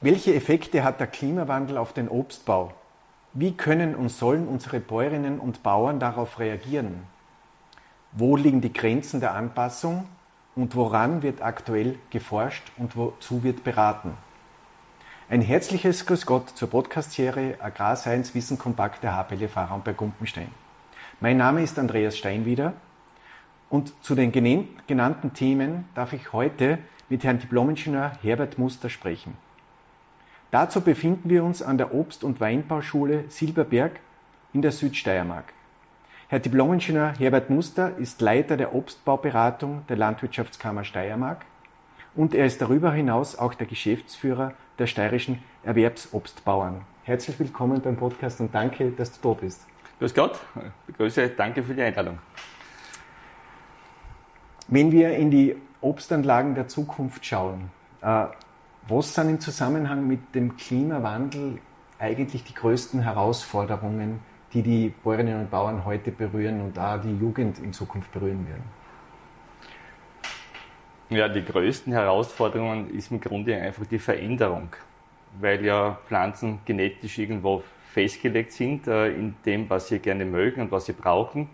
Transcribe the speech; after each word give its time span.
Welche 0.00 0.34
Effekte 0.34 0.82
hat 0.82 0.98
der 0.98 1.06
Klimawandel 1.06 1.76
auf 1.78 1.92
den 1.92 2.08
Obstbau? 2.08 2.72
Wie 3.34 3.52
können 3.52 3.94
und 3.94 4.08
sollen 4.08 4.48
unsere 4.48 4.80
Bäuerinnen 4.80 5.38
und 5.38 5.62
Bauern 5.62 6.00
darauf 6.00 6.40
reagieren? 6.40 7.04
Wo 8.10 8.36
liegen 8.36 8.60
die 8.60 8.72
Grenzen 8.72 9.20
der 9.20 9.34
Anpassung 9.34 10.08
und 10.56 10.74
woran 10.74 11.22
wird 11.22 11.40
aktuell 11.40 12.00
geforscht 12.10 12.72
und 12.78 12.96
wozu 12.96 13.44
wird 13.44 13.62
beraten? 13.62 14.14
Ein 15.28 15.42
herzliches 15.42 16.04
Grüß 16.04 16.26
Gott 16.26 16.48
zur 16.48 16.68
Podcast-Serie 16.68 17.60
Agrarscience 17.60 18.34
Wissen 18.34 18.58
Kompakt 18.58 19.04
der 19.04 19.14
HPL 19.14 19.46
Fahrer 19.46 19.80
bei 19.84 19.92
Gumpenstein. 19.92 20.50
Mein 21.20 21.36
Name 21.36 21.64
ist 21.64 21.80
Andreas 21.80 22.16
Steinwieder 22.16 22.74
und 23.70 23.92
zu 24.04 24.14
den 24.14 24.30
genannten 24.30 25.32
Themen 25.32 25.84
darf 25.96 26.12
ich 26.12 26.32
heute 26.32 26.78
mit 27.08 27.24
Herrn 27.24 27.40
Diplomingenieur 27.40 28.12
Herbert 28.22 28.56
Muster 28.56 28.88
sprechen. 28.88 29.36
Dazu 30.52 30.80
befinden 30.80 31.28
wir 31.28 31.42
uns 31.42 31.60
an 31.60 31.76
der 31.76 31.92
Obst- 31.92 32.22
und 32.22 32.38
Weinbauschule 32.38 33.24
Silberberg 33.30 33.98
in 34.52 34.62
der 34.62 34.70
Südsteiermark. 34.70 35.52
Herr 36.28 36.38
Diplomingenieur 36.38 37.14
Herbert 37.18 37.50
Muster 37.50 37.98
ist 37.98 38.20
Leiter 38.20 38.56
der 38.56 38.72
Obstbauberatung 38.72 39.82
der 39.88 39.96
Landwirtschaftskammer 39.96 40.84
Steiermark 40.84 41.44
und 42.14 42.32
er 42.32 42.46
ist 42.46 42.62
darüber 42.62 42.92
hinaus 42.92 43.36
auch 43.36 43.54
der 43.54 43.66
Geschäftsführer 43.66 44.52
der 44.78 44.86
steirischen 44.86 45.42
Erwerbsobstbauern. 45.64 46.82
Herzlich 47.02 47.40
willkommen 47.40 47.82
beim 47.82 47.96
Podcast 47.96 48.40
und 48.40 48.54
danke, 48.54 48.92
dass 48.92 49.20
du 49.20 49.34
da 49.34 49.40
bist. 49.40 49.66
Grüß 49.98 50.14
Gott, 50.14 50.38
Grüße, 50.96 51.30
danke 51.30 51.60
für 51.64 51.74
die 51.74 51.82
Einladung. 51.82 52.18
Wenn 54.68 54.92
wir 54.92 55.16
in 55.16 55.30
die 55.30 55.56
Obstanlagen 55.80 56.54
der 56.54 56.68
Zukunft 56.68 57.26
schauen, 57.26 57.70
äh, 58.00 58.26
was 58.86 59.14
sind 59.14 59.28
im 59.28 59.40
Zusammenhang 59.40 60.06
mit 60.06 60.36
dem 60.36 60.56
Klimawandel 60.56 61.58
eigentlich 61.98 62.44
die 62.44 62.54
größten 62.54 63.02
Herausforderungen, 63.02 64.20
die 64.52 64.62
die 64.62 64.94
Bäuerinnen 65.02 65.40
und 65.40 65.50
Bauern 65.50 65.84
heute 65.84 66.12
berühren 66.12 66.60
und 66.60 66.78
auch 66.78 67.00
die 67.00 67.16
Jugend 67.16 67.58
in 67.58 67.72
Zukunft 67.72 68.12
berühren 68.12 68.46
werden? 68.46 68.62
Ja, 71.10 71.28
die 71.28 71.44
größten 71.44 71.92
Herausforderungen 71.92 72.88
ist 72.94 73.10
im 73.10 73.20
Grunde 73.20 73.56
einfach 73.56 73.86
die 73.86 73.98
Veränderung, 73.98 74.68
weil 75.40 75.64
ja 75.64 75.98
Pflanzen 76.06 76.60
genetisch 76.64 77.18
irgendwo 77.18 77.64
festgelegt 77.92 78.52
sind 78.52 78.86
äh, 78.86 79.08
in 79.08 79.34
dem, 79.44 79.68
was 79.70 79.88
sie 79.88 79.98
gerne 79.98 80.24
mögen 80.24 80.62
und 80.62 80.72
was 80.72 80.86
sie 80.86 80.92
brauchen, 80.92 81.48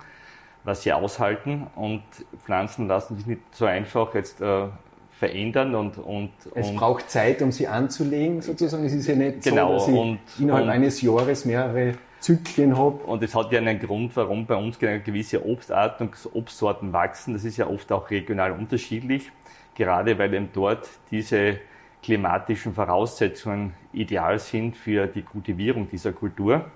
was 0.64 0.82
sie 0.82 0.92
aushalten. 0.92 1.66
Und 1.76 2.02
Pflanzen 2.44 2.88
lassen 2.88 3.16
sich 3.16 3.26
nicht 3.26 3.42
so 3.52 3.66
einfach 3.66 4.14
jetzt 4.14 4.40
äh, 4.40 4.66
verändern 5.10 5.74
und, 5.74 5.98
und 5.98 6.32
es 6.54 6.68
und 6.68 6.76
braucht 6.76 7.08
Zeit, 7.08 7.40
um 7.40 7.52
sie 7.52 7.68
anzulegen, 7.68 8.42
sozusagen. 8.42 8.84
Es 8.84 8.92
ist 8.92 9.06
ja 9.06 9.14
nicht 9.14 9.42
genau, 9.42 9.78
so, 9.78 9.86
dass 9.86 9.88
ich 9.88 9.94
und, 9.94 10.18
innerhalb 10.38 10.64
und, 10.64 10.70
eines 10.70 11.00
Jahres 11.02 11.44
mehrere 11.44 11.94
Zyklen 12.20 12.76
habe. 12.76 13.04
Und 13.04 13.22
es 13.22 13.34
hat 13.34 13.52
ja 13.52 13.58
einen 13.58 13.78
Grund, 13.78 14.16
warum 14.16 14.46
bei 14.46 14.56
uns 14.56 14.78
gewisse 14.78 15.46
Obstarten 15.46 16.08
und 16.08 16.34
Obstsorten 16.34 16.92
wachsen. 16.92 17.34
Das 17.34 17.44
ist 17.44 17.56
ja 17.56 17.68
oft 17.68 17.92
auch 17.92 18.10
regional 18.10 18.52
unterschiedlich, 18.52 19.30
gerade 19.74 20.18
weil 20.18 20.34
eben 20.34 20.48
dort 20.52 20.88
diese 21.10 21.58
klimatischen 22.04 22.74
Voraussetzungen 22.74 23.72
ideal 23.92 24.38
sind 24.38 24.76
für 24.76 25.06
die 25.06 25.22
Kultivierung 25.22 25.88
dieser 25.88 26.12
Kultur. 26.12 26.70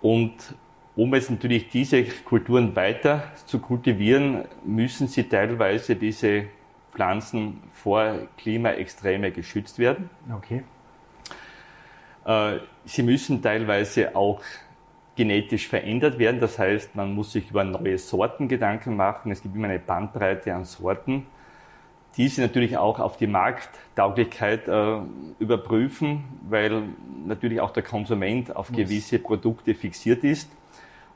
Und 0.00 0.54
um 0.94 1.12
jetzt 1.14 1.30
natürlich 1.30 1.68
diese 1.68 2.04
Kulturen 2.04 2.74
weiter 2.76 3.24
zu 3.46 3.58
kultivieren, 3.58 4.44
müssen 4.64 5.08
sie 5.08 5.24
teilweise 5.24 5.96
diese 5.96 6.44
Pflanzen 6.92 7.64
vor 7.72 8.28
Klimaextreme 8.38 9.32
geschützt 9.32 9.78
werden. 9.80 10.08
Okay. 10.32 10.62
Äh, 12.24 12.60
sie 12.84 13.02
müssen 13.02 13.42
teilweise 13.42 14.14
auch 14.14 14.40
genetisch 15.16 15.66
verändert 15.66 16.18
werden. 16.18 16.40
Das 16.40 16.58
heißt, 16.60 16.94
man 16.94 17.12
muss 17.12 17.32
sich 17.32 17.50
über 17.50 17.64
neue 17.64 17.98
Sorten 17.98 18.46
Gedanken 18.46 18.94
machen. 18.94 19.32
Es 19.32 19.42
gibt 19.42 19.56
immer 19.56 19.68
eine 19.68 19.80
Bandbreite 19.80 20.54
an 20.54 20.64
Sorten. 20.64 21.26
Diese 22.16 22.40
natürlich 22.40 22.78
auch 22.78 22.98
auf 22.98 23.18
die 23.18 23.26
Markttauglichkeit 23.26 24.68
äh, 24.68 25.00
überprüfen, 25.38 26.24
weil 26.48 26.84
natürlich 27.26 27.60
auch 27.60 27.70
der 27.70 27.82
Konsument 27.82 28.56
auf 28.56 28.72
gewisse 28.72 29.18
Produkte 29.18 29.74
fixiert 29.74 30.24
ist. 30.24 30.50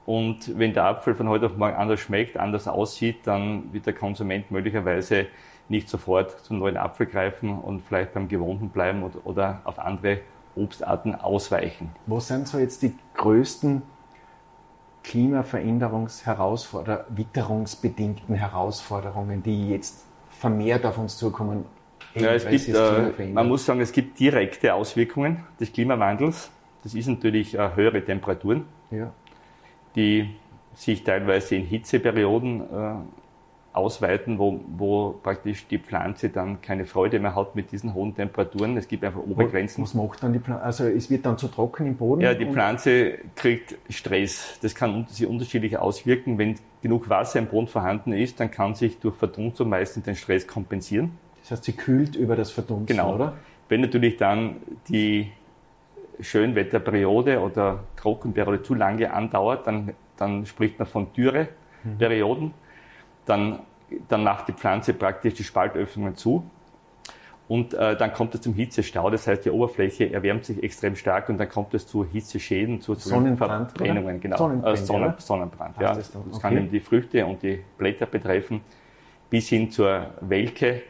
Und 0.04 0.58
wenn 0.58 0.74
der 0.74 0.84
Apfel 0.84 1.14
von 1.14 1.28
heute 1.28 1.46
auf 1.46 1.56
morgen 1.56 1.76
anders 1.76 2.00
schmeckt, 2.00 2.36
anders 2.36 2.68
aussieht, 2.68 3.20
dann 3.24 3.72
wird 3.72 3.86
der 3.86 3.94
Konsument 3.94 4.50
möglicherweise 4.50 5.26
nicht 5.68 5.88
sofort 5.88 6.44
zum 6.44 6.58
neuen 6.58 6.76
Apfel 6.76 7.06
greifen 7.06 7.58
und 7.58 7.82
vielleicht 7.82 8.12
beim 8.12 8.28
gewohnten 8.28 8.68
bleiben 8.70 9.02
oder, 9.02 9.24
oder 9.24 9.60
auf 9.64 9.78
andere 9.78 10.20
Obstarten 10.56 11.14
ausweichen. 11.14 11.90
Was 12.06 12.28
sind 12.28 12.48
so 12.48 12.58
jetzt 12.58 12.82
die 12.82 12.92
größten 13.14 13.82
Klimaveränderungsherausforderungen, 15.04 17.16
witterungsbedingten 17.16 18.34
Herausforderungen, 18.34 19.42
die 19.42 19.70
jetzt 19.70 20.04
vermehrt 20.40 20.86
auf 20.86 20.96
uns 20.98 21.18
zukommen? 21.18 21.66
Ja, 22.14 22.32
es 22.32 22.48
gibt, 22.48 22.68
äh, 22.68 23.26
man 23.32 23.46
muss 23.46 23.64
sagen, 23.66 23.80
es 23.80 23.92
gibt 23.92 24.18
direkte 24.18 24.74
Auswirkungen 24.74 25.44
des 25.60 25.72
Klimawandels. 25.72 26.50
Das 26.82 26.94
ist 26.94 27.06
natürlich 27.06 27.54
äh, 27.54 27.76
höhere 27.76 28.02
Temperaturen, 28.04 28.64
ja. 28.90 29.12
die 29.94 30.34
sich 30.74 31.04
teilweise 31.04 31.56
in 31.56 31.66
Hitzeperioden 31.66 32.62
äh, 32.62 32.94
ausweiten, 33.80 34.38
wo, 34.38 34.60
wo 34.76 35.14
praktisch 35.22 35.66
die 35.66 35.78
Pflanze 35.78 36.28
dann 36.28 36.60
keine 36.60 36.84
Freude 36.84 37.18
mehr 37.18 37.34
hat 37.34 37.56
mit 37.56 37.72
diesen 37.72 37.94
hohen 37.94 38.14
Temperaturen. 38.14 38.76
Es 38.76 38.86
gibt 38.86 39.04
einfach 39.04 39.20
Obergrenzen. 39.20 39.82
Was 39.82 39.94
macht 39.94 40.22
dann 40.22 40.32
die 40.32 40.38
Pflanze? 40.38 40.62
Also 40.62 40.84
es 40.84 41.10
wird 41.10 41.26
dann 41.26 41.38
zu 41.38 41.48
trocken 41.48 41.86
im 41.86 41.96
Boden? 41.96 42.20
Ja, 42.20 42.34
die 42.34 42.46
Pflanze 42.46 43.18
kriegt 43.34 43.76
Stress. 43.88 44.58
Das 44.62 44.74
kann 44.74 45.06
sich 45.08 45.26
unterschiedlich 45.26 45.78
auswirken. 45.78 46.38
Wenn 46.38 46.56
genug 46.82 47.08
Wasser 47.08 47.38
im 47.38 47.46
Boden 47.46 47.66
vorhanden 47.66 48.12
ist, 48.12 48.38
dann 48.38 48.50
kann 48.50 48.74
sich 48.74 48.98
durch 48.98 49.16
Verdunstung 49.16 49.68
meistens 49.68 50.04
den 50.04 50.14
Stress 50.14 50.46
kompensieren. 50.46 51.18
Das 51.42 51.52
heißt, 51.52 51.64
sie 51.64 51.72
kühlt 51.72 52.16
über 52.16 52.36
das 52.36 52.50
Verdunsten, 52.50 52.96
genau. 52.96 53.14
oder? 53.14 53.34
Wenn 53.68 53.80
natürlich 53.80 54.16
dann 54.16 54.56
die 54.88 55.32
Schönwetterperiode 56.20 57.40
oder 57.40 57.84
Trockenperiode 57.96 58.62
zu 58.62 58.74
lange 58.74 59.12
andauert, 59.12 59.66
dann, 59.66 59.94
dann 60.16 60.44
spricht 60.44 60.78
man 60.78 60.86
von 60.86 61.12
Dürreperioden. 61.14 62.46
Mhm 62.46 62.54
dann, 63.30 63.60
dann 64.08 64.24
macht 64.24 64.48
die 64.48 64.52
Pflanze 64.52 64.94
praktisch 64.94 65.34
die 65.34 65.44
Spaltöffnungen 65.44 66.16
zu. 66.16 66.44
Und 67.48 67.74
äh, 67.74 67.96
dann 67.96 68.12
kommt 68.12 68.32
es 68.36 68.42
zum 68.42 68.54
Hitzestau, 68.54 69.10
das 69.10 69.26
heißt, 69.26 69.44
die 69.44 69.50
Oberfläche 69.50 70.12
erwärmt 70.12 70.44
sich 70.44 70.62
extrem 70.62 70.94
stark 70.94 71.28
und 71.28 71.38
dann 71.38 71.48
kommt 71.48 71.74
es 71.74 71.84
zu 71.84 72.04
Hitzeschäden, 72.04 72.80
zu, 72.80 72.94
Sonnenbrand, 72.94 73.74
genau. 73.74 74.36
Sonnenbrand, 74.36 74.78
äh, 74.78 74.80
Sonnen, 74.80 75.14
Sonnenbrand, 75.18 75.76
ja. 75.80 75.94
Das, 75.94 76.12
das 76.12 76.22
okay. 76.30 76.38
kann 76.40 76.56
eben 76.56 76.70
die 76.70 76.78
Früchte 76.78 77.26
und 77.26 77.42
die 77.42 77.60
Blätter 77.76 78.06
betreffen, 78.06 78.60
bis 79.30 79.48
hin 79.48 79.68
zur 79.68 80.10
Welke, 80.20 80.82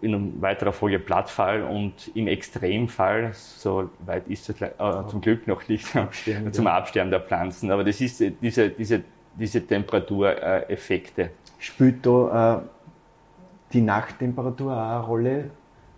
in 0.00 0.40
weiterer 0.40 0.72
Folge 0.72 0.98
Blattfall 0.98 1.62
und 1.64 2.12
im 2.14 2.28
Extremfall, 2.28 3.32
so 3.34 3.90
weit 4.06 4.26
ist 4.28 4.48
es 4.48 4.62
äh, 4.62 4.70
zum 5.10 5.20
Glück 5.20 5.46
noch 5.46 5.68
nicht, 5.68 5.94
Absterben, 5.94 6.50
zum 6.50 6.66
Absterben 6.66 7.10
der 7.10 7.20
Pflanzen. 7.20 7.70
Aber 7.70 7.84
das 7.84 8.00
ist 8.00 8.22
diese, 8.40 8.70
diese 8.70 9.02
diese 9.38 9.66
Temperatureffekte. 9.66 11.30
Spielt 11.58 12.06
da 12.06 12.58
äh, 12.58 12.62
die 13.72 13.80
Nachttemperatur 13.80 14.72
auch 14.72 14.78
eine 14.78 15.00
Rolle? 15.04 15.50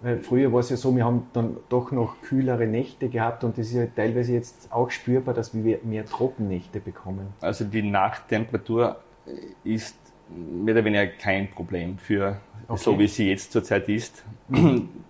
Weil 0.02 0.20
früher 0.20 0.50
war 0.50 0.60
es 0.60 0.70
ja 0.70 0.76
so, 0.76 0.96
wir 0.96 1.04
haben 1.04 1.26
dann 1.34 1.58
doch 1.68 1.92
noch 1.92 2.22
kühlere 2.22 2.66
Nächte 2.66 3.10
gehabt 3.10 3.44
und 3.44 3.58
das 3.58 3.66
ist 3.66 3.74
ja 3.74 3.86
teilweise 3.86 4.32
jetzt 4.32 4.72
auch 4.72 4.90
spürbar, 4.90 5.34
dass 5.34 5.52
wir 5.52 5.80
mehr 5.82 6.06
Trockennächte 6.06 6.80
bekommen. 6.80 7.34
Also 7.42 7.66
die 7.66 7.82
Nachttemperatur 7.82 8.96
ist 9.62 9.96
mehr 10.30 10.74
oder 10.74 10.84
weniger 10.84 11.06
kein 11.06 11.50
Problem 11.50 11.98
für 11.98 12.40
okay. 12.66 12.80
so 12.82 12.98
wie 12.98 13.08
sie 13.08 13.28
jetzt 13.28 13.52
zurzeit 13.52 13.88
ist. 13.88 14.24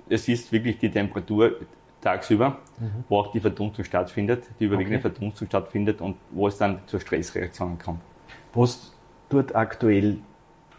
Es 0.08 0.26
ist 0.26 0.50
wirklich 0.50 0.79
die 0.79 0.91
Temperatur 0.91 1.53
tagsüber, 2.00 2.58
mhm. 2.79 3.05
wo 3.08 3.19
auch 3.19 3.31
die 3.31 3.38
Verdunstung 3.38 3.85
stattfindet, 3.85 4.44
die 4.58 4.64
überwiegende 4.64 4.99
okay. 4.99 5.11
Verdunstung 5.11 5.46
stattfindet 5.46 6.00
und 6.00 6.17
wo 6.32 6.49
es 6.49 6.58
dann 6.58 6.81
zur 6.87 6.99
Stressreaktion 6.99 7.79
kommt. 7.79 8.00
Was 8.55 8.93
tut 9.29 9.55
aktuell 9.55 10.19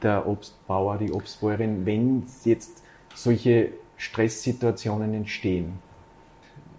der 0.04 0.28
Obstbauer, 0.28 0.98
die 0.98 1.12
Obstbäuerin, 1.12 1.86
wenn 1.86 2.24
jetzt 2.44 2.84
solche 3.14 3.70
Stresssituationen 3.98 5.14
entstehen? 5.14 5.80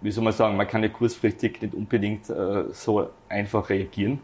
Wie 0.01 0.11
soll 0.11 0.23
man 0.23 0.33
sagen, 0.33 0.57
man 0.57 0.67
kann 0.67 0.83
ja 0.83 0.89
kurzfristig 0.89 1.61
nicht 1.61 1.73
unbedingt 1.73 2.29
äh, 2.29 2.65
so 2.71 3.09
einfach 3.29 3.69
reagieren. 3.69 4.19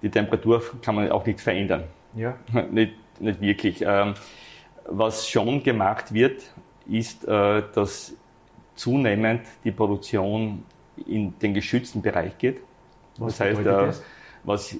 Die 0.00 0.08
Temperatur 0.08 0.62
kann 0.80 0.94
man 0.94 1.10
auch 1.10 1.26
nicht 1.26 1.40
verändern. 1.40 1.84
Ja. 2.14 2.36
nicht, 2.70 2.94
nicht 3.20 3.40
wirklich. 3.40 3.82
Ähm, 3.82 4.14
was 4.86 5.28
schon 5.28 5.62
gemacht 5.62 6.14
wird, 6.14 6.42
ist, 6.86 7.26
äh, 7.28 7.62
dass 7.74 8.14
zunehmend 8.74 9.42
die 9.64 9.72
Produktion 9.72 10.64
in 11.06 11.38
den 11.38 11.52
geschützten 11.52 12.00
Bereich 12.00 12.38
geht. 12.38 12.60
Was 13.18 13.36
das 13.36 13.48
heißt, 13.48 13.60
äh, 13.60 13.64
das? 13.64 14.02
Was 14.44 14.76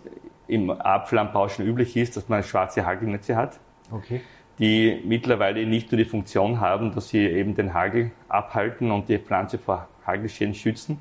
im 0.47 0.71
Apfelanbau 0.71 1.49
schon 1.49 1.67
üblich 1.67 1.97
ist, 1.97 2.17
dass 2.17 2.29
man 2.29 2.43
schwarze 2.43 2.85
Hagelnetze 2.85 3.37
hat. 3.37 3.59
Okay. 3.91 4.21
Die 4.59 5.01
mittlerweile 5.05 5.65
nicht 5.67 5.93
nur 5.93 5.99
die 5.99 6.05
Funktion 6.05 6.61
haben, 6.61 6.93
dass 6.93 7.11
sie 7.11 7.21
eben 7.21 7.55
den 7.55 7.75
Hagel 7.75 8.11
abhalten 8.29 8.91
und 8.91 9.09
die 9.09 9.19
Pflanze 9.19 9.59
vor 9.59 9.89
Hagelschäden 10.05 10.55
schützen, 10.55 10.99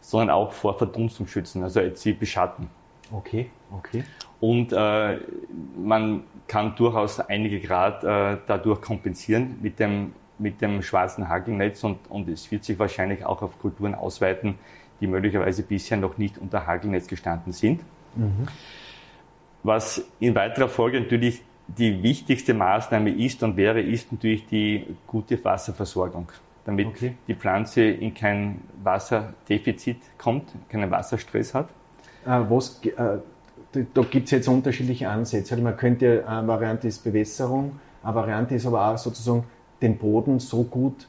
sondern 0.00 0.30
auch 0.30 0.52
vor 0.52 0.76
Verdunstung 0.76 1.26
schützen, 1.26 1.62
also 1.62 1.80
sie 1.94 2.12
beschatten. 2.12 2.68
Okay, 3.10 3.50
okay. 3.70 4.04
Und 4.40 4.72
äh, 4.72 5.18
man 5.76 6.24
kann 6.48 6.74
durchaus 6.74 7.20
einige 7.20 7.60
Grad 7.60 8.02
äh, 8.02 8.38
dadurch 8.46 8.80
kompensieren 8.80 9.58
mit 9.62 9.78
dem, 9.78 10.12
mit 10.38 10.60
dem 10.60 10.82
schwarzen 10.82 11.28
Hagelnetz 11.28 11.84
und, 11.84 11.98
und 12.10 12.28
es 12.28 12.50
wird 12.50 12.64
sich 12.64 12.78
wahrscheinlich 12.78 13.24
auch 13.24 13.40
auf 13.42 13.58
Kulturen 13.60 13.94
ausweiten, 13.94 14.58
die 15.02 15.08
möglicherweise 15.08 15.62
bisher 15.64 15.98
noch 15.98 16.16
nicht 16.16 16.38
unter 16.38 16.66
Hagelnetz 16.66 17.08
gestanden 17.08 17.52
sind. 17.52 17.80
Mhm. 18.14 18.46
Was 19.64 20.02
in 20.20 20.34
weiterer 20.34 20.68
Folge 20.68 21.00
natürlich 21.00 21.42
die 21.66 22.02
wichtigste 22.02 22.54
Maßnahme 22.54 23.10
ist 23.10 23.42
und 23.42 23.56
wäre, 23.56 23.80
ist 23.80 24.12
natürlich 24.12 24.46
die 24.46 24.86
gute 25.06 25.42
Wasserversorgung, 25.44 26.28
damit 26.64 26.86
okay. 26.86 27.14
die 27.26 27.34
Pflanze 27.34 27.82
in 27.82 28.14
kein 28.14 28.60
Wasserdefizit 28.82 29.98
kommt, 30.18 30.52
keinen 30.68 30.90
Wasserstress 30.90 31.52
hat. 31.52 31.68
Äh, 32.24 32.40
was, 32.48 32.80
äh, 32.84 33.18
da 33.94 34.02
gibt 34.02 34.26
es 34.26 34.30
jetzt 34.30 34.48
unterschiedliche 34.48 35.08
Ansätze. 35.08 35.54
Also 35.54 35.64
man 35.64 35.76
könnte, 35.76 36.24
eine 36.28 36.46
Variante 36.46 36.88
ist 36.88 37.02
Bewässerung, 37.02 37.80
eine 38.02 38.14
Variante 38.14 38.54
ist 38.54 38.66
aber 38.66 38.88
auch 38.88 38.98
sozusagen 38.98 39.44
den 39.80 39.96
Boden 39.98 40.38
so 40.38 40.62
gut 40.62 41.02
äh, 41.02 41.06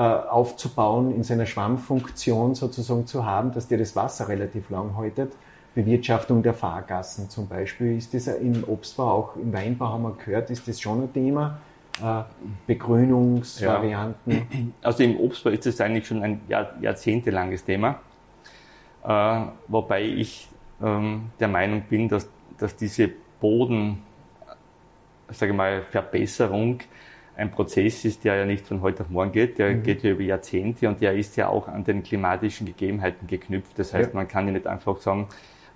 aufzubauen, 0.00 1.14
in 1.14 1.22
seiner 1.22 1.46
Schwammfunktion 1.46 2.54
sozusagen 2.54 3.06
zu 3.06 3.24
haben, 3.24 3.52
dass 3.52 3.68
der 3.68 3.78
das 3.78 3.96
Wasser 3.96 4.28
relativ 4.28 4.70
lang 4.70 4.96
haltet. 4.96 5.32
Bewirtschaftung 5.76 6.42
der 6.42 6.54
Fahrgassen 6.54 7.28
zum 7.28 7.48
Beispiel. 7.48 7.98
Ist 7.98 8.14
das 8.14 8.26
im 8.28 8.64
Obstbau, 8.66 9.10
auch 9.10 9.36
im 9.36 9.52
Weinbau 9.52 9.88
haben 9.88 10.04
wir 10.04 10.12
gehört, 10.12 10.50
ist 10.50 10.66
das 10.66 10.80
schon 10.80 11.02
ein 11.02 11.12
Thema? 11.12 11.58
Äh, 12.02 12.22
Begrünungsvarianten? 12.66 14.32
Ja. 14.32 14.42
Also 14.82 15.02
im 15.02 15.20
Obstbau 15.20 15.50
ist 15.50 15.66
das 15.66 15.80
eigentlich 15.80 16.06
schon 16.06 16.22
ein 16.22 16.40
Jahr, 16.48 16.74
jahrzehntelanges 16.80 17.64
Thema. 17.64 18.00
Äh, 19.04 19.40
wobei 19.68 20.02
ich 20.02 20.48
ähm, 20.82 21.30
der 21.38 21.48
Meinung 21.48 21.82
bin, 21.82 22.08
dass, 22.08 22.28
dass 22.58 22.74
diese 22.74 23.10
Boden, 23.40 24.02
sage 25.28 25.52
mal, 25.52 25.82
Verbesserung 25.82 26.80
ein 27.36 27.50
Prozess 27.50 28.04
ist, 28.04 28.24
der 28.24 28.36
ja 28.36 28.44
nicht 28.46 28.66
von 28.66 28.80
heute 28.80 29.02
auf 29.02 29.10
morgen 29.10 29.32
geht, 29.32 29.58
der 29.58 29.74
mhm. 29.74 29.82
geht 29.82 30.02
ja 30.02 30.10
über 30.10 30.22
Jahrzehnte 30.22 30.88
und 30.88 31.00
der 31.00 31.14
ist 31.14 31.36
ja 31.36 31.48
auch 31.48 31.68
an 31.68 31.84
den 31.84 32.02
klimatischen 32.02 32.66
Gegebenheiten 32.66 33.26
geknüpft. 33.26 33.78
Das 33.78 33.92
heißt, 33.92 34.10
ja. 34.10 34.14
man 34.14 34.26
kann 34.26 34.46
ja 34.46 34.52
nicht 34.52 34.66
einfach 34.66 34.98
sagen, 34.98 35.28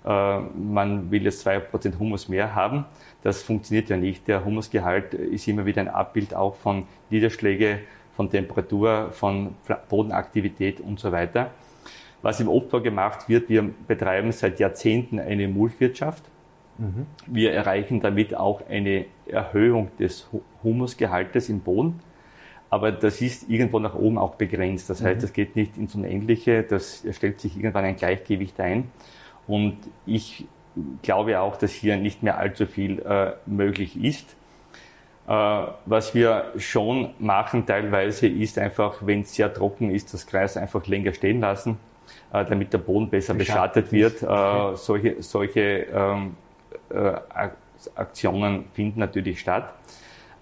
äh, 0.03 0.39
man 0.39 1.11
will 1.11 1.23
jetzt 1.23 1.41
zwei 1.41 1.59
Prozent 1.59 1.99
Humus 1.99 2.27
mehr 2.27 2.55
haben. 2.55 2.85
Das 3.21 3.43
funktioniert 3.43 3.89
ja 3.89 3.97
nicht. 3.97 4.27
Der 4.27 4.43
Humusgehalt 4.43 5.13
ist 5.13 5.47
immer 5.47 5.65
wieder 5.65 5.81
ein 5.81 5.87
Abbild 5.87 6.33
auch 6.33 6.55
von 6.55 6.87
Niederschläge, 7.09 7.79
von 8.15 8.29
Temperatur, 8.29 9.09
von 9.11 9.55
Bodenaktivität 9.89 10.79
und 10.79 10.99
so 10.99 11.11
weiter. 11.11 11.51
Was 12.23 12.39
im 12.39 12.49
Obstbau 12.49 12.81
gemacht 12.81 13.29
wird, 13.29 13.49
wir 13.49 13.69
betreiben 13.87 14.31
seit 14.31 14.59
Jahrzehnten 14.59 15.19
eine 15.19 15.47
Mulchwirtschaft. 15.47 16.23
Mhm. 16.81 17.05
Wir 17.27 17.53
erreichen 17.53 18.01
damit 18.01 18.35
auch 18.35 18.67
eine 18.67 19.05
Erhöhung 19.27 19.91
des 19.99 20.27
Humusgehaltes 20.63 21.47
im 21.49 21.59
Boden. 21.59 21.99
Aber 22.69 22.91
das 22.91 23.21
ist 23.21 23.49
irgendwo 23.49 23.79
nach 23.79 23.95
oben 23.95 24.17
auch 24.17 24.35
begrenzt. 24.35 24.89
Das 24.89 25.03
heißt, 25.03 25.17
mhm. 25.17 25.21
das 25.21 25.33
geht 25.33 25.55
nicht 25.55 25.77
ins 25.77 25.93
Unendliche. 25.93 26.63
Das 26.63 27.05
stellt 27.11 27.39
sich 27.39 27.55
irgendwann 27.55 27.85
ein 27.85 27.95
Gleichgewicht 27.95 28.59
ein. 28.59 28.89
Und 29.47 29.77
ich 30.05 30.45
glaube 31.03 31.39
auch, 31.39 31.57
dass 31.57 31.71
hier 31.71 31.97
nicht 31.97 32.23
mehr 32.23 32.37
allzu 32.37 32.65
viel 32.65 32.99
äh, 32.99 33.33
möglich 33.45 34.01
ist. 34.01 34.35
Äh, 35.27 35.31
was 35.85 36.15
wir 36.15 36.53
schon 36.57 37.11
machen 37.19 37.67
teilweise 37.67 38.27
ist 38.27 38.57
einfach, 38.57 39.05
wenn 39.05 39.21
es 39.21 39.35
sehr 39.35 39.53
trocken 39.53 39.91
ist, 39.91 40.13
das 40.13 40.25
Kreis 40.25 40.57
einfach 40.57 40.87
länger 40.87 41.13
stehen 41.13 41.41
lassen 41.41 41.77
äh, 42.33 42.45
damit 42.45 42.73
der 42.73 42.79
Boden 42.79 43.09
besser 43.09 43.33
beschattet, 43.33 43.89
beschattet 43.89 44.21
wird. 44.21 44.23
Okay. 44.23 44.73
Äh, 44.73 44.75
solche 44.77 45.21
solche 45.21 45.61
ähm, 45.93 46.27
äh, 46.27 46.50
Aktionen 47.95 48.65
finden 48.73 48.99
natürlich 48.99 49.39
statt. 49.39 49.73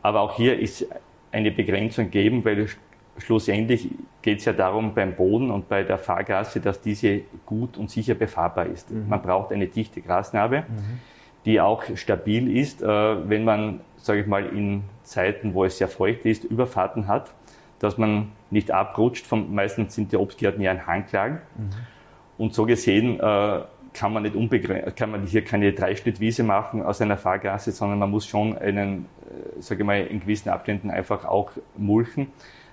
Aber 0.02 0.22
auch 0.22 0.36
hier 0.36 0.60
ist 0.60 0.86
eine 1.32 1.52
Begrenzung 1.52 2.06
gegeben, 2.06 2.44
weil 2.46 2.68
schlussendlich 3.18 3.90
geht 4.22 4.40
es 4.40 4.46
ja 4.46 4.54
darum 4.54 4.94
beim 4.94 5.16
Boden 5.16 5.52
und 5.52 5.68
bei 5.70 5.84
der 5.84 5.98
Fahrgasse, 5.98 6.60
dass 6.60 6.82
diese 6.82 7.22
gut 7.46 7.78
und 7.78 7.90
sicher 7.90 8.16
befahrbar 8.16 8.66
ist. 8.66 8.92
Mhm. 8.92 9.10
Man 9.10 9.22
braucht 9.22 9.52
eine 9.52 9.68
dichte 9.68 10.02
Grasnarbe, 10.02 10.62
mhm. 10.62 11.00
die 11.46 11.62
auch 11.62 11.84
stabil 11.96 12.58
ist, 12.58 12.82
wenn 12.82 13.44
man, 13.44 13.82
sage 13.98 14.22
ich 14.22 14.28
mal, 14.28 14.46
in 14.46 14.84
Zeiten, 15.04 15.54
wo 15.54 15.66
es 15.66 15.78
sehr 15.78 15.88
feucht 15.88 16.26
ist, 16.26 16.44
Überfahrten 16.44 17.08
hat 17.08 17.32
dass 17.80 17.98
man 17.98 18.32
nicht 18.52 18.72
abrutscht. 18.72 19.26
Von, 19.26 19.54
meistens 19.54 19.96
sind 19.96 20.12
die 20.12 20.18
Obstgärten 20.18 20.62
ja 20.62 20.72
ein 20.72 20.86
Hanglagen. 20.86 21.40
Mhm. 21.58 21.70
Und 22.38 22.54
so 22.54 22.66
gesehen 22.66 23.20
äh, 23.20 23.60
kann 23.94 24.14
man 24.14 24.24
nicht 24.24 24.36
unbegrenzt, 24.36 24.96
kann 24.96 25.12
man 25.12 25.26
hier 25.26 25.44
keine 25.44 25.74
Dreischnittwiese 25.74 26.44
machen 26.44 26.84
aus 26.84 27.02
einer 27.02 27.18
Fahrgasse, 27.18 27.72
sondern 27.72 28.00
man 28.00 28.10
muss 28.10 28.28
schon 28.28 28.58
einen, 28.58 29.06
äh, 29.58 29.62
sage 29.62 29.82
ich 29.82 29.88
mal, 29.88 30.02
in 30.02 30.20
gewissen 30.20 30.50
Abständen 30.50 30.92
einfach 30.92 31.26
auch 31.26 31.52
mulchen, 31.78 32.28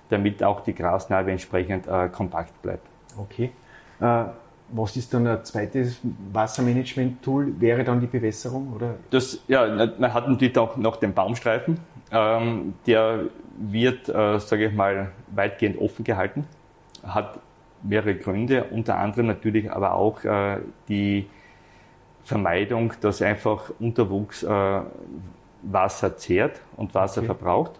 damit 0.09 0.43
auch 0.43 0.61
die 0.61 0.73
Grasnarbe 0.73 1.31
entsprechend 1.31 1.87
äh, 1.87 2.09
kompakt 2.09 2.61
bleibt. 2.61 2.87
Okay. 3.17 3.51
Äh, 3.99 4.25
was 4.69 4.97
ist 4.97 5.13
dann 5.13 5.25
ein 5.27 5.43
zweites 5.45 5.99
Wassermanagement-Tool? 6.33 7.59
Wäre 7.59 7.83
dann 7.83 8.01
die 8.01 8.07
Bewässerung? 8.07 8.73
Oder? 8.75 8.95
Das, 9.09 9.39
ja, 9.47 9.87
man 9.97 10.13
hat 10.13 10.27
natürlich 10.27 10.57
auch 10.57 10.75
noch 10.75 10.97
den 10.97 11.13
Baumstreifen. 11.13 11.79
Ähm, 12.11 12.73
der 12.85 13.25
wird, 13.57 14.09
äh, 14.09 14.39
sage 14.39 14.67
ich 14.67 14.73
mal, 14.73 15.11
weitgehend 15.33 15.79
offen 15.79 16.03
gehalten, 16.03 16.45
hat 17.03 17.39
mehrere 17.83 18.15
Gründe, 18.15 18.65
unter 18.65 18.97
anderem 18.97 19.27
natürlich 19.27 19.71
aber 19.71 19.93
auch 19.93 20.23
äh, 20.23 20.57
die 20.87 21.27
Vermeidung, 22.23 22.93
dass 23.01 23.21
einfach 23.21 23.71
Unterwuchs 23.79 24.43
äh, 24.43 24.81
Wasser 25.63 26.17
zehrt 26.17 26.61
und 26.75 26.93
Wasser 26.93 27.21
okay. 27.21 27.27
verbraucht. 27.27 27.71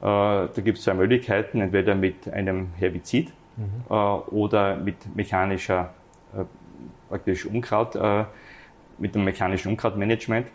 Äh, 0.00 0.04
da 0.04 0.48
gibt 0.56 0.78
es 0.78 0.84
zwei 0.84 0.94
Möglichkeiten, 0.94 1.60
entweder 1.60 1.94
mit 1.94 2.30
einem 2.32 2.68
Herbizid 2.76 3.32
mhm. 3.56 3.64
Äh, 3.88 3.94
oder 3.94 4.76
mit 4.76 5.14
mechanischer 5.14 5.90
äh, 6.36 6.44
praktisch 7.08 7.44
Unkraut, 7.44 7.98
mit 8.98 9.16
dem 9.16 9.24
mechanischen 9.24 9.70
Unkrautmanagement. 9.72 10.46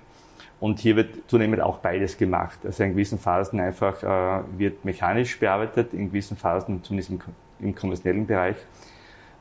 Und 0.60 0.80
hier 0.80 0.96
wird 0.96 1.30
zunehmend 1.30 1.62
auch 1.62 1.80
beides 1.80 2.18
gemacht. 2.18 2.60
Also 2.64 2.84
in 2.84 2.92
gewissen 2.92 3.20
Phasen 3.20 3.60
einfach 3.60 4.02
äh, 4.02 4.44
wird 4.58 4.86
mechanisch 4.86 5.38
bearbeitet, 5.38 5.94
in 5.94 6.08
gewissen 6.08 6.38
Phasen, 6.38 6.82
zumindest 6.84 7.10
im, 7.10 7.20
im 7.60 7.76
konventionellen 7.76 8.28
Bereich, 8.28 8.58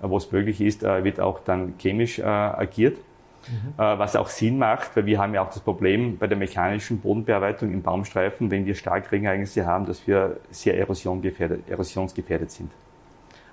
äh, 0.02 0.08
wo 0.08 0.16
es 0.16 0.30
möglich 0.30 0.60
ist, 0.60 0.82
äh, 0.82 1.04
wird 1.04 1.20
auch 1.20 1.40
dann 1.40 1.74
chemisch 1.78 2.18
äh, 2.18 2.22
agiert. 2.22 2.98
Mhm. 3.46 3.74
Was 3.76 4.16
auch 4.16 4.28
Sinn 4.28 4.56
macht, 4.56 4.96
weil 4.96 5.04
wir 5.04 5.18
haben 5.18 5.34
ja 5.34 5.42
auch 5.42 5.50
das 5.50 5.60
Problem 5.60 6.16
bei 6.16 6.26
der 6.26 6.38
mechanischen 6.38 7.00
Bodenbearbeitung 7.00 7.70
im 7.74 7.82
Baumstreifen, 7.82 8.50
wenn 8.50 8.64
wir 8.64 8.74
Starkregenereignisse 8.74 9.66
haben, 9.66 9.84
dass 9.84 10.06
wir 10.06 10.38
sehr 10.50 10.78
erosionsgefährdet 10.78 12.50
sind. 12.50 12.70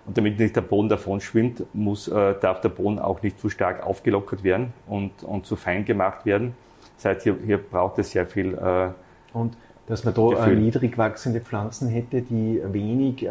Und 0.06 0.18
damit 0.18 0.40
nicht 0.40 0.56
der 0.56 0.62
Boden 0.62 0.88
davon 0.88 1.20
schwimmt, 1.20 1.66
muss, 1.74 2.08
äh, 2.08 2.36
darf 2.40 2.62
der 2.62 2.70
Boden 2.70 3.00
auch 3.00 3.22
nicht 3.22 3.38
zu 3.38 3.50
stark 3.50 3.86
aufgelockert 3.86 4.46
werden 4.46 4.72
und, 4.88 5.24
und 5.24 5.46
zu 5.46 5.58
fein 5.58 5.84
gemacht 5.84 6.26
werden 6.26 6.56
das 7.02 7.16
heißt, 7.16 7.24
hier, 7.24 7.38
hier 7.44 7.58
braucht 7.58 7.98
es 7.98 8.12
sehr 8.12 8.28
viel. 8.28 8.54
Äh, 8.54 8.90
und 9.34 9.58
dass 9.88 10.04
man 10.04 10.14
da 10.14 10.46
äh, 10.46 10.56
niedrig 10.56 10.98
wachsende 10.98 11.42
Pflanzen 11.42 11.90
hätte, 11.90 12.22
die 12.22 12.62
wenig 12.64 13.28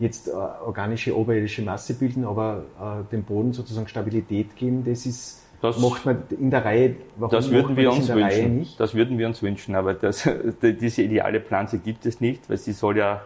jetzt 0.00 0.28
äh, 0.28 0.32
organische 0.32 1.16
oberirdische 1.16 1.62
Masse 1.62 1.94
bilden, 1.94 2.24
aber 2.24 2.64
äh, 2.80 3.10
dem 3.12 3.22
Boden 3.22 3.52
sozusagen 3.52 3.86
Stabilität 3.86 4.56
geben, 4.56 4.84
das 4.84 5.06
ist 5.06 5.40
das 5.62 5.78
macht 5.78 6.06
man 6.06 6.22
in 6.30 6.50
der 6.50 6.64
Reihe. 6.64 6.96
Warum 7.16 7.32
das 7.32 7.50
würden 7.50 7.76
wir 7.76 7.92
uns 7.92 8.08
wünschen. 8.08 8.66
Das 8.78 8.94
würden 8.94 9.18
wir 9.18 9.26
uns 9.26 9.42
wünschen, 9.42 9.74
aber 9.74 9.92
das, 9.92 10.26
diese 10.62 11.02
ideale 11.02 11.40
Pflanze 11.40 11.78
gibt 11.78 12.06
es 12.06 12.20
nicht, 12.20 12.48
weil 12.48 12.56
sie 12.56 12.72
soll 12.72 12.96
ja 12.96 13.20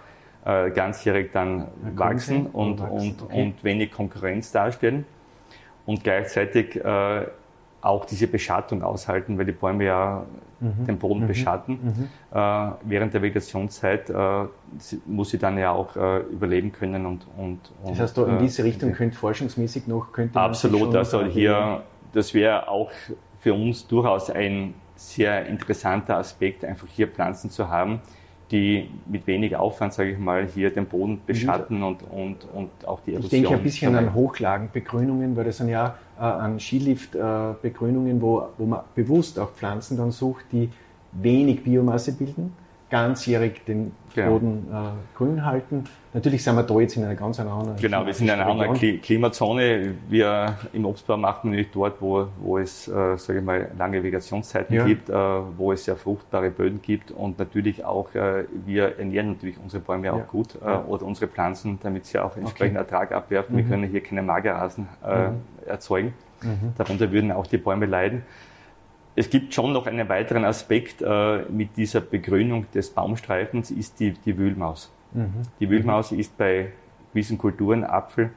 äh, 0.45 0.71
ganzjährig 0.71 1.31
dann 1.33 1.69
wachsen 1.95 2.47
und, 2.47 2.81
und, 2.81 2.91
und, 2.91 3.23
okay. 3.23 3.43
und, 3.43 3.65
wenig 3.65 3.93
Konkurrenz 3.93 4.51
darstellen 4.51 5.07
und 5.87 6.03
gleichzeitig 6.03 6.77
äh, 6.77 7.27
auch 7.81 8.05
diese 8.05 8.27
Beschattung 8.27 8.83
aushalten, 8.83 9.39
weil 9.39 9.45
die 9.47 9.53
Bäume 9.53 9.85
ja 9.85 10.27
mhm. 10.65 10.87
den 10.87 10.99
Boden 10.99 11.23
mhm. 11.23 11.27
beschatten. 11.27 11.79
Mhm. 11.83 12.37
Äh, 12.37 12.71
während 12.85 13.15
der 13.15 13.23
Vegetationszeit 13.23 14.11
äh, 14.11 14.15
muss 15.07 15.31
sie 15.31 15.39
dann 15.39 15.59
ja 15.59 15.71
auch 15.71 15.97
äh, 15.97 16.21
überleben 16.21 16.73
können 16.73 17.07
und, 17.07 17.27
und, 17.37 17.59
und 17.83 17.93
Das 17.93 18.01
heißt, 18.01 18.19
in 18.19 18.39
diese 18.39 18.65
Richtung 18.65 18.93
könnte 18.93 19.17
forschungsmäßig 19.17 19.87
noch 19.87 20.13
könnte 20.13 20.39
Absolut, 20.39 20.95
also 20.95 21.25
hier, 21.25 21.83
das 22.13 22.35
wäre 22.35 22.69
auch 22.69 22.91
für 23.41 23.55
uns 23.55 23.87
durchaus 23.87 24.31
ein 24.31 24.75
sehr 24.97 25.47
interessanter 25.47 26.17
Aspekt, 26.17 26.65
einfach 26.65 26.87
hier 26.89 27.09
Pflanzen 27.09 27.51
zu 27.51 27.69
haben, 27.69 28.01
die 28.51 28.89
mit 29.07 29.27
wenig 29.27 29.57
Aufwand, 29.57 29.93
sage 29.93 30.13
ich 30.13 30.19
mal, 30.19 30.47
hier 30.47 30.71
den 30.71 30.87
Boden 30.87 31.21
beschatten 31.27 31.83
und, 31.83 32.03
und, 32.03 32.47
und 32.53 32.71
auch 32.87 33.01
die 33.01 33.15
Erosion. 33.15 33.25
Ich 33.25 33.31
denke 33.31 33.55
ein 33.55 33.63
bisschen 33.63 33.95
an 33.97 34.15
Hochlagenbegrünungen, 34.15 35.37
weil 35.37 35.45
das 35.45 35.59
sind 35.59 35.69
ja 35.69 35.97
an 36.19 36.59
Skiliftbegrünungen, 36.61 38.21
wo, 38.21 38.49
wo 38.59 38.67
man 38.67 38.81
bewusst 38.95 39.39
auch 39.39 39.51
Pflanzen 39.51 39.97
dann 39.97 40.13
sucht, 40.13 40.45
die 40.53 40.71
wenig 41.13 41.65
Biomasse 41.65 42.13
bilden 42.13 42.53
ganzjährig 42.95 43.65
den 43.67 43.91
genau. 44.15 44.31
Boden 44.31 44.67
äh, 44.73 45.17
grün 45.17 45.45
halten. 45.45 45.85
Natürlich 46.13 46.45
sind 46.45 46.55
wir 46.55 46.63
da 46.63 46.79
jetzt 46.79 46.97
in 46.97 47.05
einer 47.05 47.17
ganz 47.17 47.41
anderen 47.41 47.77
Genau, 47.77 48.07
wir 48.07 48.15
sind 48.15 48.29
in 48.29 48.35
einer 48.35 48.47
anderen 48.47 48.75
Klimazone. 49.01 49.95
Wir 50.09 50.57
im 50.73 50.85
Obstbau 50.85 51.17
machen 51.17 51.51
wir 51.51 51.59
nicht 51.59 51.75
dort, 51.75 52.01
wo, 52.01 52.29
wo 52.39 52.59
es, 52.59 52.87
äh, 52.87 53.17
sage 53.17 53.41
ich 53.41 53.45
mal, 53.45 53.71
lange 53.77 54.03
Vegetationszeiten 54.03 54.77
ja. 54.77 54.85
gibt, 54.85 55.11
äh, 55.11 55.15
wo 55.15 55.73
es 55.73 55.85
sehr 55.85 55.97
fruchtbare 55.97 56.51
Böden 56.51 56.81
gibt 56.81 57.11
und 57.11 57.39
natürlich 57.39 57.85
auch, 57.85 58.15
äh, 58.15 58.45
wir 58.65 58.99
ernähren 58.99 59.33
natürlich 59.33 59.59
unsere 59.63 59.83
Bäume 59.83 60.07
ja. 60.07 60.13
auch 60.13 60.29
gut 60.29 60.57
äh, 60.65 60.77
oder 60.89 61.05
unsere 61.05 61.27
Pflanzen, 61.27 61.79
damit 61.83 62.07
sie 62.07 62.19
auch 62.19 62.37
entsprechend 62.37 62.79
okay. 62.79 62.85
Ertrag 62.85 63.13
abwerfen. 63.13 63.55
Mhm. 63.55 63.59
Wir 63.59 63.65
können 63.65 63.91
hier 63.91 64.03
keine 64.03 64.23
Magerrasen 64.23 64.89
äh, 65.05 65.29
mhm. 65.29 65.37
erzeugen. 65.67 66.15
Mhm. 66.43 66.75
Darunter 66.77 67.11
würden 67.11 67.33
auch 67.33 67.47
die 67.47 67.59
Bäume 67.59 67.87
leiden. 67.87 68.23
Es 69.17 69.31
gibt 69.31 69.55
schon 69.55 69.73
noch 69.73 69.87
einen 69.87 70.09
weiteren 70.09 70.45
Aspekt 70.45 71.03
äh, 71.03 71.43
mit 71.49 71.77
dieser 71.77 72.01
Begrünung 72.01 72.67
des 72.73 72.91
Baumstreifens, 72.91 73.71
ist 73.71 74.01
die, 74.01 74.13
die 74.13 74.37
Wühlmaus. 74.37 74.93
Mhm. 75.13 75.43
Die 75.61 75.71
Wühlmaus 75.71 76.11
mhm. 76.11 76.19
ist 76.19 76.37
bei 76.37 76.73
gewissen 77.13 77.39
Kulturen, 77.39 77.85
Apfel, 77.85 78.31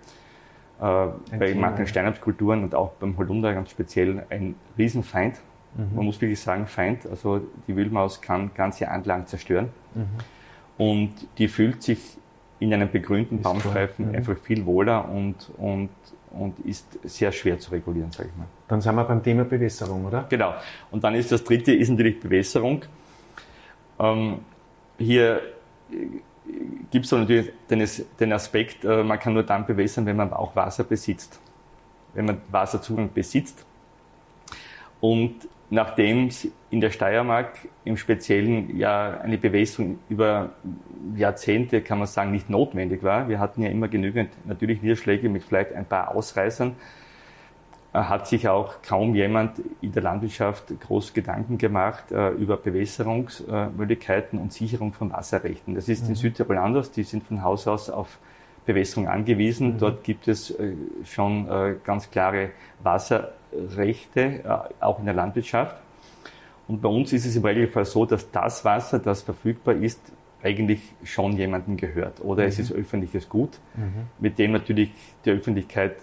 äh, 0.79 1.07
bei 1.37 1.55
manchen 1.55 1.87
Steinabskulturen 1.87 2.63
und 2.63 2.75
auch 2.75 2.91
beim 2.93 3.17
Holunder 3.17 3.53
ganz 3.53 3.71
speziell 3.71 4.23
ein 4.29 4.55
Riesenfeind. 4.77 5.41
Mhm. 5.75 5.95
Man 5.95 6.05
muss 6.05 6.21
wirklich 6.21 6.39
sagen 6.39 6.67
Feind. 6.67 7.07
Also 7.07 7.41
die 7.67 7.75
Wühlmaus 7.75 8.21
kann 8.21 8.51
ganze 8.53 8.89
Anlagen 8.89 9.25
zerstören. 9.25 9.69
Mhm. 9.95 10.05
Und 10.77 11.13
die 11.39 11.47
fühlt 11.47 11.81
sich 11.81 12.17
in 12.59 12.73
einem 12.73 12.91
begrünten 12.91 13.41
Baumstreifen 13.41 14.09
mhm. 14.09 14.15
einfach 14.15 14.37
viel 14.37 14.65
wohler 14.65 15.09
und, 15.09 15.51
und 15.57 15.89
und 16.39 16.59
ist 16.59 16.99
sehr 17.03 17.31
schwer 17.31 17.59
zu 17.59 17.71
regulieren, 17.71 18.11
sage 18.11 18.29
ich 18.31 18.37
mal. 18.37 18.47
Dann 18.67 18.81
sind 18.81 18.95
wir 18.95 19.03
beim 19.03 19.23
Thema 19.23 19.43
Bewässerung, 19.45 20.05
oder? 20.05 20.25
Genau. 20.29 20.53
Und 20.91 21.03
dann 21.03 21.15
ist 21.15 21.31
das 21.31 21.43
dritte, 21.43 21.73
ist 21.73 21.89
natürlich 21.89 22.19
Bewässerung. 22.19 22.83
Ähm, 23.99 24.39
hier 24.97 25.41
gibt 26.91 27.05
es 27.05 27.11
natürlich 27.11 27.51
den, 27.69 27.87
den 28.19 28.33
Aspekt, 28.33 28.85
äh, 28.85 29.03
man 29.03 29.19
kann 29.19 29.33
nur 29.33 29.43
dann 29.43 29.65
bewässern, 29.65 30.05
wenn 30.05 30.15
man 30.15 30.33
auch 30.33 30.55
Wasser 30.55 30.83
besitzt. 30.83 31.39
Wenn 32.13 32.25
man 32.25 32.41
Wasserzugang 32.49 33.11
besitzt. 33.13 33.65
Und 34.99 35.47
nachdem 35.69 36.27
es 36.27 36.47
in 36.69 36.81
der 36.81 36.91
Steiermark 36.91 37.53
im 37.83 37.97
Speziellen 37.97 38.77
ja 38.77 39.19
eine 39.19 39.37
Bewässerung 39.37 39.99
über 40.09 40.51
Jahrzehnte, 41.15 41.81
kann 41.81 41.99
man 41.99 42.07
sagen, 42.07 42.31
nicht 42.31 42.49
notwendig 42.49 43.03
war. 43.03 43.27
Wir 43.27 43.39
hatten 43.39 43.61
ja 43.61 43.69
immer 43.69 43.87
genügend 43.87 44.29
natürlich 44.45 44.81
Niederschläge 44.81 45.29
mit 45.29 45.43
vielleicht 45.43 45.73
ein 45.73 45.85
paar 45.85 46.15
Ausreißern. 46.15 46.75
Äh, 47.93 47.99
hat 47.99 48.27
sich 48.27 48.47
auch 48.47 48.81
kaum 48.81 49.15
jemand 49.15 49.61
in 49.81 49.91
der 49.91 50.03
Landwirtschaft 50.03 50.79
groß 50.79 51.13
Gedanken 51.13 51.57
gemacht 51.57 52.11
äh, 52.11 52.29
über 52.31 52.57
Bewässerungsmöglichkeiten 52.57 54.39
und 54.39 54.53
Sicherung 54.53 54.93
von 54.93 55.11
Wasserrechten. 55.11 55.75
Das 55.75 55.89
ist 55.89 56.03
mhm. 56.03 56.09
in 56.09 56.15
Südtirol 56.15 56.57
anders. 56.57 56.91
Die 56.91 57.03
sind 57.03 57.23
von 57.23 57.43
Haus 57.43 57.67
aus 57.67 57.89
auf 57.89 58.19
Bewässerung 58.67 59.07
angewiesen. 59.07 59.73
Mhm. 59.73 59.77
Dort 59.79 60.03
gibt 60.03 60.27
es 60.27 60.51
äh, 60.51 60.73
schon 61.05 61.49
äh, 61.49 61.75
ganz 61.83 62.11
klare 62.11 62.51
Wasserrechte, 62.83 64.21
äh, 64.21 64.83
auch 64.83 64.99
in 64.99 65.05
der 65.05 65.15
Landwirtschaft. 65.15 65.77
Und 66.67 66.81
bei 66.81 66.89
uns 66.89 67.13
ist 67.13 67.25
es 67.25 67.35
im 67.35 67.45
Regelfall 67.45 67.85
so, 67.85 68.05
dass 68.05 68.29
das 68.29 68.63
Wasser, 68.65 68.99
das 68.99 69.23
verfügbar 69.23 69.75
ist, 69.75 69.99
eigentlich 70.43 70.81
schon 71.03 71.31
jemandem 71.37 71.77
gehört. 71.77 72.21
Oder 72.21 72.43
mhm. 72.43 72.49
es 72.49 72.59
ist 72.59 72.71
öffentliches 72.71 73.27
Gut, 73.27 73.57
mhm. 73.75 74.07
mit 74.19 74.37
dem 74.37 74.51
natürlich 74.51 74.91
die 75.25 75.31
Öffentlichkeit 75.31 75.95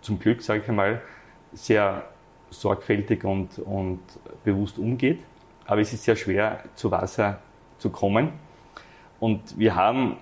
zum 0.00 0.18
Glück, 0.18 0.42
sage 0.42 0.62
ich 0.62 0.68
einmal, 0.68 1.02
sehr 1.52 2.02
sorgfältig 2.50 3.24
und, 3.24 3.58
und 3.58 4.00
bewusst 4.42 4.78
umgeht. 4.78 5.20
Aber 5.66 5.80
es 5.80 5.92
ist 5.92 6.02
sehr 6.02 6.16
schwer, 6.16 6.64
zu 6.74 6.90
Wasser 6.90 7.38
zu 7.78 7.90
kommen. 7.90 8.30
Und 9.20 9.56
wir 9.58 9.76
haben 9.76 10.16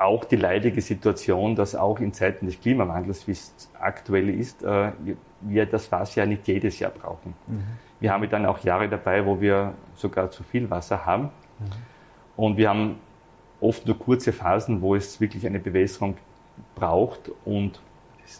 auch 0.00 0.24
die 0.24 0.36
leidige 0.36 0.80
Situation, 0.80 1.54
dass 1.54 1.74
auch 1.74 2.00
in 2.00 2.12
Zeiten 2.12 2.46
des 2.46 2.60
Klimawandels, 2.60 3.26
wie 3.28 3.32
es 3.32 3.70
aktuell 3.78 4.30
ist, 4.30 4.62
äh, 4.62 4.92
wir 5.42 5.66
das 5.66 5.92
Wasser 5.92 6.22
ja 6.22 6.26
nicht 6.26 6.48
jedes 6.48 6.78
Jahr 6.78 6.90
brauchen. 6.90 7.34
Mhm. 7.46 7.62
Wir 8.00 8.12
haben 8.12 8.28
dann 8.30 8.46
auch 8.46 8.58
Jahre 8.60 8.88
dabei, 8.88 9.24
wo 9.24 9.40
wir 9.40 9.74
sogar 9.94 10.30
zu 10.30 10.42
viel 10.42 10.68
Wasser 10.70 11.04
haben. 11.04 11.24
Mhm. 11.24 11.64
Und 12.36 12.56
wir 12.56 12.70
haben 12.70 12.96
oft 13.60 13.86
nur 13.86 13.98
kurze 13.98 14.32
Phasen, 14.32 14.80
wo 14.80 14.94
es 14.94 15.20
wirklich 15.20 15.46
eine 15.46 15.58
Bewässerung 15.58 16.16
braucht. 16.74 17.30
Und, 17.44 17.80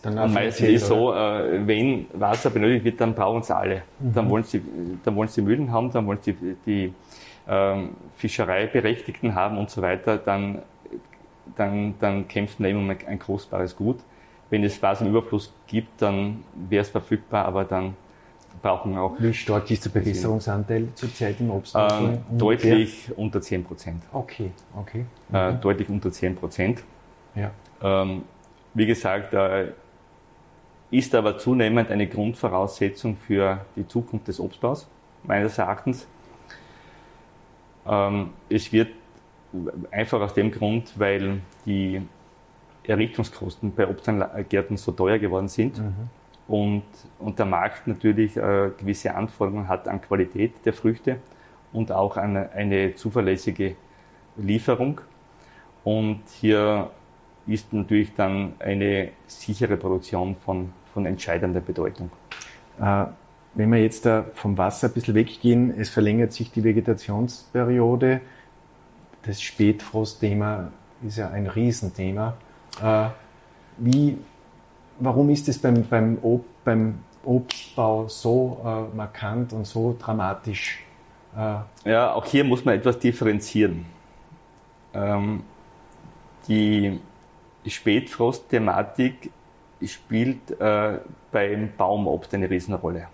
und 0.05 0.33
meistens 0.33 0.67
ist 0.67 0.83
es 0.83 0.88
so, 0.88 1.12
äh, 1.12 1.67
wenn 1.67 2.07
Wasser 2.14 2.49
benötigt 2.49 2.85
wird, 2.87 3.00
dann 3.02 3.14
brauchen 3.14 3.43
es 3.43 3.50
alle. 3.50 3.83
Mhm. 3.99 4.14
Dann, 4.14 4.31
wollen 4.31 4.45
sie, 4.45 4.62
dann 5.05 5.14
wollen 5.14 5.29
sie 5.29 5.43
Mühlen 5.43 5.71
haben, 5.71 5.93
dann 5.93 6.07
wollen 6.07 6.21
sie 6.23 6.33
die, 6.33 6.57
die 6.64 6.95
ähm, 7.47 7.90
Fischereiberechtigten 8.17 9.35
haben 9.35 9.59
und 9.59 9.69
so 9.69 9.83
weiter. 9.83 10.17
Dann 10.17 10.62
dann, 11.57 11.95
dann 12.00 12.28
kämpft 12.28 12.61
man 12.61 12.71
immer 12.71 12.80
um 12.80 12.90
ein 12.90 13.19
kostbares 13.19 13.76
Gut. 13.76 13.99
Wenn 14.50 14.64
es 14.64 14.83
Wasser 14.83 15.04
im 15.04 15.11
Überfluss 15.11 15.52
gibt, 15.66 16.02
dann 16.02 16.42
wäre 16.54 16.83
es 16.83 16.90
verfügbar, 16.90 17.45
aber 17.45 17.64
dann 17.64 17.95
brauchen 18.62 18.92
wir 18.92 19.00
auch. 19.00 19.14
Wie 19.19 19.33
stark 19.33 19.71
ist 19.71 19.85
der 19.85 19.90
Bewässerungsanteil 19.90 20.88
zurzeit 20.95 21.40
im 21.40 21.50
Obst? 21.50 21.75
Ähm, 21.76 22.19
deutlich 22.37 23.11
unter 23.16 23.40
10 23.40 23.64
Prozent. 23.64 24.02
Okay, 24.12 24.50
okay. 24.76 25.04
Äh, 25.33 25.54
deutlich 25.54 25.88
unter 25.88 26.11
10 26.11 26.35
Prozent. 26.35 26.83
Ja. 27.35 27.52
Ähm, 27.83 28.23
wie 28.75 28.87
gesagt, 28.87 29.35
äh, 29.35 29.73
ist 30.90 31.14
aber 31.14 31.38
zunehmend 31.38 31.90
eine 31.90 32.07
Grundvoraussetzung 32.09 33.16
für 33.16 33.64
die 33.76 33.87
Zukunft 33.87 34.26
des 34.28 34.40
Obstbaus, 34.40 34.88
meines 35.23 35.57
Erachtens. 35.59 36.07
Ähm, 37.87 38.30
es 38.49 38.73
wird 38.73 38.88
Einfach 39.90 40.21
aus 40.21 40.35
dem 40.35 40.50
Grund, 40.50 40.99
weil 40.99 41.40
die 41.66 42.02
Errichtungskosten 42.85 43.73
bei 43.75 43.88
Obstgärten 43.88 44.76
so 44.76 44.92
teuer 44.92 45.19
geworden 45.19 45.49
sind 45.49 45.78
mhm. 45.78 46.09
und, 46.49 46.83
und 47.19 47.38
der 47.38 47.47
Markt 47.47 47.87
natürlich 47.87 48.37
äh, 48.37 48.71
gewisse 48.78 49.14
Anforderungen 49.14 49.69
hat 49.69 49.88
an 49.88 50.00
Qualität 50.00 50.54
der 50.64 50.73
Früchte 50.73 51.16
und 51.73 51.92
auch 51.92 52.16
an 52.16 52.37
eine 52.37 52.95
zuverlässige 52.95 53.76
Lieferung. 54.37 55.00
Und 55.85 56.23
hier 56.40 56.90
ist 57.47 57.73
natürlich 57.73 58.14
dann 58.14 58.54
eine 58.59 59.11
sichere 59.26 59.76
Produktion 59.76 60.37
von, 60.37 60.73
von 60.92 61.07
entscheidender 61.07 61.61
Bedeutung. 61.61 62.11
Äh, 62.80 63.07
wenn 63.54 63.71
wir 63.73 63.83
jetzt 63.83 64.07
da 64.07 64.26
vom 64.35 64.57
Wasser 64.59 64.88
ein 64.88 64.95
bisschen 64.95 65.14
weggehen, 65.14 65.75
es 65.76 65.90
verlängert 65.90 66.33
sich 66.33 66.52
die 66.52 66.62
Vegetationsperiode 66.62 68.21
das 69.23 69.41
Spätfrostthema 69.41 70.71
ist 71.07 71.19
ja 71.19 71.31
ein 71.31 71.47
Riesenthema. 71.47 72.35
Äh, 72.83 73.09
wie, 73.79 74.19
warum 74.99 75.31
ist 75.31 75.49
es 75.49 75.59
beim, 75.59 75.87
beim, 75.89 76.19
Ob, 76.23 76.45
beim 76.65 77.00
Obstbau 77.25 78.09
so 78.09 78.61
äh, 78.65 78.97
markant 78.97 79.53
und 79.53 79.67
so 79.67 79.97
dramatisch? 79.99 80.85
Äh, 81.37 81.91
ja, 81.91 82.12
auch 82.12 82.25
hier 82.25 82.45
muss 82.45 82.65
man 82.65 82.75
etwas 82.75 82.99
differenzieren. 82.99 83.87
Ähm, 84.93 85.43
die 86.49 87.00
Spätfrost-Thematik 87.67 89.31
spielt 89.87 90.50
äh, 90.61 90.99
beim 91.31 91.71
Baumobst 91.77 92.35
eine 92.35 92.50
Riesenrolle. 92.50 93.09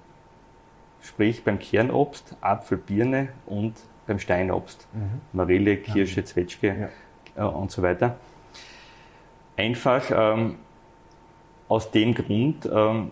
Sprich 1.03 1.45
beim 1.45 1.59
Kernobst, 1.59 2.37
Apfel, 2.41 2.79
Birne 2.79 3.29
und 3.47 3.75
beim 4.07 4.19
Steinobst. 4.19 4.87
Mhm. 4.93 5.21
Marille, 5.33 5.77
Kirsche, 5.77 6.25
Zwetschge 6.25 6.91
ja. 7.37 7.45
äh, 7.45 7.49
und 7.49 7.71
so 7.71 7.83
weiter. 7.83 8.17
Einfach 9.57 10.05
ähm, 10.11 10.57
aus 11.69 11.91
dem 11.91 12.15
Grund, 12.15 12.69
ähm, 12.73 13.11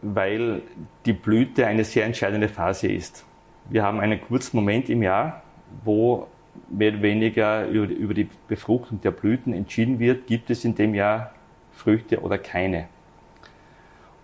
weil 0.00 0.62
die 1.06 1.12
Blüte 1.12 1.66
eine 1.66 1.84
sehr 1.84 2.04
entscheidende 2.04 2.48
Phase 2.48 2.88
ist. 2.88 3.24
Wir 3.68 3.84
haben 3.84 4.00
einen 4.00 4.20
kurzen 4.20 4.56
Moment 4.56 4.90
im 4.90 5.02
Jahr, 5.02 5.42
wo 5.84 6.26
mehr 6.68 6.92
oder 6.92 7.02
weniger 7.02 7.66
über 7.68 7.86
über 7.86 8.14
die 8.14 8.28
Befruchtung 8.48 9.00
der 9.00 9.12
Blüten 9.12 9.52
entschieden 9.52 9.98
wird, 9.98 10.26
gibt 10.26 10.50
es 10.50 10.64
in 10.64 10.74
dem 10.74 10.94
Jahr 10.94 11.32
Früchte 11.72 12.20
oder 12.20 12.38
keine. 12.38 12.88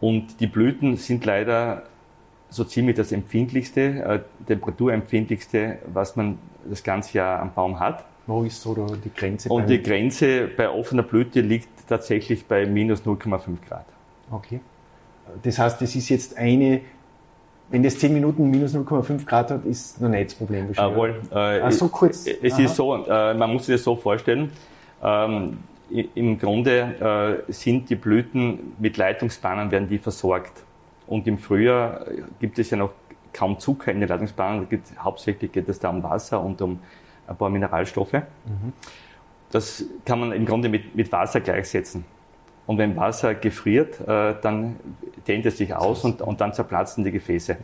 Und 0.00 0.40
die 0.40 0.46
Blüten 0.46 0.96
sind 0.96 1.24
leider 1.24 1.84
so 2.50 2.64
ziemlich 2.64 2.96
das 2.96 3.12
empfindlichste, 3.12 3.80
äh, 3.80 4.20
temperaturempfindlichste, 4.46 5.78
was 5.92 6.16
man 6.16 6.38
das 6.68 6.82
ganze 6.82 7.18
Jahr 7.18 7.40
am 7.40 7.52
Baum 7.52 7.78
hat. 7.78 8.04
Wo 8.26 8.42
ist 8.42 8.60
so 8.60 8.74
die 8.74 9.12
Grenze? 9.14 9.48
Und 9.48 9.68
die 9.68 9.82
Grenze 9.82 10.48
bei 10.48 10.68
offener 10.68 11.02
Blüte 11.02 11.40
liegt 11.40 11.68
tatsächlich 11.88 12.46
bei 12.46 12.66
minus 12.66 13.02
0,5 13.02 13.56
Grad. 13.66 13.86
Okay. 14.30 14.60
Das 15.42 15.58
heißt, 15.58 15.80
das 15.80 15.94
ist 15.94 16.08
jetzt 16.08 16.36
eine, 16.36 16.82
wenn 17.70 17.82
das 17.82 17.98
10 17.98 18.12
Minuten 18.12 18.50
minus 18.50 18.74
0,5 18.74 19.24
Grad 19.24 19.50
hat, 19.50 19.64
ist 19.64 20.00
noch 20.00 20.08
nicht 20.08 20.30
das 20.30 20.34
Problem. 20.34 20.72
Jawohl. 20.72 21.20
Äh, 21.30 21.60
Ach, 21.60 21.72
so 21.72 21.88
kurz. 21.88 22.26
Es 22.26 22.54
Aha. 22.54 22.62
ist 22.62 22.76
so, 22.76 23.06
äh, 23.06 23.34
man 23.34 23.52
muss 23.52 23.66
sich 23.66 23.76
das 23.76 23.84
so 23.84 23.96
vorstellen, 23.96 24.50
ähm, 25.02 25.58
im 25.90 26.38
Grunde 26.38 27.44
äh, 27.48 27.52
sind 27.52 27.88
die 27.88 27.96
Blüten 27.96 28.74
mit 28.78 28.98
Leitungsbahnen 28.98 29.70
werden 29.70 29.88
die 29.88 29.98
versorgt. 29.98 30.64
Und 31.08 31.26
im 31.26 31.38
Frühjahr 31.38 32.06
gibt 32.38 32.58
es 32.58 32.70
ja 32.70 32.76
noch 32.76 32.92
kaum 33.32 33.58
Zucker 33.58 33.90
in 33.90 34.00
den 34.00 34.08
Leitungsbahnen. 34.08 34.66
Hauptsächlich 34.98 35.52
geht 35.52 35.68
es 35.68 35.78
da 35.78 35.90
um 35.90 36.02
Wasser 36.02 36.40
und 36.40 36.60
um 36.62 36.80
ein 37.26 37.36
paar 37.36 37.50
Mineralstoffe. 37.50 38.12
Mhm. 38.12 38.72
Das 39.50 39.84
kann 40.04 40.20
man 40.20 40.32
im 40.32 40.44
Grunde 40.44 40.68
mit, 40.68 40.94
mit 40.94 41.10
Wasser 41.10 41.40
gleichsetzen. 41.40 42.04
Und 42.66 42.76
wenn 42.76 42.96
Wasser 42.96 43.34
gefriert, 43.34 44.00
äh, 44.06 44.34
dann 44.42 44.76
dehnt 45.26 45.46
es 45.46 45.56
sich 45.56 45.74
aus 45.74 46.04
und, 46.04 46.20
und 46.20 46.40
dann 46.40 46.52
zerplatzen 46.52 47.02
die 47.02 47.12
Gefäße. 47.12 47.56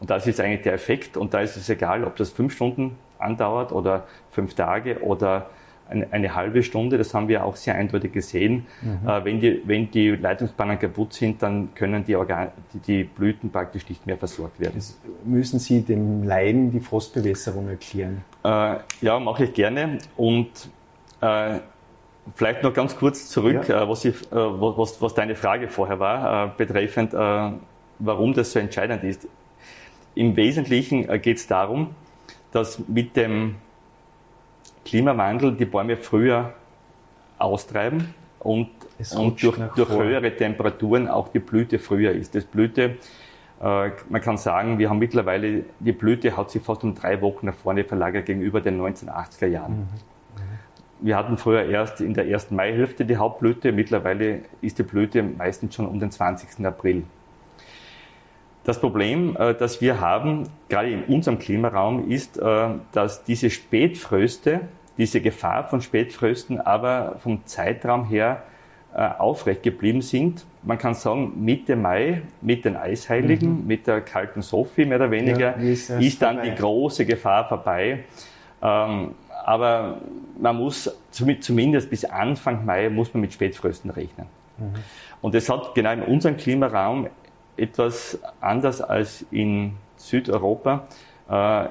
Und 0.00 0.10
das 0.10 0.26
ist 0.26 0.38
eigentlich 0.38 0.62
der 0.62 0.74
Effekt. 0.74 1.16
Und 1.16 1.32
da 1.32 1.40
ist 1.40 1.56
es 1.56 1.68
egal, 1.70 2.04
ob 2.04 2.16
das 2.16 2.30
fünf 2.30 2.54
Stunden 2.54 2.98
andauert 3.18 3.72
oder 3.72 4.06
fünf 4.30 4.54
Tage 4.54 5.02
oder 5.02 5.48
eine, 5.88 6.12
eine 6.12 6.34
halbe 6.34 6.62
Stunde. 6.62 6.98
Das 6.98 7.14
haben 7.14 7.28
wir 7.28 7.44
auch 7.44 7.56
sehr 7.56 7.74
eindeutig 7.74 8.12
gesehen. 8.12 8.66
Mhm. 8.82 9.08
Äh, 9.08 9.24
wenn, 9.24 9.40
die, 9.40 9.62
wenn 9.64 9.90
die 9.90 10.10
Leitungsbahnen 10.10 10.78
kaputt 10.78 11.12
sind, 11.12 11.42
dann 11.42 11.74
können 11.74 12.04
die, 12.04 12.16
Organ 12.16 12.48
die, 12.72 12.78
die 12.78 13.04
Blüten 13.04 13.50
praktisch 13.50 13.88
nicht 13.88 14.06
mehr 14.06 14.16
versorgt 14.16 14.60
werden. 14.60 14.74
Das 14.76 14.98
müssen 15.24 15.58
Sie 15.58 15.82
dem 15.82 16.24
Laien 16.24 16.70
die 16.70 16.80
Frostbewässerung 16.80 17.68
erklären? 17.68 18.24
Äh, 18.44 18.76
ja, 19.00 19.18
mache 19.18 19.44
ich 19.44 19.52
gerne. 19.52 19.98
Und 20.16 20.68
äh, 21.20 21.58
Vielleicht 22.34 22.62
noch 22.62 22.72
ganz 22.72 22.96
kurz 22.96 23.28
zurück, 23.28 23.68
ja. 23.68 23.82
Äh, 23.82 23.88
was, 23.88 24.04
ich, 24.04 24.14
äh, 24.14 24.34
was, 24.34 25.00
was, 25.00 25.14
deine 25.14 25.34
Frage 25.34 25.68
vorher 25.68 26.00
war, 26.00 26.46
äh, 26.46 26.50
betreffend, 26.56 27.12
warum 27.98 28.34
das 28.34 28.52
so 28.52 28.58
entscheidend 28.58 29.04
ist. 29.04 29.28
Im 30.14 30.34
Wesentlichen 30.36 31.06
geht 31.20 31.36
es 31.36 31.46
darum, 31.46 31.94
dass 32.50 32.80
mit 32.88 33.16
dem 33.16 33.56
Klimawandel 34.84 35.52
die 35.52 35.64
Bäume 35.64 35.96
früher 35.96 36.52
austreiben 37.38 38.14
und, 38.40 38.68
und 39.16 39.42
durch, 39.42 39.58
durch 39.74 39.88
höhere 39.88 40.36
Temperaturen 40.36 41.08
auch 41.08 41.28
die 41.28 41.38
Blüte 41.38 41.78
früher 41.78 42.12
ist. 42.12 42.34
Das 42.34 42.44
Blüte, 42.44 42.96
man 43.60 44.20
kann 44.20 44.36
sagen, 44.36 44.78
wir 44.78 44.90
haben 44.90 44.98
mittlerweile, 44.98 45.64
die 45.80 45.92
Blüte 45.92 46.36
hat 46.36 46.50
sich 46.50 46.62
fast 46.62 46.84
um 46.84 46.94
drei 46.94 47.20
Wochen 47.20 47.46
nach 47.46 47.54
vorne 47.54 47.84
verlagert 47.84 48.26
gegenüber 48.26 48.60
den 48.60 48.80
1980er 48.80 49.46
Jahren. 49.46 49.72
Mhm 49.72 49.88
wir 51.04 51.16
hatten 51.16 51.36
früher 51.36 51.64
erst 51.66 52.00
in 52.00 52.14
der 52.14 52.28
ersten 52.28 52.56
Maihälfte 52.56 53.04
die 53.04 53.18
Hauptblüte, 53.18 53.72
mittlerweile 53.72 54.40
ist 54.62 54.78
die 54.78 54.84
Blüte 54.84 55.22
meistens 55.22 55.74
schon 55.74 55.86
um 55.86 56.00
den 56.00 56.10
20. 56.10 56.64
April. 56.64 57.04
Das 58.64 58.80
Problem, 58.80 59.36
äh, 59.38 59.54
das 59.54 59.80
wir 59.80 60.00
haben, 60.00 60.48
gerade 60.68 60.90
in 60.90 61.04
unserem 61.04 61.38
Klimaraum, 61.38 62.10
ist, 62.10 62.38
äh, 62.38 62.68
dass 62.92 63.24
diese 63.24 63.50
Spätfröste, 63.50 64.62
diese 64.96 65.20
Gefahr 65.20 65.64
von 65.64 65.80
Spätfrösten 65.80 66.60
aber 66.60 67.16
vom 67.18 67.44
Zeitraum 67.46 68.06
her 68.06 68.42
äh, 68.94 69.08
aufrecht 69.18 69.62
geblieben 69.62 70.00
sind. 70.00 70.46
Man 70.62 70.78
kann 70.78 70.94
sagen, 70.94 71.44
Mitte 71.44 71.76
Mai 71.76 72.22
mit 72.40 72.64
den 72.64 72.76
Eisheiligen, 72.76 73.62
mhm. 73.62 73.66
mit 73.66 73.86
der 73.86 74.00
kalten 74.00 74.40
Sophie 74.40 74.86
mehr 74.86 74.98
oder 74.98 75.10
weniger, 75.10 75.58
ja, 75.58 75.72
ist, 75.72 75.90
ist, 75.90 76.22
dann 76.22 76.36
vorbei. 76.36 76.50
die 76.50 76.56
große 76.56 77.04
Gefahr 77.04 77.46
vorbei. 77.48 78.04
Ähm, 78.62 79.10
aber 79.44 79.98
man 80.40 80.56
muss 80.56 80.96
zumindest 81.10 81.90
bis 81.90 82.04
Anfang 82.04 82.64
Mai 82.64 82.88
muss 82.88 83.12
man 83.12 83.20
mit 83.20 83.32
Spätfrösten 83.34 83.90
rechnen. 83.90 84.26
Mhm. 84.56 84.74
Und 85.20 85.34
das 85.34 85.48
hat 85.50 85.74
genau 85.74 85.92
in 85.92 86.02
unserem 86.02 86.36
Klimaraum 86.36 87.08
etwas 87.56 88.18
anders 88.40 88.80
als 88.80 89.24
in 89.30 89.74
Südeuropa 89.96 90.86
äh, 91.28 91.68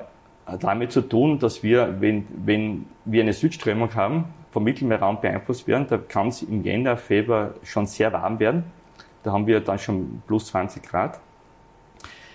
damit 0.60 0.92
zu 0.92 1.02
tun, 1.02 1.40
dass 1.40 1.64
wir, 1.64 2.02
wenn, 2.02 2.28
wenn 2.46 2.86
wir 3.06 3.24
eine 3.24 3.34
Südströmung 3.34 3.94
haben, 3.96 4.26
vom 4.52 4.64
Mittelmeerraum 4.64 5.20
beeinflusst 5.22 5.68
werden, 5.68 5.88
da 5.90 5.98
kann 5.98 6.28
es 6.28 6.44
im 6.44 6.64
Jänner, 6.64 6.98
Februar 6.98 7.52
schon 7.64 7.88
sehr 7.88 8.14
warm 8.14 8.40
werden. 8.40 8.66
Da 9.24 9.32
haben 9.32 9.48
wir 9.48 9.62
dann 9.62 9.80
schon 9.80 10.22
plus 10.28 10.48
20 10.48 10.84
Grad. 10.84 11.20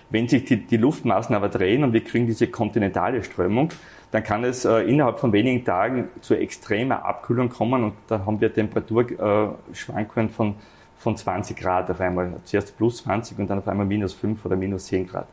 Wenn 0.09 0.27
sich 0.27 0.43
die, 0.43 0.57
die 0.57 0.77
Luftmassen 0.77 1.35
aber 1.35 1.49
drehen 1.49 1.83
und 1.83 1.93
wir 1.93 2.03
kriegen 2.03 2.25
diese 2.25 2.47
kontinentale 2.47 3.23
Strömung, 3.23 3.69
dann 4.11 4.23
kann 4.23 4.43
es 4.43 4.65
äh, 4.65 4.79
innerhalb 4.81 5.19
von 5.19 5.31
wenigen 5.33 5.63
Tagen 5.63 6.09
zu 6.21 6.35
extremer 6.35 7.05
Abkühlung 7.05 7.49
kommen 7.49 7.83
und 7.83 7.93
da 8.07 8.25
haben 8.25 8.41
wir 8.41 8.51
Temperaturschwankungen 8.51 10.29
von, 10.31 10.55
von 10.99 11.17
20 11.17 11.57
Grad 11.57 11.89
auf 11.89 11.99
einmal. 11.99 12.33
Zuerst 12.45 12.77
plus 12.77 12.97
20 12.97 13.39
und 13.39 13.49
dann 13.49 13.59
auf 13.59 13.67
einmal 13.67 13.85
minus 13.85 14.13
5 14.13 14.45
oder 14.45 14.55
minus 14.55 14.85
10 14.85 15.07
Grad. 15.07 15.27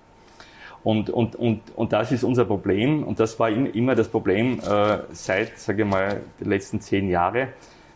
Und, 0.82 1.10
und, 1.10 1.34
und, 1.34 1.60
und 1.74 1.92
das 1.92 2.12
ist 2.12 2.22
unser 2.22 2.44
Problem 2.44 3.02
und 3.02 3.18
das 3.18 3.40
war 3.40 3.50
immer 3.50 3.96
das 3.96 4.08
Problem 4.08 4.60
äh, 4.60 4.98
seit, 5.10 5.58
sage 5.58 5.82
ich 5.82 5.88
mal, 5.88 6.20
den 6.38 6.48
letzten 6.48 6.80
zehn 6.80 7.08
Jahren, 7.08 7.48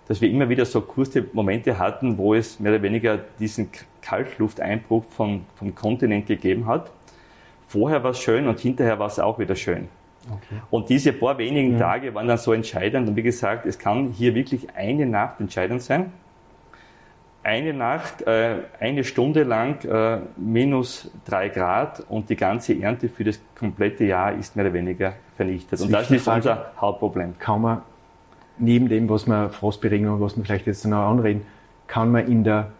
dass 0.08 0.20
wir 0.20 0.28
immer 0.28 0.48
wieder 0.48 0.64
so 0.64 0.80
kurze 0.80 1.24
Momente 1.32 1.78
hatten, 1.78 2.18
wo 2.18 2.34
es 2.34 2.58
mehr 2.58 2.72
oder 2.72 2.82
weniger 2.82 3.20
diesen 3.38 3.70
Kaltlufteinbruch 4.02 5.04
vom, 5.04 5.44
vom 5.54 5.72
Kontinent 5.72 6.26
gegeben 6.26 6.66
hat. 6.66 6.90
Vorher 7.68 8.02
war 8.02 8.10
es 8.10 8.18
schön 8.18 8.48
und 8.48 8.58
hinterher 8.58 8.98
war 8.98 9.06
es 9.06 9.20
auch 9.20 9.38
wieder 9.38 9.54
schön. 9.54 9.86
Okay. 10.28 10.60
Und 10.70 10.88
diese 10.88 11.12
paar 11.12 11.38
wenigen 11.38 11.74
ja. 11.74 11.78
Tage 11.78 12.12
waren 12.12 12.26
dann 12.26 12.38
so 12.38 12.52
entscheidend. 12.52 13.08
Und 13.08 13.14
wie 13.14 13.22
gesagt, 13.22 13.66
es 13.66 13.78
kann 13.78 14.10
hier 14.10 14.34
wirklich 14.34 14.74
eine 14.74 15.06
Nacht 15.06 15.38
entscheidend 15.38 15.80
sein. 15.80 16.12
Eine 17.42 17.72
Nacht, 17.72 18.22
äh, 18.22 18.56
eine 18.78 19.02
Stunde 19.02 19.44
lang 19.44 19.82
äh, 19.84 20.18
minus 20.36 21.10
drei 21.24 21.48
Grad 21.48 22.04
und 22.08 22.28
die 22.28 22.36
ganze 22.36 22.78
Ernte 22.78 23.08
für 23.08 23.24
das 23.24 23.40
komplette 23.58 24.04
Jahr 24.04 24.34
ist 24.34 24.56
mehr 24.56 24.66
oder 24.66 24.74
weniger 24.74 25.14
vernichtet. 25.36 25.80
Und 25.80 25.90
das 25.90 26.10
ist 26.10 26.28
unser 26.28 26.72
Hauptproblem. 26.78 27.38
Kann 27.38 27.62
man, 27.62 27.82
neben 28.58 28.90
dem, 28.90 29.08
was 29.08 29.26
man 29.26 29.50
Frostberegnung, 29.50 30.20
was 30.20 30.36
wir 30.36 30.44
vielleicht 30.44 30.66
jetzt 30.66 30.84
noch 30.84 31.08
anreden, 31.08 31.46
kann 31.86 32.12
man 32.12 32.26
in 32.26 32.44
der 32.44 32.72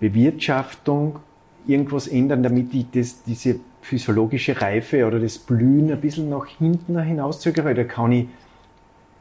Bewirtschaftung 0.00 1.20
irgendwas 1.66 2.06
ändern, 2.06 2.42
damit 2.42 2.74
die, 2.74 2.86
das, 2.90 3.22
diese 3.22 3.58
physiologische 3.80 4.60
Reife 4.60 5.06
oder 5.06 5.18
das 5.18 5.38
Blühen 5.38 5.90
ein 5.90 6.00
bisschen 6.00 6.28
nach 6.28 6.46
hinten 6.46 7.00
hinauszögere? 7.00 7.70
Oder 7.70 7.84
kann 7.84 8.12
ich 8.12 8.24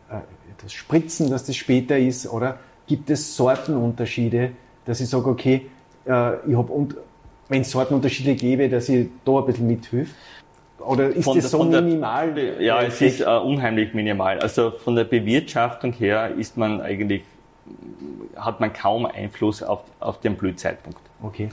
äh, 0.09 0.17
das 0.61 0.73
spritzen, 0.73 1.29
dass 1.29 1.45
das 1.45 1.55
später 1.55 1.97
ist? 1.97 2.27
Oder 2.27 2.59
gibt 2.85 3.09
es 3.09 3.35
Sortenunterschiede, 3.35 4.51
dass 4.85 5.01
ich 5.01 5.09
sage, 5.09 5.29
okay, 5.29 5.67
äh, 6.05 6.49
ich 6.49 6.55
habe, 6.55 6.71
und 6.71 6.95
wenn 7.49 7.61
es 7.61 7.71
Sortenunterschiede 7.71 8.35
gäbe, 8.35 8.69
dass 8.69 8.89
ich 8.89 9.07
da 9.25 9.39
ein 9.39 9.45
bisschen 9.45 9.67
mithilfe? 9.67 10.13
Oder 10.79 11.09
ist 11.09 11.23
von 11.23 11.35
das 11.35 11.49
der, 11.49 11.59
so 11.59 11.63
minimal? 11.63 12.33
Der, 12.33 12.61
ja, 12.61 12.81
es 12.81 12.99
ist 13.01 13.21
uh, 13.21 13.39
unheimlich 13.39 13.93
minimal. 13.93 14.39
Also 14.39 14.71
von 14.71 14.95
der 14.95 15.05
Bewirtschaftung 15.05 15.93
her 15.93 16.31
ist 16.37 16.57
man 16.57 16.81
eigentlich, 16.81 17.23
hat 18.35 18.59
man 18.59 18.73
kaum 18.73 19.05
Einfluss 19.05 19.63
auf, 19.63 19.83
auf 19.99 20.19
den 20.19 20.35
Blühzeitpunkt. 20.35 20.99
Okay 21.21 21.49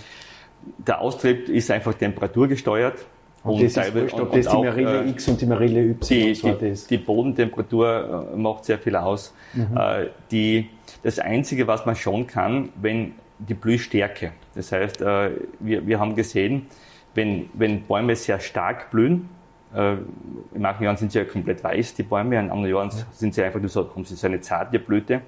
der 0.79 1.01
Austrieb 1.01 1.49
ist 1.49 1.71
einfach 1.71 1.95
temperaturgesteuert. 1.95 2.99
Und, 3.43 3.55
und, 3.55 3.63
das 3.63 3.89
ist 3.89 3.95
wurscht, 3.95 4.21
ob 4.21 4.33
das 4.33 4.47
die 4.47 4.57
Marille 4.57 5.05
äh, 5.05 5.11
X 5.11 5.29
und 5.29 5.41
die 5.41 5.47
Marille 5.47 5.81
Y 5.91 6.09
die, 6.09 6.67
ist. 6.67 6.91
Die 6.91 6.99
Bodentemperatur 6.99 8.29
äh, 8.33 8.37
macht 8.37 8.67
sehr 8.67 8.79
viel 8.79 8.97
aus. 8.97 9.35
Mhm. 9.55 9.77
Äh, 9.77 10.07
die, 10.31 10.69
das 11.03 11.19
Einzige, 11.19 11.67
was 11.67 11.87
man 11.87 11.97
schon 11.97 12.27
kann, 12.27 12.69
wenn 12.81 13.15
die 13.39 13.55
Blühstärke. 13.55 14.33
Das 14.55 14.71
heißt, 14.73 15.01
wir, 15.01 15.87
wir 15.87 15.99
haben 15.99 16.15
gesehen, 16.15 16.67
wenn, 17.15 17.49
wenn 17.55 17.85
Bäume 17.85 18.15
sehr 18.15 18.39
stark 18.39 18.91
blühen, 18.91 19.31
in 19.73 20.61
manchen 20.61 20.83
Jahren 20.83 20.99
sind 20.99 21.13
sie 21.13 21.21
ja 21.21 21.25
komplett 21.25 21.65
weiß, 21.65 21.95
die 21.95 22.03
Bäume, 22.03 22.39
in 22.39 22.51
anderen 22.51 22.67
Jahren 22.67 22.91
sind 23.13 23.33
sie 23.33 23.43
einfach 23.43 23.61
nur 23.61 23.71
so, 23.71 23.89
haben 23.95 24.05
sie 24.05 24.17
so 24.17 24.27
eine 24.27 24.43
zarte 24.43 24.79
Blüte, 24.79 25.23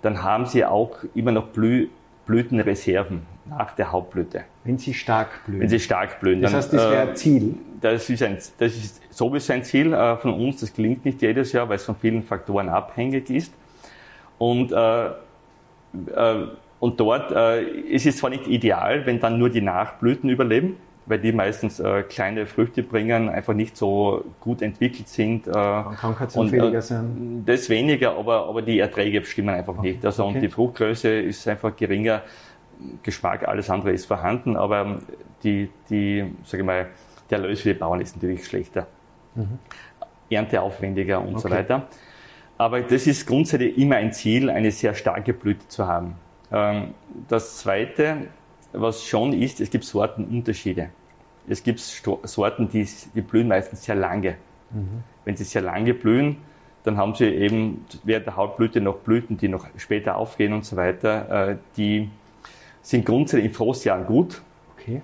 dann 0.00 0.22
haben 0.22 0.46
sie 0.46 0.64
auch 0.64 0.96
immer 1.14 1.32
noch 1.32 1.48
Blüh, 1.48 1.88
Blütenreserven 2.26 3.22
nach 3.46 3.74
der 3.74 3.92
Hauptblüte. 3.92 4.44
Wenn 4.64 4.78
sie 4.78 4.94
stark 4.94 5.44
blühen. 5.44 5.60
Wenn 5.60 5.68
sie 5.68 5.80
stark 5.80 6.20
blühen. 6.20 6.40
Das 6.40 6.54
heißt, 6.54 6.72
das 6.72 6.90
wäre 6.90 7.02
ein 7.02 7.08
äh, 7.10 7.14
Ziel. 7.14 7.54
Das 7.80 8.08
ist, 8.08 8.22
ein, 8.22 8.38
das 8.58 8.74
ist 8.74 9.02
sowieso 9.10 9.52
ein 9.52 9.62
Ziel 9.64 9.92
äh, 9.92 10.16
von 10.16 10.32
uns. 10.32 10.60
Das 10.60 10.72
gelingt 10.72 11.04
nicht 11.04 11.20
jedes 11.20 11.52
Jahr, 11.52 11.68
weil 11.68 11.76
es 11.76 11.84
von 11.84 11.96
vielen 11.96 12.22
Faktoren 12.22 12.68
abhängig 12.68 13.28
ist. 13.28 13.52
Und, 14.38 14.72
äh, 14.72 15.06
äh, 15.06 15.12
und 16.80 17.00
dort 17.00 17.30
äh, 17.30 17.62
ist 17.62 18.06
es 18.06 18.16
zwar 18.16 18.30
nicht 18.30 18.46
ideal, 18.46 19.04
wenn 19.06 19.20
dann 19.20 19.38
nur 19.38 19.50
die 19.50 19.60
Nachblüten 19.60 20.30
überleben, 20.30 20.76
weil 21.06 21.18
die 21.18 21.32
meistens 21.32 21.80
äh, 21.80 22.02
kleine 22.02 22.46
Früchte 22.46 22.82
bringen, 22.82 23.28
einfach 23.28 23.54
nicht 23.54 23.76
so 23.76 24.24
gut 24.40 24.62
entwickelt 24.62 25.08
sind. 25.08 25.46
Äh, 25.46 25.52
Krankheitsanfälliger 25.52 26.78
äh, 26.78 26.82
sein. 26.82 27.42
Das 27.44 27.68
weniger, 27.68 28.16
aber, 28.16 28.46
aber 28.48 28.62
die 28.62 28.78
Erträge 28.78 29.24
stimmen 29.24 29.54
einfach 29.54 29.76
okay. 29.78 29.92
nicht. 29.92 30.04
Also 30.04 30.24
okay. 30.24 30.34
und 30.34 30.40
die 30.40 30.48
Fruchtgröße 30.48 31.08
ist 31.20 31.46
einfach 31.48 31.76
geringer. 31.76 32.22
Geschmack, 33.02 33.46
alles 33.46 33.70
andere 33.70 33.92
ist 33.92 34.04
vorhanden, 34.06 34.56
aber 34.56 34.98
die, 35.44 35.70
die 35.88 36.24
sage 36.42 36.62
ich 36.62 36.66
mal, 36.66 36.88
der 37.30 37.38
Erlös 37.38 37.60
für 37.60 37.72
die 37.72 37.78
Bauern 37.78 38.00
ist 38.00 38.16
natürlich 38.16 38.44
schlechter. 38.44 38.88
Mhm. 39.36 39.58
Ernteaufwendiger 40.28 41.20
und 41.20 41.34
okay. 41.36 41.38
so 41.38 41.50
weiter. 41.50 41.86
Aber 42.58 42.80
das 42.80 43.06
ist 43.06 43.26
grundsätzlich 43.26 43.78
immer 43.78 43.96
ein 43.96 44.12
Ziel, 44.12 44.50
eine 44.50 44.70
sehr 44.70 44.94
starke 44.94 45.32
Blüte 45.32 45.66
zu 45.68 45.86
haben. 45.86 46.16
Ähm, 46.52 46.94
das 47.28 47.58
zweite, 47.58 48.28
was 48.74 49.04
schon 49.04 49.32
ist, 49.32 49.60
es 49.60 49.70
gibt 49.70 49.84
Sortenunterschiede. 49.84 50.90
Es 51.48 51.62
gibt 51.62 51.80
Sorten, 51.80 52.68
die, 52.68 52.86
die 53.14 53.20
blühen 53.20 53.48
meistens 53.48 53.84
sehr 53.84 53.94
lange. 53.94 54.36
Mhm. 54.70 55.02
Wenn 55.24 55.36
sie 55.36 55.44
sehr 55.44 55.62
lange 55.62 55.94
blühen, 55.94 56.36
dann 56.84 56.96
haben 56.96 57.14
sie 57.14 57.26
eben 57.26 57.84
während 58.04 58.26
der 58.26 58.36
Hautblüte 58.36 58.80
noch 58.80 58.96
Blüten, 58.96 59.36
die 59.36 59.48
noch 59.48 59.66
später 59.76 60.16
aufgehen 60.16 60.52
und 60.52 60.64
so 60.64 60.76
weiter. 60.76 61.50
Äh, 61.50 61.56
die 61.76 62.10
sind 62.82 63.06
grundsätzlich 63.06 63.46
in 63.46 63.52
Frostjahren 63.52 64.06
gut. 64.06 64.42
Okay. 64.76 65.00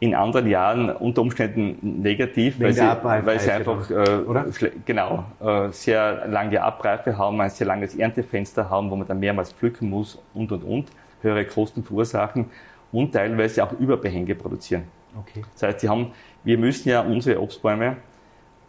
In 0.00 0.14
anderen 0.14 0.48
Jahren 0.48 0.90
unter 0.90 1.22
Umständen 1.22 2.02
negativ, 2.02 2.60
weil 2.60 2.72
sie, 2.72 2.80
weil 2.82 3.40
sie, 3.40 3.50
einfach 3.50 3.88
äh, 3.90 4.70
genau 4.84 5.24
äh, 5.40 5.70
sehr 5.70 6.26
lange 6.28 6.62
Abreife 6.62 7.16
haben, 7.16 7.40
ein 7.40 7.50
sehr 7.50 7.66
langes 7.66 7.94
Erntefenster 7.94 8.68
haben, 8.68 8.90
wo 8.90 8.96
man 8.96 9.06
dann 9.06 9.18
mehrmals 9.18 9.52
pflücken 9.52 9.88
muss 9.88 10.20
und 10.34 10.52
und 10.52 10.62
und, 10.62 10.88
höhere 11.22 11.46
Kosten 11.46 11.82
verursachen 11.82 12.46
und 12.94 13.12
teilweise 13.12 13.64
auch 13.64 13.72
Überbehänge 13.72 14.34
produzieren. 14.34 14.84
Okay. 15.18 15.42
Das 15.52 15.62
heißt, 15.62 15.80
sie 15.80 15.88
haben, 15.88 16.12
wir 16.42 16.58
müssen 16.58 16.88
ja 16.88 17.00
unsere 17.00 17.40
Obstbäume 17.40 17.96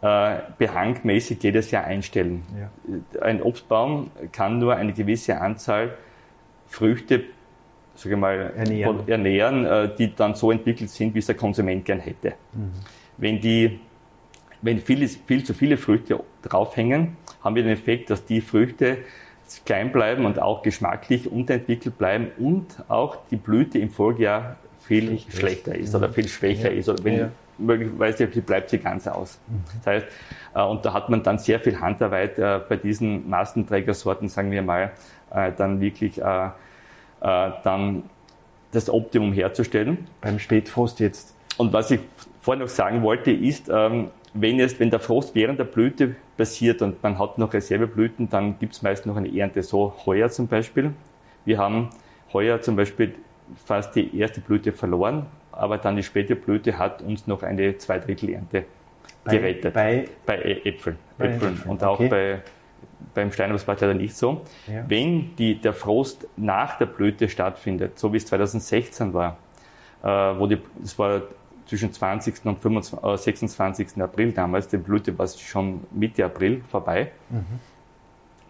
äh, 0.00 0.36
behangmäßig 0.58 1.42
jedes 1.42 1.70
Jahr 1.70 1.84
einstellen. 1.84 2.42
Ja. 2.58 3.20
Ein 3.20 3.42
Obstbaum 3.42 4.10
kann 4.32 4.58
nur 4.58 4.76
eine 4.76 4.92
gewisse 4.92 5.40
Anzahl 5.40 5.96
Früchte 6.68 7.24
sage 7.96 8.14
ich 8.14 8.20
mal, 8.20 8.52
ernähren, 8.56 9.08
ernähren 9.08 9.64
äh, 9.64 9.90
die 9.96 10.14
dann 10.14 10.34
so 10.34 10.50
entwickelt 10.50 10.90
sind, 10.90 11.14
wie 11.14 11.18
es 11.18 11.26
der 11.26 11.34
Konsument 11.34 11.84
gern 11.84 12.00
hätte. 12.00 12.34
Mhm. 12.52 12.72
Wenn, 13.16 13.40
die, 13.40 13.80
wenn 14.62 14.80
viel, 14.80 15.08
viel 15.08 15.44
zu 15.44 15.54
viele 15.54 15.76
Früchte 15.76 16.22
draufhängen, 16.42 17.16
haben 17.42 17.56
wir 17.56 17.62
den 17.62 17.72
Effekt, 17.72 18.10
dass 18.10 18.24
die 18.24 18.40
Früchte 18.40 18.98
klein 19.64 19.92
bleiben 19.92 20.24
und 20.24 20.40
auch 20.40 20.62
geschmacklich 20.62 21.30
unterentwickelt 21.30 21.98
bleiben 21.98 22.28
und 22.38 22.66
auch 22.88 23.18
die 23.30 23.36
Blüte 23.36 23.78
im 23.78 23.90
Folgejahr 23.90 24.56
viel 24.86 25.08
Richtig. 25.08 25.38
schlechter 25.38 25.74
ist 25.74 25.94
oder 25.94 26.10
viel 26.10 26.28
schwächer 26.28 26.72
ja. 26.72 26.78
ist. 26.78 26.88
Oder 26.88 27.04
wenn, 27.04 27.18
ja. 27.18 27.28
möglicherweise 27.58 28.26
bleibt 28.26 28.70
sie 28.70 28.78
ganz 28.78 29.06
aus. 29.06 29.38
Mhm. 29.48 29.62
Das 29.78 29.86
heißt, 29.86 30.06
äh, 30.54 30.62
und 30.62 30.84
da 30.84 30.92
hat 30.92 31.08
man 31.08 31.22
dann 31.22 31.38
sehr 31.38 31.60
viel 31.60 31.80
Handarbeit 31.80 32.38
äh, 32.38 32.60
bei 32.68 32.76
diesen 32.76 33.28
Mastenträgersorten, 33.28 34.28
sagen 34.28 34.50
wir 34.50 34.62
mal, 34.62 34.92
äh, 35.32 35.52
dann 35.56 35.80
wirklich 35.80 36.20
dann 37.18 38.02
das 38.72 38.90
Optimum 38.90 39.32
herzustellen. 39.32 40.06
Beim 40.20 40.38
Spätfrost 40.38 41.00
jetzt. 41.00 41.34
Und 41.56 41.72
was 41.72 41.90
ich 41.90 42.00
vorhin 42.42 42.62
noch 42.62 42.68
sagen 42.68 43.02
wollte, 43.02 43.32
ist, 43.32 43.68
ähm, 43.68 44.10
wenn, 44.40 44.60
es, 44.60 44.78
wenn 44.78 44.90
der 44.90 45.00
Frost 45.00 45.34
während 45.34 45.58
der 45.58 45.64
Blüte 45.64 46.16
passiert 46.36 46.82
und 46.82 47.02
man 47.02 47.18
hat 47.18 47.38
noch 47.38 47.52
Reserveblüten, 47.52 48.28
dann 48.28 48.58
gibt 48.58 48.74
es 48.74 48.82
meist 48.82 49.06
noch 49.06 49.16
eine 49.16 49.34
Ernte. 49.34 49.62
So 49.62 49.94
heuer 50.04 50.28
zum 50.28 50.46
Beispiel. 50.46 50.92
Wir 51.44 51.58
haben 51.58 51.90
heuer 52.32 52.60
zum 52.60 52.76
Beispiel 52.76 53.14
fast 53.64 53.94
die 53.94 54.18
erste 54.18 54.40
Blüte 54.40 54.72
verloren, 54.72 55.26
aber 55.52 55.78
dann 55.78 55.96
die 55.96 56.02
späte 56.02 56.36
Blüte 56.36 56.78
hat 56.78 57.02
uns 57.02 57.26
noch 57.26 57.42
eine 57.42 57.78
Zweidrittelernte 57.78 58.64
gerettet. 59.24 59.74
Bei, 59.74 60.06
bei 60.24 60.60
Äpfeln. 60.64 60.96
Bei 61.18 61.26
Äpfeln. 61.26 61.54
Äpfeln. 61.54 61.62
Und 61.66 61.82
auch 61.82 62.00
okay. 62.00 62.08
bei, 62.08 62.42
beim 63.14 63.32
Steinobst 63.32 63.66
war 63.66 63.74
es 63.74 63.80
leider 63.80 63.94
nicht 63.94 64.16
so. 64.16 64.42
Ja. 64.66 64.84
Wenn 64.88 65.34
die, 65.36 65.60
der 65.60 65.72
Frost 65.72 66.28
nach 66.36 66.78
der 66.78 66.86
Blüte 66.86 67.28
stattfindet, 67.28 67.98
so 67.98 68.12
wie 68.12 68.18
es 68.18 68.26
2016 68.26 69.14
war, 69.14 69.38
äh, 70.02 70.08
wo 70.08 70.46
die, 70.46 70.58
das 70.80 70.98
war 70.98 71.22
zwischen 71.66 71.92
20. 71.92 72.44
und 72.44 72.58
25, 72.60 73.04
äh, 73.04 73.16
26. 73.16 74.02
April 74.02 74.32
damals, 74.32 74.68
die 74.68 74.76
Blüte 74.76 75.16
war 75.18 75.26
schon 75.28 75.80
Mitte 75.90 76.24
April 76.24 76.62
vorbei, 76.68 77.12
mhm. 77.30 77.44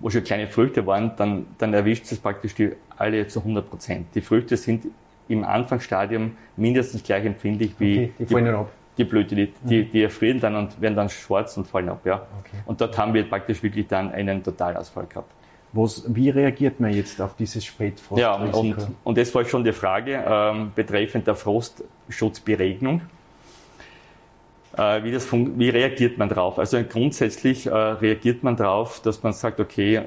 wo 0.01 0.11
schon 0.11 0.23
kleine 0.23 0.47
Früchte 0.47 0.87
waren, 0.87 1.13
dann, 1.17 1.47
dann 1.59 1.75
erwischt 1.75 2.11
es 2.13 2.19
praktisch 2.19 2.55
die 2.55 2.73
alle 2.97 3.27
zu 3.27 3.41
100 3.41 3.69
Prozent. 3.69 4.07
Die 4.15 4.21
Früchte 4.21 4.57
sind 4.57 4.87
im 5.29 5.45
Anfangsstadium 5.45 6.33
mindestens 6.57 7.03
gleich 7.03 7.25
empfindlich 7.25 7.75
wie 7.79 7.93
okay, 7.93 8.13
die, 8.19 8.25
die, 8.27 8.65
die, 8.99 9.05
Blüte. 9.05 9.35
Die, 9.35 9.53
die, 9.63 9.83
mhm. 9.83 9.91
die 9.91 10.03
erfrieren 10.03 10.41
dann 10.41 10.55
und 10.55 10.81
werden 10.81 10.95
dann 10.95 11.09
schwarz 11.09 11.57
und 11.57 11.67
fallen 11.67 11.89
ab. 11.89 12.01
Ja. 12.05 12.27
Okay. 12.41 12.57
Und 12.67 12.81
dort 12.81 12.97
haben 12.97 13.13
wir 13.13 13.29
praktisch 13.29 13.63
wirklich 13.63 13.87
dann 13.87 14.13
einen 14.13 14.43
Totalausfall 14.43 15.07
gehabt. 15.07 15.33
Was, 15.77 16.05
wie 16.09 16.31
reagiert 16.31 16.81
man 16.81 16.93
jetzt 16.93 17.21
auf 17.21 17.37
dieses 17.37 17.65
Spätfrost? 17.65 18.21
Ja, 18.21 18.35
und, 18.35 18.89
und 19.05 19.19
das 19.19 19.35
war 19.35 19.45
schon 19.45 19.63
die 19.63 19.73
Frage 19.73 20.25
ähm, 20.27 20.73
betreffend 20.75 21.27
der 21.27 21.35
Frostschutzberegnung. 21.35 23.03
Äh, 24.77 25.05
wie, 25.05 25.13
das 25.13 25.31
wie 25.33 25.69
reagiert 25.69 26.19
man 26.19 26.29
darauf? 26.29 26.59
Also 26.59 26.83
grundsätzlich 26.83 27.67
äh, 27.67 27.71
reagiert 27.71 28.43
man 28.43 28.57
darauf, 28.57 29.01
dass 29.01 29.23
man 29.23 29.33
sagt, 29.33 29.61
okay, 29.61 30.03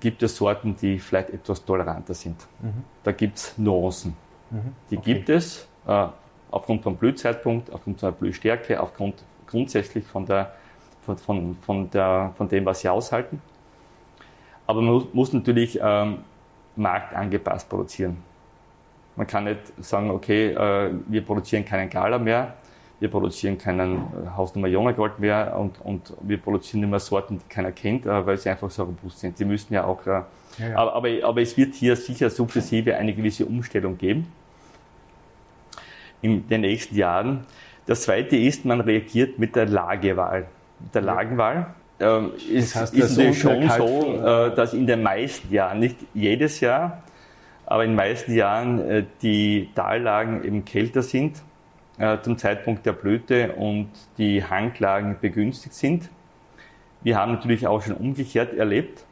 gibt 0.00 0.22
es 0.22 0.36
Sorten, 0.36 0.76
die 0.80 0.98
vielleicht 0.98 1.30
etwas 1.30 1.64
toleranter 1.64 2.14
sind. 2.14 2.36
Mhm. 2.60 2.84
Da 3.02 3.12
gibt 3.12 3.38
es 3.38 3.58
Nuancen. 3.58 4.16
Mhm. 4.50 4.72
Die 4.90 4.98
okay. 4.98 5.14
gibt 5.14 5.28
es 5.28 5.68
äh, 5.86 6.06
aufgrund 6.50 6.82
vom 6.82 6.96
Blühzeitpunkt, 6.96 7.72
aufgrund 7.72 8.02
der 8.02 8.12
Blühstärke, 8.12 8.80
aufgrund 8.80 9.22
grundsätzlich 9.46 10.04
von, 10.04 10.26
der, 10.26 10.54
von, 11.02 11.18
von, 11.18 11.56
von, 11.56 11.90
der, 11.90 12.32
von 12.36 12.48
dem, 12.48 12.64
was 12.64 12.80
sie 12.80 12.88
aushalten. 12.88 13.40
Aber 14.66 14.82
man 14.82 14.94
muss, 14.94 15.04
muss 15.12 15.32
natürlich 15.32 15.78
ähm, 15.82 16.18
marktangepasst 16.76 17.68
produzieren. 17.68 18.16
Man 19.16 19.26
kann 19.26 19.44
nicht 19.44 19.60
sagen, 19.80 20.10
okay, 20.10 20.48
äh, 20.50 20.90
wir 21.06 21.22
produzieren 21.22 21.64
keinen 21.64 21.88
Gala 21.88 22.18
mehr, 22.18 22.54
wir 23.00 23.10
produzieren 23.10 23.56
keinen 23.56 23.96
äh, 23.96 24.36
Hausnummer 24.36 24.68
Jongergold 24.68 25.18
mehr 25.18 25.56
und, 25.58 25.80
und 25.82 26.12
wir 26.20 26.38
produzieren 26.38 26.80
nicht 26.80 26.90
mehr 26.90 27.00
Sorten, 27.00 27.38
die 27.38 27.48
keiner 27.48 27.72
kennt, 27.72 28.04
äh, 28.04 28.26
weil 28.26 28.36
sie 28.36 28.50
einfach 28.50 28.70
so 28.70 28.84
robust 28.84 29.20
sind. 29.20 29.38
Sie 29.38 29.44
müssen 29.44 29.72
ja 29.72 29.84
auch, 29.84 30.04
äh, 30.06 30.10
ja, 30.10 30.68
ja. 30.68 30.76
Aber, 30.76 30.94
aber, 30.94 31.08
aber 31.22 31.40
es 31.40 31.56
wird 31.56 31.74
hier 31.74 31.96
sicher 31.96 32.28
sukzessive 32.28 32.94
eine 32.96 33.14
gewisse 33.14 33.46
Umstellung 33.46 33.96
geben 33.96 34.26
in 36.20 36.46
den 36.48 36.62
nächsten 36.62 36.96
Jahren. 36.96 37.46
Das 37.86 38.02
zweite 38.02 38.36
ist, 38.36 38.64
man 38.64 38.80
reagiert 38.80 39.38
mit 39.38 39.54
der 39.54 39.66
Lagewahl. 39.66 40.46
Mit 40.80 40.94
der 40.94 41.02
Lagenwahl 41.02 41.74
ähm, 41.98 42.32
ist, 42.50 42.74
das 42.74 42.82
heißt, 42.82 42.94
ist 42.94 43.16
natürlich 43.16 43.40
schon 43.40 43.70
so, 43.70 44.22
äh, 44.22 44.54
dass 44.54 44.74
in 44.74 44.86
den 44.86 45.02
meisten 45.02 45.52
Jahren, 45.52 45.80
nicht 45.80 45.96
jedes 46.12 46.60
Jahr, 46.60 47.02
aber 47.64 47.84
in 47.84 47.90
den 47.90 47.96
meisten 47.96 48.34
Jahren 48.34 48.80
äh, 48.88 49.04
die 49.22 49.70
Tallagen 49.74 50.44
eben 50.44 50.64
kälter 50.64 51.02
sind 51.02 51.42
äh, 51.98 52.18
zum 52.20 52.36
Zeitpunkt 52.38 52.84
der 52.84 52.92
Blüte 52.92 53.52
und 53.52 53.88
die 54.18 54.44
Hanglagen 54.44 55.16
begünstigt 55.20 55.74
sind. 55.74 56.10
Wir 57.02 57.16
haben 57.16 57.32
natürlich 57.32 57.66
auch 57.66 57.82
schon 57.82 57.94
umgekehrt 57.94 58.54
erlebt, 58.54 59.04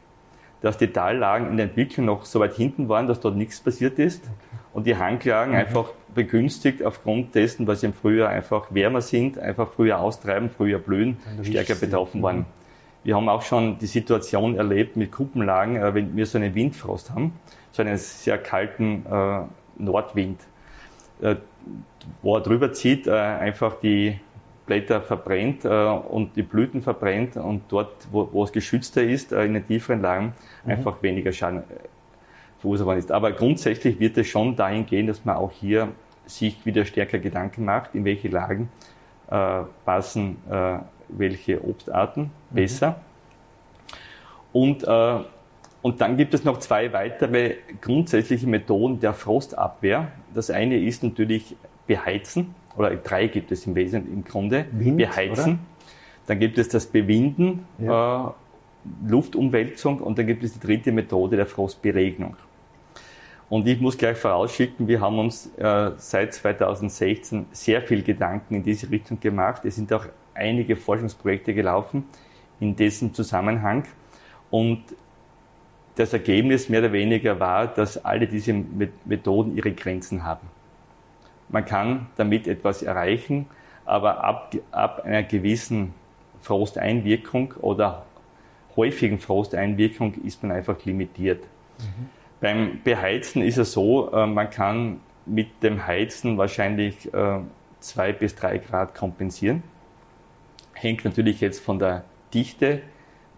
dass 0.61 0.77
die 0.77 0.87
Tallagen 0.87 1.49
in 1.49 1.57
der 1.57 1.67
Entwicklung 1.67 2.05
noch 2.05 2.25
so 2.25 2.39
weit 2.39 2.53
hinten 2.53 2.87
waren, 2.87 3.07
dass 3.07 3.19
dort 3.19 3.35
nichts 3.35 3.59
passiert 3.61 3.99
ist 3.99 4.23
okay. 4.23 4.33
und 4.73 4.87
die 4.87 4.95
Hanglagen 4.95 5.53
mhm. 5.53 5.59
einfach 5.59 5.89
begünstigt 6.13 6.83
aufgrund 6.83 7.35
dessen, 7.35 7.67
weil 7.67 7.75
sie 7.75 7.87
im 7.87 7.93
Frühjahr 7.93 8.29
einfach 8.29 8.67
wärmer 8.73 9.01
sind, 9.01 9.37
einfach 9.37 9.69
früher 9.69 9.99
austreiben, 9.99 10.49
früher 10.49 10.79
blühen, 10.79 11.17
stärker 11.43 11.75
betroffen 11.75 12.21
waren. 12.21 12.37
Mhm. 12.37 12.45
Wir 13.05 13.15
haben 13.15 13.29
auch 13.29 13.43
schon 13.43 13.77
die 13.77 13.85
Situation 13.85 14.57
erlebt 14.57 14.97
mit 14.97 15.11
Kuppenlagen, 15.11 15.75
äh, 15.75 15.93
wenn 15.93 16.17
wir 16.17 16.25
so 16.25 16.39
einen 16.39 16.55
Windfrost 16.55 17.11
haben, 17.11 17.33
so 17.71 17.83
einen 17.83 17.97
sehr 17.97 18.39
kalten 18.39 19.05
äh, 19.05 19.41
Nordwind. 19.77 20.41
Äh, 21.21 21.35
wo 22.23 22.35
er 22.35 22.41
drüber 22.41 22.73
zieht, 22.73 23.05
äh, 23.05 23.11
einfach 23.11 23.75
die 23.79 24.19
Blätter 24.65 25.01
verbrennt 25.01 25.65
äh, 25.65 25.69
und 25.69 26.35
die 26.35 26.41
Blüten 26.41 26.81
verbrennt 26.81 27.37
und 27.37 27.61
dort, 27.69 28.07
wo, 28.11 28.27
wo 28.31 28.43
es 28.43 28.51
geschützter 28.51 29.03
ist, 29.03 29.31
in 29.31 29.53
den 29.53 29.67
tieferen 29.67 30.01
Lagen, 30.01 30.33
mhm. 30.63 30.71
einfach 30.71 31.01
weniger 31.03 31.31
Schaden 31.31 31.63
verursacht 32.59 32.87
worden 32.87 32.99
ist. 32.99 33.11
Aber 33.11 33.31
grundsätzlich 33.33 33.99
wird 33.99 34.17
es 34.17 34.27
schon 34.27 34.55
dahin 34.55 34.87
gehen, 34.87 35.05
dass 35.05 35.23
man 35.25 35.35
auch 35.35 35.51
hier 35.51 35.89
sich 36.25 36.65
wieder 36.65 36.85
stärker 36.85 37.19
Gedanken 37.19 37.65
macht, 37.65 37.93
in 37.93 38.03
welche 38.03 38.29
Lagen 38.29 38.69
äh, 39.29 39.61
passen 39.85 40.37
äh, 40.49 40.79
welche 41.09 41.63
Obstarten 41.63 42.23
mhm. 42.23 42.55
besser. 42.55 42.99
Und 44.51 44.83
äh, 44.83 45.19
und 45.85 46.01
dann 46.01 46.17
gibt 46.17 46.33
es 46.33 46.43
noch 46.43 46.57
zwei 46.57 46.91
weitere 46.93 47.57
grundsätzliche 47.79 48.47
Methoden 48.47 48.99
der 48.99 49.13
Frostabwehr. 49.13 50.07
Das 50.33 50.49
eine 50.49 50.79
ist 50.79 51.03
natürlich 51.03 51.55
Beheizen, 51.85 52.55
oder 52.75 52.95
drei 52.95 53.27
gibt 53.27 53.51
es 53.51 53.67
im 53.67 53.75
Wesentlichen 53.75 54.17
im 54.17 54.23
Grunde. 54.23 54.65
Wind, 54.71 54.97
Beheizen. 54.97 55.43
Oder? 55.43 55.59
Dann 56.25 56.39
gibt 56.39 56.57
es 56.57 56.69
das 56.69 56.87
Bewinden, 56.87 57.67
ja. 57.77 58.29
äh, 58.29 58.31
Luftumwälzung 59.07 59.99
und 59.99 60.17
dann 60.17 60.25
gibt 60.25 60.43
es 60.43 60.53
die 60.53 60.59
dritte 60.59 60.91
Methode 60.91 61.37
der 61.37 61.45
Frostberegnung. 61.45 62.35
Und 63.47 63.67
ich 63.67 63.79
muss 63.79 63.95
gleich 63.95 64.17
vorausschicken, 64.17 64.87
wir 64.87 65.01
haben 65.01 65.19
uns 65.19 65.51
äh, 65.57 65.91
seit 65.97 66.33
2016 66.33 67.45
sehr 67.51 67.83
viel 67.83 68.01
Gedanken 68.01 68.55
in 68.55 68.63
diese 68.63 68.89
Richtung 68.89 69.19
gemacht. 69.19 69.63
Es 69.65 69.75
sind 69.75 69.93
auch 69.93 70.07
einige 70.35 70.75
Forschungsprojekte 70.75 71.53
gelaufen 71.53 72.05
in 72.59 72.75
dessen 72.75 73.13
Zusammenhang. 73.13 73.85
Und 74.51 74.83
das 75.95 76.13
Ergebnis 76.13 76.69
mehr 76.69 76.81
oder 76.81 76.91
weniger 76.91 77.39
war, 77.39 77.67
dass 77.67 78.03
alle 78.03 78.27
diese 78.27 78.53
Methoden 79.05 79.55
ihre 79.55 79.71
Grenzen 79.71 80.23
haben. 80.23 80.47
Man 81.49 81.65
kann 81.65 82.07
damit 82.17 82.47
etwas 82.47 82.83
erreichen, 82.83 83.47
aber 83.85 84.23
ab, 84.23 84.55
ab 84.71 85.03
einer 85.05 85.23
gewissen 85.23 85.93
Frosteinwirkung 86.41 87.53
oder 87.61 88.05
häufigen 88.75 89.19
Frosteinwirkung 89.19 90.15
ist 90.25 90.43
man 90.43 90.51
einfach 90.51 90.83
limitiert. 90.85 91.43
Mhm. 91.79 92.09
Beim 92.41 92.79
Beheizen 92.83 93.41
ist 93.41 93.57
es 93.57 93.71
so, 93.71 94.11
äh, 94.11 94.27
man 94.27 94.49
kann 94.49 94.99
mit 95.25 95.63
dem 95.63 95.87
Heizen 95.87 96.37
wahrscheinlich 96.37 97.11
äh, 97.13 97.39
zwei 97.79 98.11
bis 98.11 98.35
drei 98.35 98.57
Grad 98.57 98.93
kompensieren. 98.95 99.63
Hängt 100.75 101.03
natürlich 101.03 101.41
jetzt 101.41 101.59
von 101.59 101.79
der 101.79 102.03
Dichte 102.33 102.81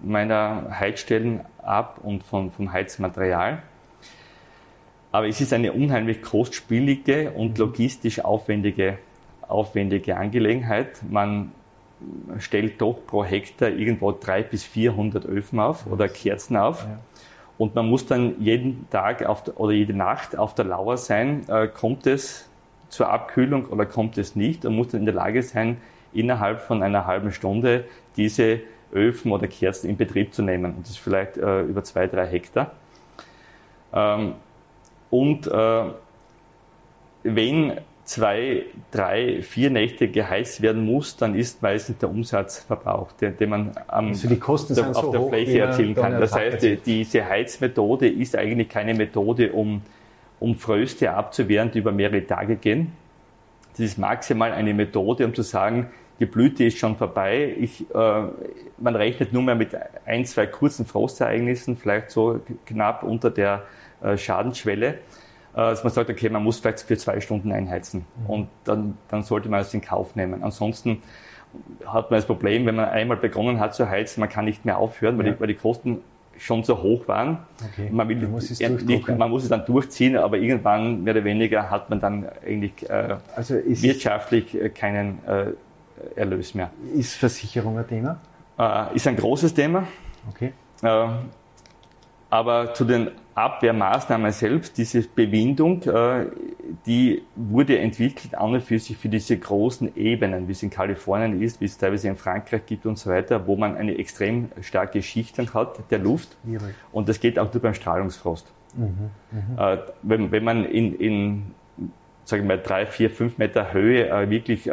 meiner 0.02 0.80
Heizstellen 0.80 1.42
ab 1.62 2.00
und 2.04 2.24
von, 2.24 2.52
vom 2.52 2.72
Heizmaterial. 2.72 3.64
Aber 5.12 5.28
es 5.28 5.42
ist 5.42 5.54
eine 5.54 5.74
unheimlich 5.74 6.22
kostspielige 6.22 7.32
und 7.32 7.54
mhm. 7.54 7.66
logistisch 7.66 8.20
aufwendige, 8.24 8.98
aufwendige 9.48 10.18
Angelegenheit. 10.18 11.02
Man 11.10 11.52
stellt 12.40 12.82
doch 12.82 13.00
pro 13.08 13.24
Hektar 13.24 13.70
irgendwo 13.70 14.12
300 14.12 14.52
bis 14.52 14.64
400 14.64 15.26
Öfen 15.26 15.60
auf 15.60 15.88
oder 15.88 16.08
Kerzen 16.08 16.58
auf. 16.58 16.84
Ja. 16.84 17.00
Und 17.58 17.74
man 17.74 17.90
muss 17.90 18.06
dann 18.06 18.40
jeden 18.40 18.88
Tag 18.92 19.20
der, 19.20 19.60
oder 19.60 19.74
jede 19.74 19.94
Nacht 19.94 20.38
auf 20.38 20.54
der 20.54 20.66
Lauer 20.66 20.98
sein, 20.98 21.48
äh, 21.50 21.68
kommt 21.68 22.06
es 22.06 22.48
zur 22.90 23.10
Abkühlung 23.10 23.66
oder 23.66 23.86
kommt 23.86 24.18
es 24.18 24.36
nicht 24.36 24.66
und 24.66 24.76
muss 24.76 24.90
dann 24.90 25.02
in 25.02 25.06
der 25.06 25.16
Lage 25.16 25.42
sein, 25.42 25.78
innerhalb 26.18 26.62
von 26.62 26.84
einer 26.84 27.06
halben 27.06 27.32
Stunde 27.32 27.86
diese 28.16 28.62
Öfen 28.94 29.32
oder 29.32 29.48
Kerzen 29.48 29.90
in 29.90 29.98
Betrieb 29.98 30.34
zu 30.34 30.42
nehmen. 30.42 30.74
Und 30.76 30.82
das 30.82 30.92
ist 30.92 31.00
vielleicht 31.00 31.38
äh, 31.38 31.62
über 31.62 31.84
zwei, 31.84 32.08
drei 32.08 32.26
Hektar. 32.26 32.72
Ähm, 33.94 34.34
und 35.10 35.48
äh, 35.48 35.84
wenn 37.24 37.80
zwei, 38.08 38.64
drei, 38.92 39.42
vier 39.42 39.70
Nächte 39.70 40.08
geheizt 40.08 40.62
werden 40.62 40.86
muss, 40.86 41.18
dann 41.18 41.36
ist 41.36 41.62
meistens 41.62 41.98
der 41.98 42.10
Umsatz 42.10 42.60
verbraucht, 42.60 43.20
den, 43.20 43.36
den 43.38 43.50
man 43.50 43.72
am, 43.88 44.08
also 44.08 44.30
die 44.30 44.40
Kosten 44.40 44.76
der, 44.76 44.90
auf 44.90 44.96
so 44.96 45.12
der 45.12 45.22
Fläche 45.24 45.60
erzielen 45.60 45.94
kann. 45.94 46.20
Das 46.20 46.34
heißt, 46.34 46.64
die, 46.64 46.78
diese 46.78 47.28
Heizmethode 47.28 48.08
ist 48.08 48.36
eigentlich 48.36 48.70
keine 48.70 48.94
Methode, 48.94 49.52
um, 49.52 49.82
um 50.40 50.56
Fröste 50.56 51.12
abzuwehren, 51.12 51.72
die 51.72 51.80
über 51.80 51.92
mehrere 51.92 52.26
Tage 52.26 52.56
gehen. 52.56 52.94
Das 53.72 53.82
ist 53.82 53.98
maximal 53.98 54.54
eine 54.54 54.74
Methode, 54.74 55.26
um 55.26 55.36
zu 55.36 55.42
sagen, 55.42 55.92
die 56.20 56.26
Blüte 56.26 56.64
ist 56.66 56.78
schon 56.78 56.96
vorbei. 56.96 57.56
Ich, 57.60 57.82
äh, 57.94 58.24
man 58.78 58.96
rechnet 58.96 59.34
nur 59.34 59.44
mehr 59.44 59.56
mit 59.56 59.76
ein, 60.06 60.26
zwei 60.26 60.48
kurzen 60.48 60.86
Frostereignissen, 60.86 61.78
vielleicht 61.78 62.12
so 62.12 62.40
knapp 62.66 63.04
unter 63.04 63.30
der 63.30 63.64
äh, 64.02 64.18
Schadensschwelle 64.18 65.00
dass 65.54 65.84
man 65.84 65.92
sagt, 65.92 66.08
okay, 66.12 66.30
man 66.30 66.44
muss 66.44 66.60
vielleicht 66.60 66.82
für 66.82 66.98
zwei 66.98 67.20
Stunden 67.20 67.52
einheizen 67.52 68.06
mhm. 68.22 68.30
und 68.30 68.48
dann, 68.64 68.96
dann 69.08 69.24
sollte 69.24 69.50
man 69.50 69.62
es 69.62 69.74
in 69.74 69.82
Kauf 69.82 70.16
nehmen. 70.16 70.44
Ansonsten 70.44 71.02
hat 71.86 72.12
man 72.12 72.18
das 72.18 72.26
Problem, 72.26 72.66
wenn 72.66 72.76
man 72.76 72.86
einmal 72.86 73.18
begonnen 73.18 73.60
hat 73.60 73.76
zu 73.76 73.90
heizen, 73.90 74.20
man 74.20 74.30
kann 74.30 74.46
nicht 74.46 74.66
mehr 74.66 74.78
aufhören, 74.78 75.18
weil, 75.18 75.28
ja. 75.28 75.34
die, 75.34 75.40
weil 75.40 75.48
die 75.48 75.56
Kosten 75.56 76.02
schon 76.38 76.64
so 76.64 76.82
hoch 76.84 77.08
waren. 77.08 77.40
Okay. 77.74 77.90
Man, 77.92 78.08
will, 78.08 78.28
muss 78.28 78.52
es 78.52 78.60
nicht, 78.60 79.08
man 79.08 79.30
muss 79.30 79.44
es 79.44 79.50
dann 79.50 79.66
durchziehen, 79.66 80.18
aber 80.18 80.38
irgendwann 80.38 81.04
mehr 81.04 81.16
oder 81.16 81.24
weniger 81.24 81.70
hat 81.72 81.90
man 81.90 82.00
dann 82.00 82.28
eigentlich 82.46 82.88
äh, 82.90 83.16
also 83.36 83.56
wirtschaftlich 83.66 84.54
äh, 84.54 84.70
keinen 84.70 85.20
äh, 85.26 85.54
Erlös 86.16 86.54
mehr. 86.54 86.72
Ist 86.94 87.16
Versicherung 87.16 87.78
ein 87.78 87.88
Thema? 87.88 88.20
Äh, 88.58 88.96
ist 88.96 89.08
ein 89.08 89.16
großes 89.16 89.54
Thema. 89.54 89.88
Okay. 90.30 90.54
Äh, 90.82 91.08
aber 92.30 92.74
zu 92.74 92.84
den 92.84 93.12
Abwehrmaßnahmen 93.36 94.32
selbst, 94.32 94.78
diese 94.78 95.02
Bewindung, 95.02 95.82
äh, 95.84 96.26
die 96.86 97.24
wurde 97.36 97.80
entwickelt 97.80 98.36
an 98.36 98.54
und 98.54 98.62
für 98.62 98.80
sich 98.80 98.98
für 98.98 99.08
diese 99.10 99.38
großen 99.38 99.96
Ebenen, 99.96 100.48
wie 100.48 100.52
es 100.52 100.64
in 100.64 100.70
Kalifornien 100.70 101.42
ist, 101.42 101.62
wie 101.62 101.66
es 101.66 101.78
teilweise 101.78 102.10
in 102.10 102.18
Frankreich 102.18 102.66
gibt 102.66 102.86
und 102.86 102.98
so 102.98 103.10
weiter, 103.10 103.48
wo 103.48 103.56
man 103.56 103.78
eine 103.78 103.98
extrem 103.98 104.50
starke 104.62 105.02
Schichtung 105.02 105.54
hat 105.54 105.80
der 105.92 106.00
Luft. 106.00 106.36
Und 106.92 107.08
das 107.08 107.20
geht 107.20 107.40
auch 107.40 107.54
nur 107.54 107.62
beim 107.62 107.74
Strahlungsfrost. 107.74 108.52
Mhm, 108.76 109.12
mh. 109.56 109.74
Äh, 109.74 109.78
wenn, 110.02 110.32
wenn 110.32 110.44
man 110.44 110.66
in, 110.66 110.96
in 110.96 111.56
sagen 112.26 112.44
wir 112.44 112.58
mal, 112.58 112.62
drei, 112.62 112.86
vier, 112.86 113.10
fünf 113.10 113.38
Meter 113.38 113.72
Höhe 113.72 114.10
äh, 114.10 114.30
wirklich 114.30 114.68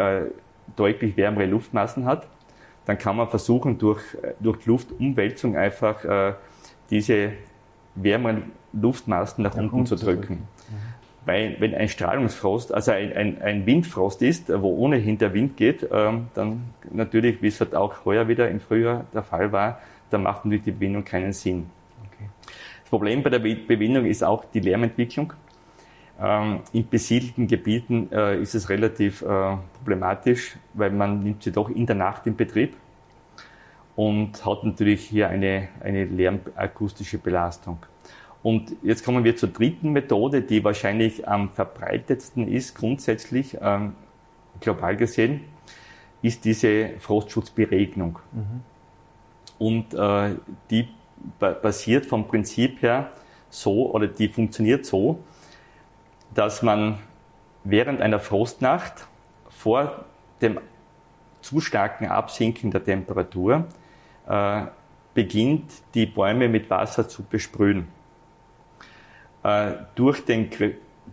deutlich 0.77 1.16
wärmere 1.16 1.46
Luftmassen 1.46 2.07
hat, 2.07 2.27
dann 2.87 2.98
kann 2.98 3.16
man 3.16 3.29
versuchen, 3.29 3.79
durch, 3.79 4.03
durch 4.40 4.66
Luftumwälzung 4.66 5.57
einfach 5.57 6.37
diese 6.90 7.33
wärmeren 7.94 8.53
Luftmassen 8.72 9.42
nach, 9.42 9.55
nach 9.55 9.72
unten 9.72 9.87
zu 9.87 9.96
drücken. 9.96 10.35
Mhm. 10.35 10.94
Weil 11.27 11.57
wenn 11.59 11.74
ein 11.74 11.88
Strahlungsfrost, 11.88 12.74
also 12.74 12.92
ein, 12.92 13.12
ein, 13.14 13.40
ein, 13.40 13.66
Windfrost 13.66 14.20
ist, 14.20 14.50
wo 14.50 14.77
ohnehin 14.77 15.16
der 15.16 15.33
Wind 15.33 15.57
geht, 15.57 15.88
ähm, 15.90 16.27
dann 16.35 16.64
natürlich, 16.90 17.40
wie 17.40 17.46
es 17.46 17.61
halt 17.61 17.74
auch 17.74 18.05
heuer 18.05 18.29
wieder 18.29 18.50
im 18.50 18.61
Frühjahr 18.61 19.07
der 19.14 19.22
Fall 19.22 19.50
war, 19.50 19.81
dann 20.11 20.22
macht 20.22 20.44
natürlich 20.44 20.64
die 20.64 20.72
Bewindung 20.72 21.05
keinen 21.05 21.33
Sinn. 21.33 21.70
Okay. 22.07 22.29
Das 22.83 22.90
Problem 22.90 23.22
bei 23.22 23.31
der 23.31 23.38
Bewindung 23.38 24.05
ist 24.05 24.22
auch 24.22 24.44
die 24.44 24.61
Lärmentwicklung. 24.61 25.33
Ähm, 26.20 26.61
in 26.72 26.88
besiedelten 26.88 27.48
Gebieten 27.48 28.09
äh, 28.12 28.40
ist 28.40 28.55
es 28.55 28.68
relativ 28.68 29.22
äh, 29.22 29.57
problematisch, 29.79 30.57
weil 30.74 30.90
man 30.90 31.22
nimmt 31.22 31.42
sie 31.42 31.50
doch 31.50 31.68
in 31.68 31.87
der 31.87 31.96
Nacht 31.96 32.27
in 32.27 32.37
Betrieb 32.37 32.77
und 33.96 34.44
hat 34.44 34.64
natürlich 34.64 35.03
hier 35.03 35.29
eine, 35.29 35.68
eine 35.81 36.05
lärmakustische 36.05 37.18
Belastung. 37.18 37.79
Und 38.42 38.77
jetzt 38.83 39.05
kommen 39.05 39.24
wir 39.24 39.37
zur 39.37 39.48
dritten 39.48 39.92
Methode, 39.92 40.42
die 40.42 40.62
wahrscheinlich 40.62 41.27
am 41.27 41.50
verbreitetsten 41.50 42.46
ist, 42.46 42.74
grundsätzlich 42.74 43.57
ähm, 43.61 43.94
global 44.61 44.96
gesehen, 44.96 45.40
ist 46.22 46.44
diese 46.44 46.90
Frostschutzberegnung. 47.00 48.18
Mhm. 48.33 48.61
Und 49.59 49.94
äh, 49.94 50.37
die 50.70 50.88
basiert 51.38 52.07
vom 52.07 52.29
Prinzip 52.29 52.83
her 52.83 53.12
so, 53.48 53.90
oder 53.92 54.09
die 54.09 54.29
funktioniert 54.29 54.85
so, 54.85 55.20
dass 56.34 56.62
man 56.62 56.98
während 57.64 58.00
einer 58.00 58.20
Frostnacht 58.20 59.06
vor 59.48 60.04
dem 60.40 60.58
zu 61.40 61.60
starken 61.60 62.06
Absinken 62.06 62.70
der 62.70 62.82
Temperatur 62.84 63.66
äh, 64.26 64.62
beginnt, 65.12 65.70
die 65.94 66.06
Bäume 66.06 66.48
mit 66.48 66.70
Wasser 66.70 67.08
zu 67.08 67.22
besprühen. 67.22 67.88
Äh, 69.42 69.72
durch, 69.94 70.24
den, 70.24 70.50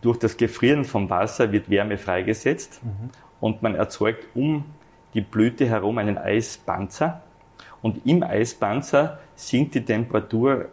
durch 0.02 0.18
das 0.18 0.38
Gefrieren 0.38 0.86
vom 0.86 1.10
Wasser 1.10 1.52
wird 1.52 1.70
Wärme 1.70 1.98
freigesetzt 1.98 2.82
mhm. 2.84 3.10
und 3.40 3.62
man 3.62 3.76
erzeugt 3.76 4.26
um 4.34 4.66
die 5.14 5.22
Blüte 5.22 5.68
herum 5.68 5.98
einen 5.98 6.18
Eispanzer. 6.18 7.22
Und 7.82 8.06
im 8.06 8.24
Eispanzer 8.24 9.20
sinkt 9.36 9.76
die 9.76 9.84
Temperatur 9.84 10.70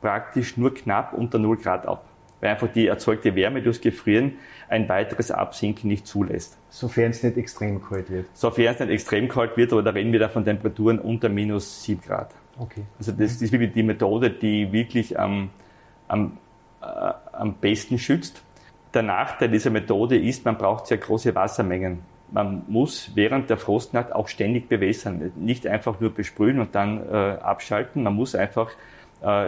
praktisch 0.00 0.56
nur 0.58 0.74
knapp 0.74 1.14
unter 1.14 1.38
0 1.38 1.56
Grad 1.56 1.86
ab, 1.86 2.04
weil 2.44 2.50
einfach 2.50 2.68
die 2.68 2.86
erzeugte 2.86 3.34
Wärme 3.34 3.62
durchs 3.62 3.80
Gefrieren 3.80 4.34
ein 4.68 4.86
weiteres 4.88 5.30
Absinken 5.30 5.88
nicht 5.88 6.06
zulässt. 6.06 6.58
Sofern 6.68 7.10
es 7.10 7.22
nicht 7.22 7.38
extrem 7.38 7.82
kalt 7.82 8.10
wird. 8.10 8.26
Sofern 8.34 8.74
es 8.74 8.80
nicht 8.80 8.90
extrem 8.90 9.28
kalt 9.28 9.56
wird, 9.56 9.72
aber 9.72 9.82
da 9.82 9.90
reden 9.90 10.12
wir 10.12 10.20
da 10.20 10.28
von 10.28 10.44
Temperaturen 10.44 10.98
unter 10.98 11.30
minus 11.30 11.82
7 11.84 12.02
Grad. 12.02 12.34
Okay. 12.58 12.82
Also 12.98 13.12
das, 13.12 13.32
das 13.32 13.42
ist 13.42 13.52
wirklich 13.52 13.72
die 13.72 13.82
Methode, 13.82 14.30
die 14.30 14.70
wirklich 14.72 15.18
am, 15.18 15.48
am, 16.06 16.36
äh, 16.82 16.84
am 17.32 17.54
besten 17.54 17.98
schützt. 17.98 18.42
Der 18.92 19.02
Nachteil 19.02 19.48
dieser 19.48 19.70
Methode 19.70 20.18
ist, 20.18 20.44
man 20.44 20.58
braucht 20.58 20.86
sehr 20.86 20.98
große 20.98 21.34
Wassermengen. 21.34 22.00
Man 22.30 22.64
muss 22.68 23.12
während 23.14 23.48
der 23.48 23.56
Frostnacht 23.56 24.12
auch 24.12 24.28
ständig 24.28 24.68
bewässern. 24.68 25.32
Nicht 25.36 25.66
einfach 25.66 25.98
nur 25.98 26.10
besprühen 26.10 26.60
und 26.60 26.74
dann 26.74 27.08
äh, 27.08 27.38
abschalten. 27.40 28.02
Man 28.02 28.14
muss 28.14 28.34
einfach 28.34 28.70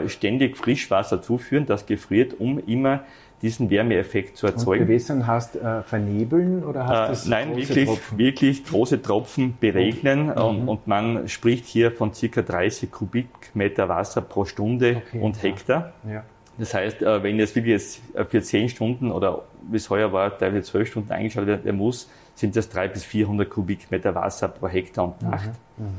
ständig 0.08 0.56
Frischwasser 0.56 1.22
zuführen, 1.22 1.66
das 1.66 1.86
gefriert, 1.86 2.34
um 2.38 2.58
immer 2.58 3.04
diesen 3.42 3.70
Wärmeeffekt 3.70 4.36
zu 4.36 4.46
erzeugen. 4.46 4.82
Und 4.82 4.88
bewässern 4.88 5.26
heißt 5.26 5.56
äh, 5.56 5.82
vernebeln 5.82 6.64
oder 6.64 6.86
heißt 6.86 7.26
äh, 7.26 7.30
Nein, 7.30 7.56
wirklich, 7.56 7.86
Tropfen? 7.86 8.18
wirklich 8.18 8.64
große 8.64 9.02
Tropfen 9.02 9.56
beregnen 9.60 10.30
okay. 10.30 10.40
und, 10.40 10.62
mhm. 10.62 10.68
und, 10.68 10.86
man 10.86 11.28
spricht 11.28 11.66
hier 11.66 11.92
von 11.92 12.14
circa 12.14 12.42
30 12.42 12.90
Kubikmeter 12.90 13.88
Wasser 13.88 14.22
pro 14.22 14.44
Stunde 14.44 15.02
okay, 15.06 15.20
und 15.20 15.42
Hektar. 15.42 15.92
Ja. 16.10 16.24
Das 16.58 16.72
heißt, 16.72 17.02
äh, 17.02 17.22
wenn 17.22 17.38
jetzt 17.38 17.54
wirklich 17.54 17.72
jetzt 17.72 18.00
äh, 18.14 18.24
für 18.24 18.40
10 18.40 18.70
Stunden 18.70 19.12
oder 19.12 19.42
wie 19.70 19.76
es 19.76 19.90
heuer 19.90 20.12
war, 20.12 20.36
teilweise 20.36 20.62
12 20.62 20.88
Stunden 20.88 21.12
eingeschaltet 21.12 21.64
werden 21.64 21.76
muss, 21.76 22.08
sind 22.34 22.56
das 22.56 22.68
300 22.70 22.94
bis 22.94 23.04
400 23.04 23.50
Kubikmeter 23.50 24.14
Wasser 24.14 24.48
pro 24.48 24.68
Hektar 24.68 25.04
und 25.04 25.22
Nacht. 25.22 25.50
Mhm. 25.76 25.84
Mhm. 25.84 25.90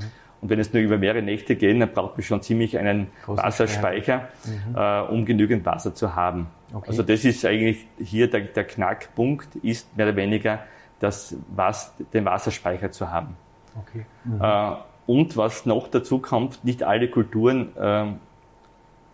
Und 0.42 0.50
wenn 0.50 0.60
es 0.60 0.72
nur 0.72 0.84
über 0.84 0.98
mehrere 0.98 1.22
Nächte 1.22 1.56
geht, 1.56 1.82
dann 1.82 1.92
braucht 1.92 2.18
man 2.18 2.24
schon 2.24 2.42
ziemlich 2.42 2.78
einen 2.78 3.08
Großen 3.26 3.44
Wasserspeicher, 3.44 4.30
mhm. 4.46 4.76
äh, 4.76 5.02
um 5.02 5.26
genügend 5.26 5.66
Wasser 5.66 5.96
zu 5.96 6.16
haben. 6.16 6.48
Okay. 6.74 6.90
Also 6.90 7.04
das 7.04 7.26
ist 7.26 7.44
eigentlich 7.46 7.88
hier 8.00 8.30
der, 8.30 8.42
der, 8.42 8.66
Knackpunkt, 8.66 9.56
ist 9.58 9.96
mehr 9.98 10.08
oder 10.08 10.16
weniger 10.16 10.60
das, 11.00 11.36
was, 11.56 11.94
den 12.14 12.26
Wasserspeicher 12.26 12.92
zu 12.92 13.10
haben. 13.10 13.36
Okay. 13.80 14.06
Mhm. 14.26 14.42
Äh, 14.42 14.76
und 15.08 15.38
was 15.38 15.66
noch 15.66 15.88
dazu 15.88 16.20
kommt, 16.20 16.64
nicht 16.64 16.84
alle 16.84 17.10
Kulturen 17.10 17.76
äh, 17.78 18.06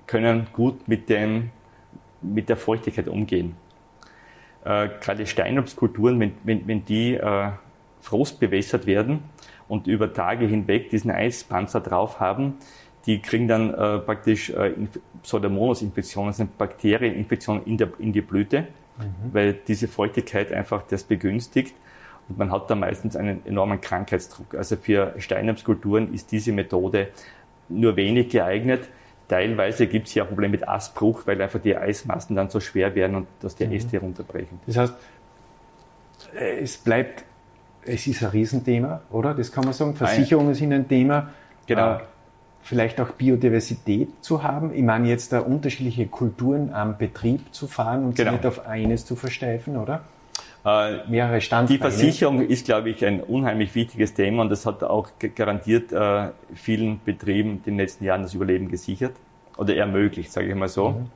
können 0.07 0.47
gut 0.51 0.87
mit, 0.87 1.07
dem, 1.07 1.51
mit 2.21 2.49
der 2.49 2.57
Feuchtigkeit 2.57 3.07
umgehen. 3.07 3.55
Äh, 4.65 4.89
gerade 4.99 5.25
Steinobstkulturen, 5.25 6.19
wenn, 6.19 6.33
wenn, 6.43 6.67
wenn 6.67 6.85
die 6.85 7.13
äh, 7.13 7.51
frostbewässert 8.01 8.85
werden, 8.85 9.23
und 9.73 9.87
über 9.87 10.13
Tage 10.13 10.45
hinweg 10.45 10.91
diesen 10.91 11.09
Eispanzer 11.09 11.81
drauf 11.81 12.19
haben, 12.19 12.59
die 13.07 13.23
kriegen 13.23 13.47
dann 13.47 13.73
äh, 13.73 13.97
praktisch 13.97 14.51
äh, 14.51 14.73
Pseudomonas-Infektionen, 15.23 16.29
das 16.29 16.37
sind 16.37 16.59
Bakterieninfektionen 16.59 17.65
in, 17.65 17.77
der, 17.77 17.89
in 17.97 18.13
die 18.13 18.21
Blüte, 18.21 18.67
mhm. 18.99 19.33
weil 19.33 19.53
diese 19.53 19.87
Feuchtigkeit 19.87 20.53
einfach 20.53 20.83
das 20.83 21.03
begünstigt 21.03 21.73
und 22.29 22.37
man 22.37 22.51
hat 22.51 22.69
da 22.69 22.75
meistens 22.75 23.15
einen 23.15 23.43
enormen 23.47 23.81
Krankheitsdruck. 23.81 24.53
Also 24.53 24.75
für 24.75 25.15
Steinheimskulturen 25.17 26.13
ist 26.13 26.31
diese 26.31 26.51
Methode 26.51 27.07
nur 27.67 27.95
wenig 27.95 28.29
geeignet. 28.29 28.87
Teilweise 29.27 29.87
gibt 29.87 30.07
es 30.07 30.13
ja 30.13 30.23
Probleme 30.23 30.51
mit 30.51 30.67
Astbruch, 30.67 31.25
weil 31.25 31.41
einfach 31.41 31.59
die 31.59 31.75
Eismassen 31.75 32.35
dann 32.35 32.51
so 32.51 32.59
schwer 32.59 32.93
werden 32.93 33.15
und 33.15 33.27
dass 33.39 33.55
die 33.55 33.65
mhm. 33.65 33.73
Äste 33.73 33.97
runterbrechen. 33.97 34.59
Das 34.67 34.77
heißt, 34.77 34.93
äh, 36.35 36.59
es 36.59 36.77
bleibt, 36.77 37.25
es 37.85 38.07
ist 38.07 38.23
ein 38.23 38.29
Riesenthema, 38.29 39.01
oder? 39.11 39.33
Das 39.33 39.51
kann 39.51 39.65
man 39.65 39.73
sagen. 39.73 39.95
Versicherungen 39.95 40.53
sind 40.53 40.73
ein 40.73 40.87
Thema. 40.87 41.29
Genau. 41.65 41.95
Äh, 41.95 41.99
vielleicht 42.61 42.99
auch 43.01 43.11
Biodiversität 43.11 44.09
zu 44.21 44.41
haben. 44.41 44.73
Ich 44.73 44.83
meine 44.83 45.09
jetzt 45.09 45.33
da 45.33 45.39
unterschiedliche 45.39 46.07
Kulturen 46.07 46.73
am 46.73 46.97
Betrieb 46.97 47.53
zu 47.53 47.67
fahren 47.67 48.05
und 48.05 48.15
genau. 48.15 48.31
nicht 48.31 48.45
auf 48.45 48.65
eines 48.65 49.05
zu 49.05 49.15
versteifen, 49.15 49.77
oder? 49.77 50.03
Äh, 50.65 51.05
Mehrere 51.09 51.41
Standbeine. 51.41 51.77
Die 51.77 51.81
Versicherung 51.81 52.41
ist, 52.41 52.65
glaube 52.65 52.89
ich, 52.89 53.05
ein 53.05 53.21
unheimlich 53.21 53.75
wichtiges 53.75 54.13
Thema 54.13 54.43
und 54.43 54.49
das 54.49 54.65
hat 54.65 54.81
auch 54.81 55.09
garantiert 55.35 55.91
äh, 55.91 56.29
vielen 56.55 57.01
Betrieben 57.03 57.51
in 57.51 57.63
den 57.63 57.77
letzten 57.77 58.05
Jahren 58.05 58.21
das 58.21 58.33
Überleben 58.33 58.69
gesichert 58.69 59.13
oder 59.57 59.75
ermöglicht, 59.75 60.31
sage 60.31 60.47
ich 60.47 60.55
mal 60.55 60.69
so. 60.69 60.91
Mhm. 60.91 61.09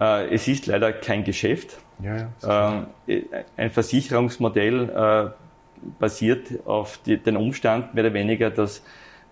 Äh, 0.00 0.34
es 0.34 0.48
ist 0.48 0.66
leider 0.66 0.92
kein 0.92 1.24
Geschäft. 1.24 1.78
Ja, 2.02 2.28
ja, 2.42 2.86
äh, 3.06 3.22
ein 3.56 3.70
Versicherungsmodell 3.70 4.88
äh, 4.90 5.45
basiert 5.98 6.66
auf 6.66 6.98
die, 7.04 7.16
den 7.16 7.36
Umstand, 7.36 7.94
mehr 7.94 8.04
oder 8.04 8.14
weniger, 8.14 8.50
dass 8.50 8.82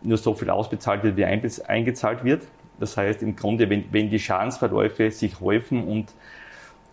nur 0.02 0.18
so 0.18 0.34
viel 0.34 0.50
ausbezahlt 0.50 1.02
wird, 1.02 1.16
wie 1.16 1.24
eingezahlt 1.24 2.24
wird. 2.24 2.42
Das 2.78 2.96
heißt, 2.96 3.22
im 3.22 3.36
Grunde, 3.36 3.68
wenn, 3.70 3.84
wenn 3.92 4.10
die 4.10 4.18
Schadensverläufe 4.18 5.10
sich 5.10 5.40
häufen 5.40 5.84
und, 5.84 6.12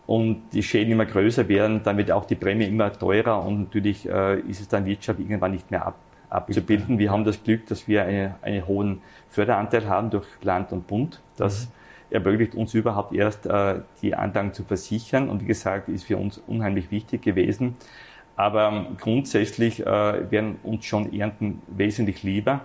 und 0.06 0.44
die 0.54 0.64
Schäden 0.64 0.94
immer 0.94 1.06
größer 1.06 1.48
werden, 1.48 1.82
dann 1.84 1.98
wird 1.98 2.12
auch 2.12 2.26
die 2.26 2.36
Prämie 2.36 2.66
immer 2.66 2.92
teurer 2.94 3.44
und 3.44 3.62
natürlich 3.62 4.08
äh, 4.08 4.40
ist 4.42 4.62
es 4.62 4.68
dann 4.68 4.86
Wirtschaft 4.86 5.20
irgendwann 5.20 5.52
nicht 5.52 5.72
mehr 5.72 5.86
ab, 5.86 5.96
abzubilden. 6.30 7.00
Wir 7.00 7.12
haben 7.12 7.24
das 7.24 7.44
Glück, 7.44 7.66
dass 7.68 7.88
wir 7.88 8.04
eine, 8.04 8.36
einen 8.42 8.66
hohen 8.68 9.02
Förderanteil 9.30 9.88
haben 9.88 10.10
durch 10.12 10.28
Land 10.42 10.72
und 10.72 10.88
Bund. 10.88 11.20
Das 11.36 11.66
mhm. 11.66 12.16
ermöglicht 12.16 12.56
uns 12.56 12.74
überhaupt 12.74 13.14
erst, 13.14 13.48
äh, 13.48 13.80
die 14.02 14.14
Anlagen 14.14 14.54
zu 14.54 14.64
versichern 14.64 15.30
und 15.30 15.42
wie 15.42 15.48
gesagt, 15.48 15.90
ist 15.90 16.04
für 16.04 16.18
uns 16.18 16.38
unheimlich 16.38 16.92
wichtig 16.92 17.24
gewesen. 17.24 17.76
Aber 18.42 18.70
ähm, 18.70 18.98
grundsätzlich 19.00 19.86
äh, 19.86 20.32
wären 20.32 20.56
uns 20.64 20.86
schon 20.86 21.14
Ernten 21.14 21.62
wesentlich 21.68 22.24
lieber. 22.24 22.62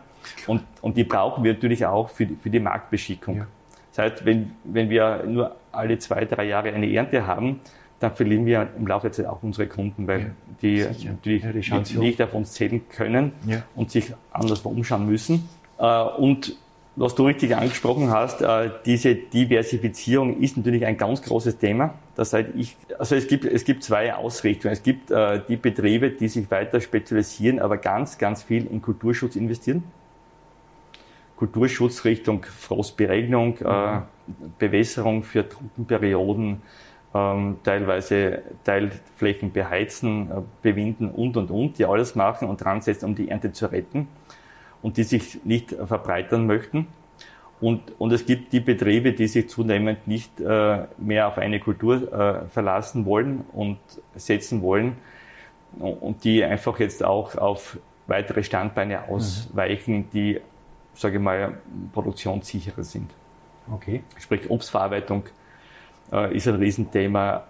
Und, 0.47 0.63
und 0.81 0.97
die 0.97 1.05
brauchen 1.05 1.45
wir 1.45 1.53
natürlich 1.53 1.85
auch 1.85 2.09
für, 2.09 2.25
die, 2.25 2.35
für 2.35 2.49
die 2.49 2.61
Marktbeschickung. 2.61 3.37
Ja. 3.37 3.47
Das 3.95 3.99
heißt, 3.99 4.25
wenn, 4.25 4.53
wenn 4.65 4.89
wir 4.89 5.25
nur 5.27 5.55
alle 5.73 5.99
zwei, 5.99 6.25
drei 6.25 6.45
Jahre 6.45 6.73
eine 6.73 6.91
Ernte 6.91 7.27
haben, 7.27 7.61
dann 8.01 8.15
verlieren 8.15 8.47
wir 8.47 8.69
im 8.79 8.87
Laufe 8.87 9.09
der 9.09 9.13
Zeit 9.13 9.27
auch 9.27 9.43
unsere 9.43 9.69
Kunden, 9.69 10.07
weil 10.07 10.21
ja, 10.21 10.27
die 10.63 10.81
sicher. 10.81 11.11
natürlich 11.11 11.69
ja, 11.69 11.81
die 11.81 11.99
nicht 11.99 12.23
auf 12.23 12.33
uns 12.33 12.53
zählen 12.53 12.81
können 12.89 13.33
und 13.75 13.91
sich 13.91 14.15
anderswo 14.33 14.71
umschauen 14.71 15.05
müssen. 15.05 15.47
Äh, 15.79 16.03
und 16.03 16.57
was 16.97 17.15
du 17.15 17.27
richtig 17.27 17.55
angesprochen 17.55 18.11
hast, 18.11 18.41
äh, 18.41 18.71
diese 18.87 19.15
Diversifizierung 19.15 20.41
ist 20.41 20.57
natürlich 20.57 20.87
ein 20.87 20.97
ganz 20.97 21.21
großes 21.21 21.59
Thema. 21.59 21.95
Das 22.15 22.33
heißt, 22.33 22.51
ich, 22.57 22.75
also 22.99 23.15
es 23.15 23.29
gibt, 23.29 23.45
es 23.45 23.65
gibt 23.65 23.85
zwei 23.85 24.15
Ausrichtungen. 24.15 24.73
Es 24.73 24.83
gibt 24.83 25.11
äh, 25.11 25.43
die 25.47 25.57
Betriebe, 25.57 26.11
die 26.11 26.29
sich 26.29 26.51
weiter 26.51 26.81
spezialisieren, 26.81 27.59
aber 27.59 27.77
ganz, 27.77 28.17
ganz 28.17 28.43
viel 28.43 28.67
in 28.67 28.81
Kulturschutz 28.81 29.37
investieren. 29.37 29.85
Kulturschutz 31.37 32.07
Richtung 32.07 32.45
Frostberegnung, 32.45 33.59
äh, 33.59 34.01
Bewässerung 34.59 35.23
für 35.23 35.47
Trockenperioden, 35.47 36.63
ähm, 37.15 37.59
teilweise 37.63 38.43
Teilflächen 38.65 39.53
beheizen, 39.53 40.31
bewinden 40.63 41.11
und 41.11 41.37
und 41.37 41.51
und, 41.51 41.79
die 41.79 41.85
alles 41.85 42.15
machen 42.15 42.49
und 42.49 42.65
dran 42.65 42.81
setzen, 42.81 43.05
um 43.05 43.15
die 43.15 43.29
Ernte 43.29 43.53
zu 43.53 43.67
retten 43.67 44.09
und 44.83 44.97
die 44.97 45.05
sich 45.05 45.45
nicht 45.45 45.71
verbreitern 45.71 46.47
möchten. 46.47 46.87
Und, 47.61 47.99
und 47.99 48.13
es 48.13 48.27
gibt 48.27 48.53
die 48.53 48.61
Betriebe, 48.61 49.13
die 49.13 49.29
sich 49.29 49.49
zunehmend 49.49 50.07
nicht 50.07 50.41
äh, 50.41 50.85
mehr 50.99 51.29
auf 51.29 51.39
eine 51.39 51.59
Kultur 51.59 52.13
äh, 52.13 52.49
verlassen 52.49 53.07
wollen 53.07 53.45
und 53.53 53.79
setzen 54.15 54.61
wollen 54.61 54.97
und 55.79 56.25
die 56.25 56.45
einfach 56.45 56.79
jetzt 56.79 57.03
auch 57.03 57.35
auf 57.37 57.79
weitere 58.07 58.43
Standbeine 58.43 58.99
mhm. 58.99 59.15
ausweichen, 59.15 60.11
die 60.11 60.41
sage 60.97 61.17
ich 61.17 61.23
mal, 61.23 61.59
produktionssicherer 61.93 62.83
sind. 62.83 63.11
Okay. 63.71 64.03
Sprich, 64.19 64.49
Obstverarbeitung 64.49 65.25
äh, 66.13 66.35
ist 66.35 66.49
ein 66.49 66.57
Riesenthema. 66.57 67.45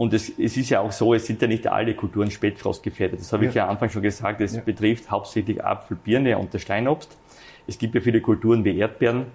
Und 0.00 0.14
es, 0.14 0.30
es, 0.38 0.56
ist 0.56 0.70
ja 0.70 0.80
auch 0.80 0.92
so, 0.92 1.12
es 1.12 1.26
sind 1.26 1.42
ja 1.42 1.46
nicht 1.46 1.66
alle 1.66 1.94
Kulturen 1.94 2.30
spätfrostgefährdet. 2.30 3.20
Das 3.20 3.34
habe 3.34 3.44
ja. 3.44 3.50
ich 3.50 3.54
ja 3.54 3.64
am 3.64 3.72
Anfang 3.72 3.90
schon 3.90 4.00
gesagt. 4.00 4.40
Es 4.40 4.56
ja. 4.56 4.62
betrifft 4.62 5.10
hauptsächlich 5.10 5.62
Apfel, 5.62 5.94
Birne 6.02 6.38
und 6.38 6.54
das 6.54 6.62
Steinobst. 6.62 7.18
Es 7.66 7.76
gibt 7.76 7.94
ja 7.94 8.00
viele 8.00 8.22
Kulturen 8.22 8.64
wie 8.64 8.78
Erdbeeren, 8.78 9.26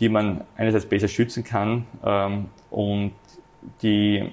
die 0.00 0.08
man 0.08 0.40
einerseits 0.56 0.86
besser 0.86 1.06
schützen 1.06 1.44
kann 1.44 1.84
ähm, 2.02 2.46
und 2.70 3.12
die 3.82 4.30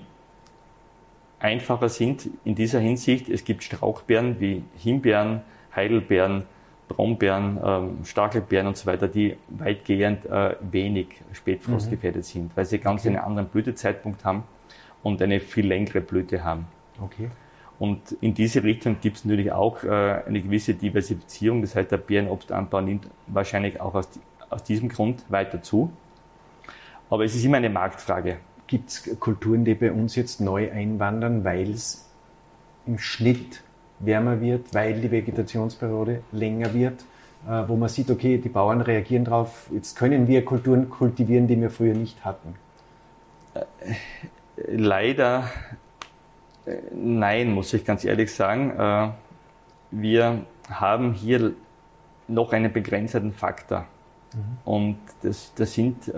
einfacher 1.41 1.89
sind 1.89 2.29
in 2.45 2.55
dieser 2.55 2.79
Hinsicht. 2.79 3.27
Es 3.27 3.43
gibt 3.43 3.61
Strauchbeeren 3.61 4.39
wie 4.39 4.63
Himbeeren, 4.77 5.41
Heidelbeeren, 5.75 6.43
Brombeeren, 6.87 7.59
ähm, 7.61 8.05
Stachelbeeren 8.05 8.67
und 8.67 8.77
so 8.77 8.85
weiter, 8.85 9.09
die 9.09 9.35
weitgehend 9.49 10.25
äh, 10.27 10.55
wenig 10.61 11.07
spätfrostgefährdet 11.33 12.21
mhm. 12.21 12.25
sind, 12.25 12.51
weil 12.55 12.63
sie 12.63 12.79
ganz 12.79 13.01
okay. 13.01 13.09
einen 13.09 13.17
anderen 13.17 13.49
Blütezeitpunkt 13.49 14.23
haben 14.23 14.45
und 15.03 15.21
eine 15.21 15.39
viel 15.39 15.67
längere 15.67 16.01
Blüte 16.01 16.43
haben. 16.43 16.67
Okay. 17.01 17.29
Und 17.79 18.11
in 18.21 18.35
diese 18.35 18.63
Richtung 18.63 18.97
gibt 19.01 19.17
es 19.17 19.25
natürlich 19.25 19.51
auch 19.51 19.83
äh, 19.83 20.21
eine 20.27 20.41
gewisse 20.41 20.75
Diversifizierung. 20.75 21.61
Das 21.61 21.75
heißt, 21.75 21.91
der 21.91 21.97
Beerenobstanbau 21.97 22.81
nimmt 22.81 23.07
wahrscheinlich 23.25 23.81
auch 23.81 23.95
aus, 23.95 24.07
aus 24.51 24.63
diesem 24.63 24.89
Grund 24.89 25.23
weiter 25.29 25.63
zu. 25.63 25.91
Aber 27.09 27.25
es 27.25 27.35
ist 27.35 27.43
immer 27.43 27.57
eine 27.57 27.71
Marktfrage. 27.71 28.37
Gibt 28.67 28.89
es 28.89 29.19
Kulturen, 29.19 29.65
die 29.65 29.73
bei 29.73 29.91
uns 29.91 30.15
jetzt 30.15 30.41
neu 30.41 30.71
einwandern, 30.71 31.43
weil 31.43 31.71
es 31.71 32.07
im 32.85 32.99
Schnitt 32.99 33.63
wärmer 33.99 34.39
wird, 34.41 34.73
weil 34.73 35.01
die 35.01 35.09
Vegetationsperiode 35.09 36.21
länger 36.31 36.73
wird, 36.73 37.03
äh, 37.47 37.63
wo 37.67 37.75
man 37.75 37.89
sieht, 37.89 38.11
okay, 38.11 38.37
die 38.37 38.49
Bauern 38.49 38.81
reagieren 38.81 39.25
darauf, 39.25 39.69
jetzt 39.73 39.97
können 39.97 40.27
wir 40.27 40.45
Kulturen 40.45 40.89
kultivieren, 40.89 41.47
die 41.47 41.59
wir 41.59 41.69
früher 41.69 41.95
nicht 41.95 42.23
hatten? 42.23 42.55
Äh, 44.67 44.75
leider 44.75 45.49
äh, 46.65 46.77
nein, 46.93 47.51
muss 47.51 47.73
ich 47.73 47.85
ganz 47.85 48.05
ehrlich 48.05 48.33
sagen. 48.33 49.13
Wir 49.93 50.45
haben 50.69 51.11
hier 51.13 51.53
noch 52.29 52.53
einen 52.53 52.71
begrenzten 52.71 53.33
Faktor. 53.33 53.87
Mhm. 54.33 54.39
Und 54.63 54.97
das, 55.21 55.53
das 55.53 55.73
sind 55.73 56.09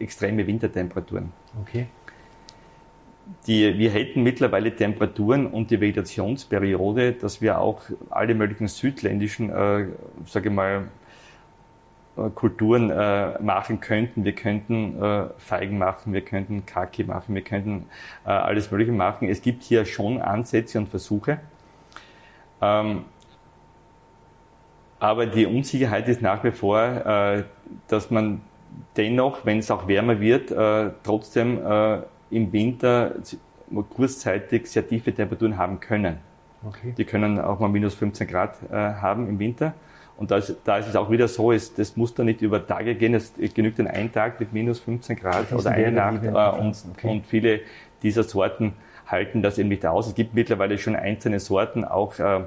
extreme 0.00 0.44
Wintertemperaturen. 0.44 1.32
Okay 1.62 1.86
die, 3.46 3.78
wir 3.78 3.90
hätten 3.90 4.22
mittlerweile 4.22 4.74
Temperaturen 4.74 5.46
und 5.46 5.70
die 5.70 5.80
Vegetationsperiode, 5.80 7.12
dass 7.12 7.40
wir 7.40 7.60
auch 7.60 7.82
alle 8.10 8.34
möglichen 8.34 8.68
südländischen, 8.68 9.50
äh, 9.50 9.86
sage 10.26 10.48
ich 10.48 10.54
mal, 10.54 10.74
äh, 10.74 10.84
Kulturen 12.34 12.90
äh, 12.90 13.38
machen 13.42 13.80
könnten. 13.80 14.24
Wir 14.24 14.34
könnten 14.34 15.02
äh, 15.02 15.26
Feigen 15.38 15.78
machen, 15.78 16.12
wir 16.12 16.22
könnten 16.22 16.64
Kaki 16.64 17.04
machen, 17.04 17.34
wir 17.34 17.42
könnten 17.42 17.86
äh, 18.24 18.30
alles 18.30 18.70
Mögliche 18.70 18.92
machen. 18.92 19.28
Es 19.28 19.42
gibt 19.42 19.62
hier 19.62 19.84
schon 19.84 20.20
Ansätze 20.20 20.78
und 20.78 20.88
Versuche. 20.88 21.40
Ähm, 22.62 23.04
aber 24.98 25.26
die 25.26 25.44
Unsicherheit 25.46 26.08
ist 26.08 26.22
nach 26.22 26.42
wie 26.42 26.52
vor, 26.52 26.80
äh, 26.80 27.44
dass 27.88 28.10
man 28.10 28.40
dennoch, 28.96 29.44
wenn 29.44 29.58
es 29.58 29.70
auch 29.70 29.86
wärmer 29.86 30.20
wird, 30.20 30.50
äh, 30.50 30.90
trotzdem 31.02 31.64
äh, 31.66 31.98
im 32.30 32.52
Winter 32.52 33.16
kurzzeitig 33.90 34.66
sehr 34.70 34.88
tiefe 34.88 35.12
Temperaturen 35.12 35.58
haben 35.58 35.80
können. 35.80 36.18
Okay. 36.66 36.94
Die 36.96 37.04
können 37.04 37.38
auch 37.38 37.60
mal 37.60 37.68
minus 37.68 37.94
15 37.94 38.26
Grad 38.26 38.56
äh, 38.70 38.74
haben 38.74 39.28
im 39.28 39.38
Winter. 39.38 39.74
Und 40.16 40.30
da 40.30 40.38
ist, 40.38 40.56
da 40.64 40.78
ist 40.78 40.88
es 40.88 40.96
auch 40.96 41.10
wieder 41.10 41.28
so, 41.28 41.52
es, 41.52 41.74
das 41.74 41.96
muss 41.96 42.14
dann 42.14 42.26
nicht 42.26 42.40
über 42.40 42.66
Tage 42.66 42.94
gehen, 42.94 43.14
es 43.14 43.34
genügt 43.54 43.78
ein 43.80 44.12
Tag 44.12 44.40
mit 44.40 44.52
minus 44.52 44.80
15 44.80 45.16
Grad 45.16 45.52
oder 45.52 45.70
eine 45.70 45.92
Nacht. 45.92 46.24
Äh, 46.24 46.60
und, 46.60 46.76
okay. 46.92 47.08
und, 47.08 47.26
viele 47.26 47.60
dieser 48.02 48.22
Sorten 48.22 48.72
halten 49.06 49.42
das 49.42 49.58
eben 49.58 49.68
nicht 49.68 49.84
aus. 49.84 50.06
Es 50.08 50.14
gibt 50.14 50.34
mittlerweile 50.34 50.78
schon 50.78 50.96
einzelne 50.96 51.38
Sorten, 51.38 51.84
auch 51.84 52.18
äh, 52.18 52.44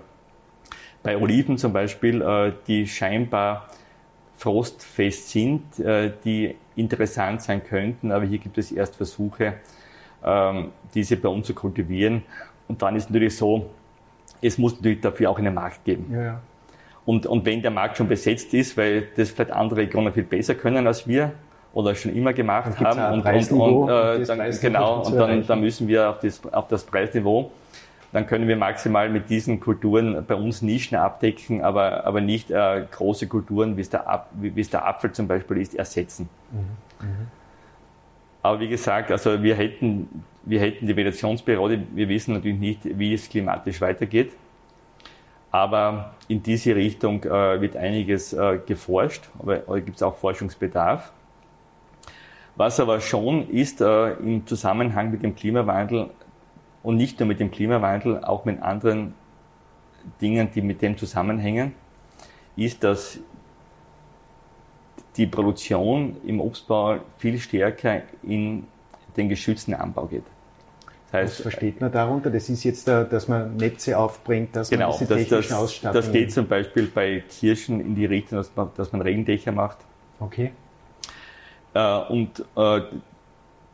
bei 1.03 1.17
Oliven 1.17 1.57
zum 1.57 1.72
Beispiel, 1.72 2.22
äh, 2.22 2.53
die 2.67 2.88
scheinbar 2.88 3.67
frostfest 4.36 5.30
sind, 5.30 5.80
äh, 5.80 6.11
die 6.24 6.55
interessant 6.76 7.41
sein 7.41 7.63
könnten, 7.63 8.11
aber 8.11 8.26
hier 8.26 8.39
gibt 8.39 8.57
es 8.57 8.72
erst 8.72 8.95
Versuche, 8.95 9.55
ähm, 10.24 10.72
diese 10.93 11.17
bei 11.17 11.30
uns 11.30 11.47
zu 11.47 11.53
kultivieren. 11.53 12.24
Und 12.67 12.82
dann 12.82 12.95
ist 12.95 13.09
natürlich 13.09 13.36
so, 13.38 13.70
es 14.41 14.57
muss 14.57 14.76
natürlich 14.76 15.01
dafür 15.01 15.30
auch 15.30 15.38
einen 15.38 15.53
Markt 15.53 15.84
geben. 15.84 16.09
Ja, 16.11 16.22
ja. 16.22 16.41
Und, 17.10 17.26
und 17.26 17.43
wenn 17.43 17.64
der 17.64 17.72
Markt 17.72 17.97
schon 17.97 18.07
besetzt 18.07 18.53
ist, 18.53 18.78
weil 18.78 19.07
das 19.16 19.32
vielleicht 19.32 19.51
andere 19.51 19.80
Regionen 19.80 20.14
viel 20.14 20.22
besser 20.24 20.53
können 20.53 20.86
als 20.86 21.07
wir 21.07 21.32
oder 21.74 21.95
schon 21.95 22.16
immer 22.16 22.34
gemacht 22.34 22.80
haben, 22.80 23.24
und, 23.24 23.26
und, 23.26 23.51
und, 23.51 23.89
äh, 23.89 24.26
dann, 24.26 24.60
genau, 24.62 25.01
und 25.01 25.16
dann, 25.16 25.47
dann 25.47 25.60
müssen 25.60 25.88
wir 25.88 26.07
auf 26.07 26.20
das, 26.20 26.39
auf 26.53 26.68
das 26.68 26.84
Preisniveau 26.84 27.49
dann 28.12 28.28
können 28.28 28.47
wir 28.47 28.57
maximal 28.57 29.10
mit 29.10 29.30
diesen 29.30 29.60
Kulturen 29.60 30.24
bei 30.28 30.36
uns 30.36 30.62
Nischen 30.62 30.97
abdecken, 30.97 31.64
aber, 31.64 32.05
aber 32.05 32.22
nicht 32.22 32.49
äh, 32.51 32.86
große 32.91 33.28
Kulturen, 33.28 33.78
wie 33.78 33.82
es, 33.82 33.89
der 33.89 34.26
wie 34.34 34.60
es 34.60 34.70
der 34.70 34.88
Apfel 34.88 35.12
zum 35.12 35.28
Beispiel 35.28 35.57
ist, 35.57 35.76
ersetzen. 35.76 36.30
Mhm. 36.51 37.07
Mhm. 37.07 37.28
Aber 38.41 38.60
wie 38.60 38.68
gesagt, 38.68 39.12
also 39.12 39.41
wir 39.43 39.55
hätten, 39.55 40.24
wir 40.43 40.60
hätten 40.60 40.88
die 40.88 40.95
Vegetationsperiode, 40.95 41.82
wir 41.93 42.10
wissen 42.10 42.34
natürlich 42.34 42.60
nicht, 42.60 42.80
wie 42.84 43.14
es 43.14 43.30
klimatisch 43.30 43.82
weitergeht. 43.82 44.32
Aber 45.52 46.14
in 46.28 46.43
diese 46.43 46.76
Richtung 46.76 47.24
äh, 47.24 47.60
wird 47.60 47.76
einiges 47.76 48.34
äh, 48.34 48.60
geforscht, 48.66 49.30
aber, 49.39 49.64
aber 49.66 49.82
gibt 49.82 49.97
es 49.97 50.04
auch 50.04 50.16
Forschungsbedarf. 50.16 51.12
Was 52.56 52.80
aber 52.80 53.00
schon 53.00 53.50
ist 53.50 53.82
äh, 53.82 54.12
im 54.14 54.45
Zusammenhang 54.45 55.12
mit 55.12 55.24
dem 55.24 55.36
Klimawandel 55.36 56.10
und 56.84 56.97
nicht 56.97 57.20
nur 57.20 57.28
mit 57.28 57.39
dem 57.39 57.52
Klimawandel, 57.52 58.24
auch 58.24 58.45
mit 58.45 58.62
anderen 58.62 59.16
Dingen, 60.22 60.50
die 60.54 60.62
mit 60.62 60.82
dem 60.82 60.97
zusammenhängen, 60.97 61.74
ist, 62.56 62.84
dass 62.84 63.20
die 65.18 65.28
Produktion 65.28 66.18
im 66.26 66.39
Obstbau 66.39 67.00
viel 67.18 67.39
stärker 67.39 68.04
in 68.24 68.68
den 69.18 69.30
geschützten 69.30 69.74
Anbau 69.74 70.06
geht. 70.06 70.24
Das 71.12 71.22
heißt, 71.22 71.34
Was 71.38 71.41
versteht 71.41 71.82
man 71.82 71.91
darunter? 71.91 72.30
Das 72.30 72.49
ist 72.49 72.64
jetzt, 72.64 72.88
dass 72.88 73.28
man 73.28 73.55
Netze 73.57 73.97
aufbringt, 73.97 74.55
dass 74.55 74.70
genau, 74.70 74.89
man 74.89 74.99
diese 74.99 75.16
technischen 75.16 75.49
das, 75.49 75.60
Ausstattungen... 75.60 76.05
Das 76.05 76.12
geht 76.12 76.32
zum 76.32 76.47
Beispiel 76.47 76.86
bei 76.86 77.24
Kirschen 77.28 77.80
in 77.80 77.95
die 77.95 78.05
Richtung, 78.05 78.38
dass 78.38 78.55
man, 78.55 78.70
dass 78.78 78.91
man 78.91 79.01
Regendächer 79.01 79.51
macht. 79.51 79.80
Okay. 80.20 80.51
Äh, 81.74 81.97
und 82.10 82.45
äh, 82.55 82.82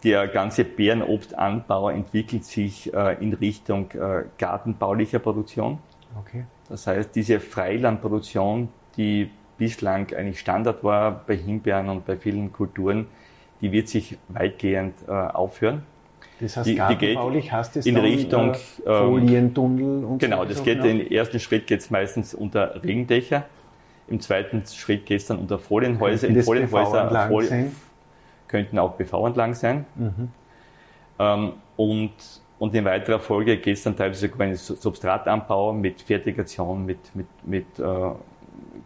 der 0.06 0.28
ganze 0.30 0.64
Beerenobstanbau 0.64 1.90
entwickelt 1.90 2.46
sich 2.46 2.94
äh, 2.94 3.22
in 3.22 3.34
Richtung 3.34 3.92
äh, 3.92 4.24
gartenbaulicher 4.38 5.20
Produktion. 5.20 5.80
Okay. 6.18 6.46
Das 6.70 6.88
heißt, 6.88 7.14
diese 7.16 7.42
Freilandproduktion, 7.42 8.70
die 8.96 9.30
bislang 9.58 10.14
eigentlich 10.14 10.40
Standard 10.40 10.84
war 10.86 11.24
bei 11.28 11.36
Himbeeren 11.36 11.90
und 11.90 12.06
bei 12.06 12.16
vielen 12.16 12.54
Kulturen, 12.54 13.08
die 13.60 13.74
wird 13.74 13.90
sich 13.90 14.18
weitgehend 14.30 14.96
äh, 15.08 15.12
aufhören. 15.12 15.84
Das 16.40 16.58
heißt, 16.58 16.68
die, 16.68 16.76
gartenbaulich 16.76 17.52
heißt 17.52 17.78
es 17.78 17.86
in 17.86 17.98
Richtung 17.98 18.54
äh, 18.54 18.58
Folientunnel 18.84 20.04
und 20.04 20.20
Genau, 20.20 20.44
so 20.44 20.50
das 20.50 20.64
geht 20.64 20.82
genau? 20.82 21.02
im 21.02 21.10
ersten 21.10 21.40
Schritt 21.40 21.66
geht 21.68 21.80
es 21.80 21.90
meistens 21.90 22.34
unter 22.34 22.84
Regendächer. 22.84 23.46
Im 24.08 24.20
zweiten 24.20 24.64
Schritt 24.66 25.06
geht 25.06 25.22
es 25.22 25.28
dann 25.28 25.40
unter 25.40 25.58
Folienhäuser. 25.58 26.28
In 26.28 26.44
Folienhäuser 26.44 27.28
Folien, 27.28 27.76
könnten 28.48 28.78
auch 28.78 28.98
PV-Anlagen 28.98 29.54
sein. 29.54 29.86
Mhm. 29.96 30.30
Ähm, 31.18 31.54
und, 31.78 32.14
und 32.60 32.76
in 32.76 32.86
weiterer 32.86 33.20
Folge 33.20 33.58
geht 33.58 33.78
es 33.78 33.84
dann 33.84 33.96
teilweise 33.96 34.28
über 34.28 34.44
einen 34.44 34.56
Substratanbau 34.56 35.74
mit 35.74 36.02
Fertigation, 36.02 36.86
mit, 36.86 37.00
mit, 37.16 37.28
mit 37.44 37.80
äh, 37.80 37.84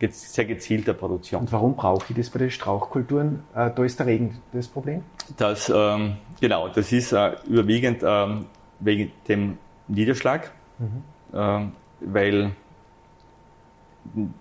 sehr 0.09 0.45
gezielter 0.45 0.93
Produktion. 0.93 1.41
Und 1.41 1.51
warum 1.51 1.75
brauche 1.75 2.05
ich 2.09 2.15
das 2.15 2.29
bei 2.29 2.39
den 2.39 2.51
Strauchkulturen? 2.51 3.43
Äh, 3.55 3.71
da 3.75 3.83
ist 3.83 3.99
der 3.99 4.07
Regen 4.07 4.37
das 4.51 4.67
Problem? 4.67 5.03
Das, 5.37 5.71
ähm, 5.73 6.17
genau, 6.39 6.67
das 6.69 6.91
ist 6.91 7.11
äh, 7.11 7.35
überwiegend 7.47 8.03
ähm, 8.03 8.45
wegen 8.79 9.11
dem 9.27 9.57
Niederschlag, 9.87 10.51
mhm. 10.77 11.03
ähm, 11.33 11.71
weil 11.99 12.51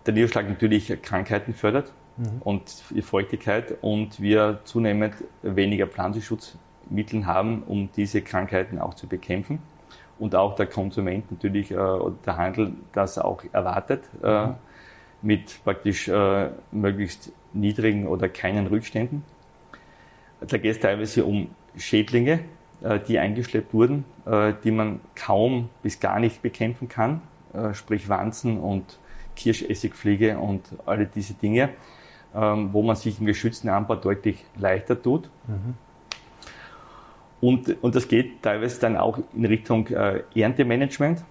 der 0.06 0.14
Niederschlag 0.14 0.48
natürlich 0.48 1.02
Krankheiten 1.02 1.54
fördert 1.54 1.92
mhm. 2.16 2.42
und 2.42 2.84
die 2.90 3.02
Feuchtigkeit 3.02 3.76
und 3.80 4.20
wir 4.20 4.60
zunehmend 4.64 5.14
weniger 5.42 5.86
Pflanzenschutzmittel 5.86 7.26
haben, 7.26 7.62
um 7.64 7.90
diese 7.96 8.22
Krankheiten 8.22 8.78
auch 8.78 8.94
zu 8.94 9.06
bekämpfen. 9.06 9.60
Und 10.18 10.34
auch 10.34 10.56
der 10.56 10.66
Konsument 10.66 11.30
natürlich, 11.30 11.70
äh, 11.70 11.76
der 12.26 12.36
Handel 12.36 12.72
das 12.92 13.18
auch 13.18 13.42
erwartet, 13.52 14.02
äh, 14.22 14.46
mhm. 14.46 14.54
Mit 15.22 15.62
praktisch 15.64 16.08
äh, 16.08 16.50
möglichst 16.70 17.32
niedrigen 17.52 18.06
oder 18.06 18.28
keinen 18.28 18.66
Rückständen. 18.66 19.24
Da 20.40 20.58
geht 20.58 20.72
es 20.72 20.80
teilweise 20.80 21.24
um 21.24 21.48
Schädlinge, 21.76 22.40
äh, 22.82 23.00
die 23.00 23.18
eingeschleppt 23.18 23.74
wurden, 23.74 24.04
äh, 24.26 24.52
die 24.62 24.70
man 24.70 25.00
kaum 25.14 25.68
bis 25.82 25.98
gar 25.98 26.20
nicht 26.20 26.42
bekämpfen 26.42 26.88
kann, 26.88 27.22
äh, 27.52 27.74
sprich 27.74 28.08
Wanzen 28.08 28.58
und 28.60 28.98
Kirschessigfliege 29.34 30.38
und 30.38 30.62
alle 30.86 31.06
diese 31.06 31.34
Dinge. 31.34 31.70
Ähm, 32.34 32.74
wo 32.74 32.82
man 32.82 32.94
sich 32.94 33.18
im 33.20 33.26
geschützten 33.26 33.70
Anbau 33.70 33.96
deutlich 33.96 34.44
leichter 34.56 35.00
tut. 35.00 35.30
Mhm. 35.46 35.74
Und, 37.40 37.82
und 37.82 37.94
das 37.94 38.06
geht 38.06 38.42
teilweise 38.42 38.80
dann 38.80 38.98
auch 38.98 39.18
in 39.34 39.46
Richtung 39.46 39.86
äh, 39.86 40.24
Erntemanagement. 40.34 41.24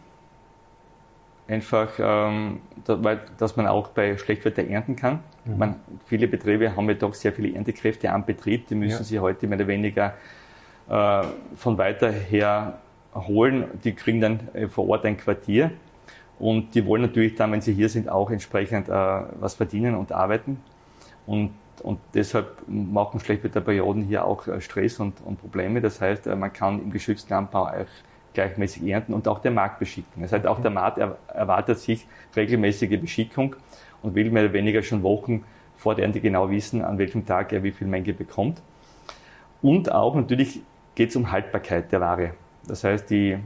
Einfach, 1.47 1.89
ähm, 1.99 2.59
da, 2.83 3.01
weil, 3.03 3.21
dass 3.37 3.55
man 3.55 3.67
auch 3.67 3.89
bei 3.89 4.17
Schlechtwetter 4.17 4.67
ernten 4.67 4.95
kann. 4.95 5.19
Mhm. 5.45 5.57
Man, 5.57 5.75
viele 6.05 6.27
Betriebe 6.27 6.75
haben 6.75 6.89
ja 6.89 6.95
doch 6.95 7.13
sehr 7.13 7.31
viele 7.31 7.55
Erntekräfte 7.55 8.11
am 8.11 8.25
Betrieb, 8.25 8.67
die 8.67 8.75
müssen 8.75 8.97
ja. 8.97 9.03
sie 9.03 9.19
heute 9.19 9.47
mehr 9.47 9.57
oder 9.57 9.67
weniger 9.67 10.13
äh, 10.89 11.23
von 11.55 11.77
weiter 11.77 12.11
her 12.11 12.79
holen. 13.13 13.65
Die 13.83 13.93
kriegen 13.93 14.21
dann 14.21 14.39
äh, 14.53 14.67
vor 14.67 14.89
Ort 14.89 15.05
ein 15.05 15.17
Quartier. 15.17 15.71
Und 16.39 16.75
die 16.75 16.85
wollen 16.85 17.01
natürlich 17.01 17.35
dann, 17.35 17.51
wenn 17.51 17.61
sie 17.61 17.73
hier 17.73 17.89
sind, 17.89 18.09
auch 18.09 18.29
entsprechend 18.29 18.89
äh, 18.89 18.91
was 18.91 19.55
verdienen 19.55 19.95
und 19.95 20.11
arbeiten. 20.11 20.61
Und, 21.25 21.51
und 21.81 21.99
deshalb 22.13 22.61
machen 22.67 23.19
Schlechtwetterperioden 23.19 24.03
hier 24.03 24.25
auch 24.25 24.47
äh, 24.47 24.61
Stress 24.61 24.99
und, 24.99 25.19
und 25.25 25.39
Probleme. 25.39 25.81
Das 25.81 25.99
heißt, 25.99 26.27
äh, 26.27 26.35
man 26.35 26.53
kann 26.53 26.79
im 26.81 26.91
geschützten 26.91 27.33
Anbau 27.33 27.67
auch 27.67 27.85
gleichmäßig 28.37 28.83
ernten 28.83 29.13
und 29.13 29.27
auch 29.27 29.39
der 29.39 29.51
Markt 29.51 29.79
beschicken. 29.79 30.21
Das 30.21 30.31
heißt, 30.31 30.45
auch 30.45 30.61
der 30.61 30.69
Markt 30.69 30.99
erwartet 30.99 31.79
sich 31.79 32.05
regelmäßige 32.35 32.99
Beschickung 33.01 33.55
und 34.03 34.13
will 34.13 34.29
mehr 34.29 34.43
oder 34.43 34.53
weniger 34.53 34.83
schon 34.83 35.01
Wochen 35.01 35.43
vor 35.75 35.95
der 35.95 36.05
Ernte 36.05 36.19
genau 36.19 36.49
wissen, 36.51 36.83
an 36.83 36.99
welchem 36.99 37.25
Tag 37.25 37.51
er 37.51 37.63
wie 37.63 37.71
viel 37.71 37.87
Menge 37.87 38.13
bekommt. 38.13 38.61
Und 39.63 39.91
auch 39.91 40.13
natürlich 40.13 40.61
geht 40.93 41.09
es 41.09 41.15
um 41.15 41.31
Haltbarkeit 41.31 41.91
der 41.91 41.99
Ware. 41.99 42.31
Das 42.67 42.83
heißt, 42.83 43.09
die, 43.09 43.37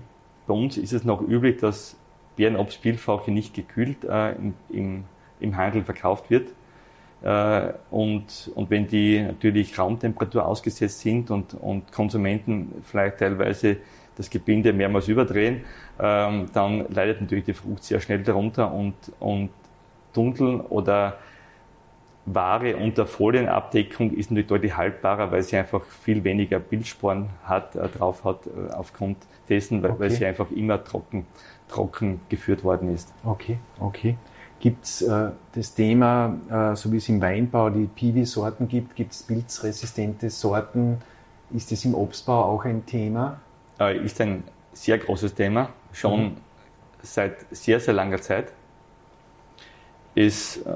bei 0.46 0.54
uns 0.54 0.78
ist 0.78 0.92
es 0.92 1.06
noch 1.06 1.22
üblich, 1.22 1.58
dass 1.62 1.96
Beerenobstvielfache 2.36 3.32
nicht 3.32 3.54
gekühlt 3.54 4.04
äh, 4.04 4.34
im, 4.34 4.54
im, 4.70 5.04
im 5.40 5.56
Handel 5.56 5.84
verkauft 5.84 6.30
wird. 6.30 6.50
Äh, 7.22 7.74
und, 7.92 8.52
und 8.56 8.70
wenn 8.70 8.88
die 8.88 9.22
natürlich 9.22 9.78
Raumtemperatur 9.78 10.46
ausgesetzt 10.46 11.00
sind 11.00 11.32
und, 11.32 11.54
und 11.54 11.92
Konsumenten 11.94 12.82
vielleicht 12.84 13.20
teilweise 13.20 13.78
das 14.16 14.30
Gebinde 14.30 14.74
mehrmals 14.74 15.08
überdrehen, 15.08 15.62
ähm, 16.00 16.48
dann 16.54 16.86
leidet 16.90 17.22
natürlich 17.22 17.46
die 17.46 17.54
Frucht 17.54 17.84
sehr 17.84 18.00
schnell 18.00 18.24
darunter 18.24 18.74
und, 18.74 18.96
und 19.20 19.50
Dunkeln 20.14 20.62
oder 20.62 21.18
Ware 22.26 22.78
unter 22.78 23.08
Folienabdeckung 23.08 24.12
ist 24.12 24.30
natürlich 24.30 24.48
deutlich 24.48 24.78
haltbarer, 24.78 25.32
weil 25.32 25.42
sie 25.42 25.58
einfach 25.58 25.84
viel 25.84 26.24
weniger 26.24 26.60
Bildsporen 26.60 27.30
hat, 27.44 27.76
äh, 27.76 27.88
drauf 27.88 28.24
hat, 28.24 28.46
äh, 28.46 28.74
aufgrund 28.74 29.18
dessen, 29.50 29.82
weil, 29.82 29.92
okay. 29.92 30.00
weil 30.00 30.10
sie 30.12 30.26
einfach 30.26 30.52
immer 30.52 30.84
trocken, 30.84 31.26
trocken 31.68 32.22
geführt 32.30 32.64
worden 32.64 32.94
ist. 32.94 33.14
Okay, 33.24 33.58
okay. 33.80 34.18
Gibt 34.60 34.86
es 34.86 35.02
äh, 35.02 35.32
das 35.54 35.74
Thema, 35.74 36.38
äh, 36.50 36.76
so 36.76 36.92
wie 36.92 36.98
es 36.98 37.10
im 37.10 37.20
Weinbau 37.20 37.72
die 37.72 37.88
Piwi-Sorten 37.88 38.68
gibt, 38.68 38.96
gibt 38.96 39.14
es 39.14 39.24
pilzresistente 39.24 40.30
Sorten? 40.30 41.00
Ist 41.50 41.72
das 41.72 41.84
im 41.84 41.96
Obstbau 41.96 42.44
auch 42.44 42.66
ein 42.66 42.86
Thema? 42.86 43.40
Äh, 43.82 43.98
ist 44.06 44.22
ein 44.22 44.44
sehr 44.74 45.00
großes 45.00 45.34
Thema, 45.34 45.70
schon 45.92 46.24
mhm. 46.24 46.38
seit 47.02 47.46
sehr, 47.50 47.80
sehr 47.80 47.96
langer 47.96 48.22
Zeit. 48.22 48.54
Es 50.14 50.58
äh, 50.58 50.76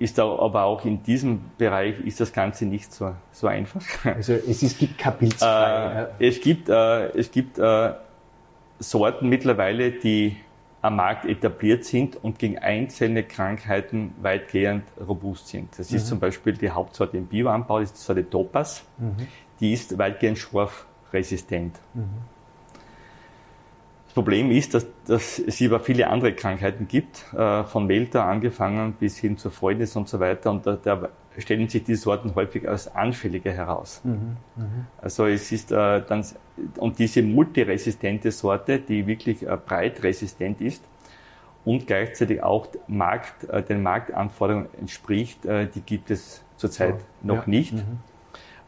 ist 0.00 0.18
aber 0.18 0.64
auch 0.64 0.84
in 0.84 1.02
diesem 1.04 1.40
Bereich 1.56 2.00
ist 2.00 2.20
das 2.20 2.32
Ganze 2.32 2.66
nicht 2.66 2.92
so, 2.92 3.14
so 3.30 3.46
einfach. 3.46 3.82
Also 4.04 4.32
es, 4.32 4.62
ist, 4.64 4.78
gibt 4.78 4.98
kein 4.98 5.16
Pilzfrei. 5.18 6.08
Äh, 6.18 6.28
es 6.28 6.40
gibt, 6.40 6.68
äh, 6.68 7.08
es 7.16 7.30
gibt 7.30 7.60
Sorten 8.80 9.28
mittlerweile, 9.28 9.92
die 9.92 10.36
am 10.82 10.96
Markt 10.96 11.24
etabliert 11.24 11.84
sind 11.84 12.22
und 12.22 12.38
gegen 12.38 12.58
einzelne 12.58 13.22
Krankheiten 13.22 14.14
weitgehend 14.20 14.84
robust 15.00 15.48
sind. 15.48 15.78
Das 15.78 15.90
mhm. 15.90 15.96
ist 15.96 16.06
zum 16.08 16.18
Beispiel 16.18 16.52
die 16.54 16.70
Hauptsorte 16.70 17.16
im 17.16 17.26
Bioanbau, 17.26 17.80
das 17.80 17.92
ist 17.92 18.00
die 18.00 18.04
Sorte 18.04 18.28
Topas. 18.28 18.84
Mhm. 18.98 19.26
Die 19.60 19.72
ist 19.72 19.98
weitgehend 19.98 20.38
schorfresistent. 20.38 21.78
Mhm. 21.94 22.04
Das 24.06 24.14
Problem 24.14 24.52
ist, 24.52 24.74
dass, 24.74 24.86
dass 25.06 25.40
es 25.40 25.60
über 25.60 25.80
viele 25.80 26.06
andere 26.08 26.34
Krankheiten 26.34 26.86
gibt, 26.86 27.24
äh, 27.36 27.64
von 27.64 27.86
Melter 27.86 28.24
angefangen 28.24 28.92
bis 28.92 29.18
hin 29.18 29.36
zur 29.36 29.50
Freundnis 29.50 29.96
und 29.96 30.08
so 30.08 30.20
weiter. 30.20 30.52
Und 30.52 30.64
da, 30.66 30.76
da 30.76 31.08
stellen 31.36 31.68
sich 31.68 31.82
die 31.82 31.96
Sorten 31.96 32.34
häufig 32.36 32.68
als 32.68 32.94
anfälliger 32.94 33.50
heraus. 33.50 34.02
Mhm, 34.04 34.36
mh. 34.54 34.64
Also 35.02 35.26
es 35.26 35.50
ist 35.50 35.72
äh, 35.72 36.02
dann, 36.06 36.24
und 36.78 36.98
diese 37.00 37.22
multiresistente 37.22 38.30
Sorte, 38.30 38.78
die 38.78 39.04
wirklich 39.06 39.42
äh, 39.42 39.56
breit 39.56 40.02
resistent 40.04 40.60
ist 40.60 40.84
und 41.64 41.86
gleichzeitig 41.86 42.42
auch 42.42 42.68
Markt, 42.86 43.44
äh, 43.48 43.62
den 43.62 43.82
Marktanforderungen 43.82 44.68
entspricht, 44.78 45.44
äh, 45.44 45.66
die 45.66 45.80
gibt 45.80 46.10
es 46.10 46.42
zurzeit 46.56 47.00
ja, 47.00 47.34
noch 47.34 47.46
ja. 47.46 47.50
nicht. 47.50 47.72
Mhm. 47.72 47.98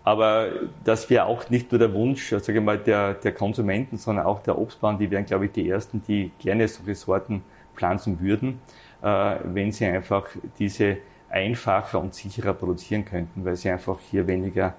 Aber 0.07 0.51
das 0.85 1.11
wäre 1.11 1.25
auch 1.25 1.51
nicht 1.51 1.73
nur 1.73 1.81
der 1.81 1.93
Wunsch, 1.93 2.29
sage 2.29 2.59
ich 2.61 2.65
mal, 2.65 2.79
der, 2.79 3.15
der 3.15 3.33
Konsumenten, 3.33 3.97
sondern 3.97 4.25
auch 4.25 4.41
der 4.41 4.57
Obstbauern, 4.57 4.97
die 5.01 5.11
wären, 5.11 5.27
glaube 5.27 5.47
ich, 5.47 5.51
die 5.51 5.69
ersten, 5.69 6.01
die 6.07 6.31
gerne 6.39 6.69
solche 6.69 6.95
Sorten 6.95 7.43
pflanzen 7.75 8.21
würden, 8.21 8.61
äh, 9.03 9.35
wenn 9.43 9.73
sie 9.73 9.85
einfach 9.85 10.29
diese 10.61 10.99
einfacher 11.29 12.01
und 12.01 12.15
sicherer 12.15 12.53
produzieren 12.53 13.05
könnten, 13.05 13.45
weil 13.45 13.57
sie 13.57 13.69
einfach 13.69 13.99
hier 14.09 14.29
weniger 14.29 14.75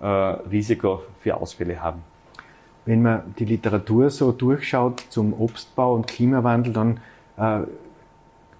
äh, 0.00 0.06
Risiko 0.06 1.02
für 1.20 1.36
Ausfälle 1.36 1.80
haben. 1.80 2.02
Wenn 2.84 3.00
man 3.00 3.32
die 3.38 3.44
Literatur 3.44 4.10
so 4.10 4.32
durchschaut 4.32 5.04
zum 5.08 5.40
Obstbau 5.40 5.94
und 5.94 6.08
Klimawandel, 6.08 6.72
dann 6.72 7.00
äh, 7.36 7.64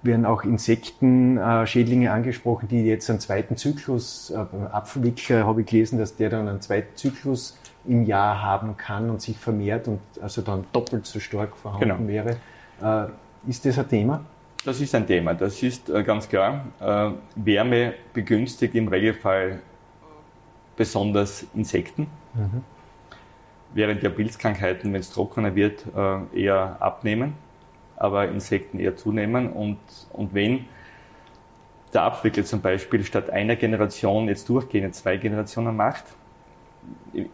werden 0.04 0.26
auch 0.26 0.44
Insektenschädlinge 0.44 2.12
angesprochen, 2.12 2.68
die 2.68 2.84
jetzt 2.84 3.08
einen 3.10 3.20
zweiten 3.20 3.56
Zyklus, 3.56 4.30
äh, 4.30 4.36
Apfelwickler 4.70 5.46
habe 5.46 5.62
ich 5.62 5.66
gelesen, 5.66 5.98
dass 5.98 6.16
der 6.16 6.30
dann 6.30 6.46
einen 6.46 6.60
zweiten 6.60 6.94
Zyklus 6.96 7.58
im 7.86 8.04
Jahr 8.04 8.42
haben 8.42 8.76
kann 8.76 9.10
und 9.10 9.20
sich 9.20 9.36
vermehrt 9.36 9.88
und 9.88 10.00
also 10.20 10.42
dann 10.42 10.64
doppelt 10.72 11.06
so 11.06 11.20
stark 11.20 11.56
vorhanden 11.56 12.06
genau. 12.06 12.08
wäre. 12.08 12.36
Äh, 12.82 13.50
ist 13.50 13.64
das 13.64 13.78
ein 13.78 13.88
Thema? 13.88 14.24
Das 14.64 14.80
ist 14.80 14.94
ein 14.94 15.06
Thema, 15.06 15.34
das 15.34 15.62
ist 15.62 15.90
äh, 15.90 16.02
ganz 16.02 16.28
klar. 16.28 16.64
Wärme 17.34 17.94
begünstigt 18.14 18.74
im 18.74 18.88
Regelfall 18.88 19.60
besonders 20.76 21.46
Insekten, 21.54 22.06
mhm. 22.34 22.62
während 23.74 24.02
ja 24.02 24.08
Pilzkrankheiten, 24.08 24.92
wenn 24.92 25.00
es 25.00 25.10
trockener 25.10 25.54
wird, 25.54 25.84
eher 26.34 26.76
abnehmen 26.80 27.34
aber 28.04 28.28
Insekten 28.28 28.78
eher 28.78 28.96
zunehmen. 28.96 29.50
Und, 29.50 29.78
und 30.12 30.34
wenn 30.34 30.66
der 31.92 32.02
Abwickler 32.02 32.44
zum 32.44 32.60
Beispiel 32.60 33.02
statt 33.04 33.30
einer 33.30 33.56
Generation 33.56 34.28
jetzt 34.28 34.48
durchgehend 34.48 34.94
zwei 34.94 35.16
Generationen 35.16 35.74
macht, 35.74 36.04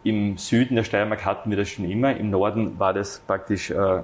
im 0.05 0.39
Süden 0.39 0.77
der 0.77 0.85
Steiermark 0.85 1.25
hatten 1.25 1.51
wir 1.51 1.57
das 1.57 1.68
schon 1.68 1.91
immer, 1.91 2.16
im 2.16 2.31
Norden 2.31 2.79
war 2.79 2.95
das 2.95 3.18
praktisch 3.27 3.71
äh, 3.71 4.03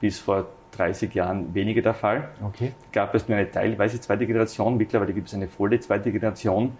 bis 0.00 0.18
vor 0.18 0.46
30 0.72 1.12
Jahren 1.12 1.54
weniger 1.54 1.82
der 1.82 1.92
Fall. 1.92 2.30
Okay. 2.42 2.72
Gab 2.90 3.14
es 3.14 3.28
nur 3.28 3.36
eine 3.36 3.50
teilweise 3.50 4.00
zweite 4.00 4.26
Generation, 4.26 4.78
mittlerweile 4.78 5.12
gibt 5.12 5.28
es 5.28 5.34
eine 5.34 5.48
volle 5.48 5.78
zweite 5.80 6.10
Generation. 6.10 6.76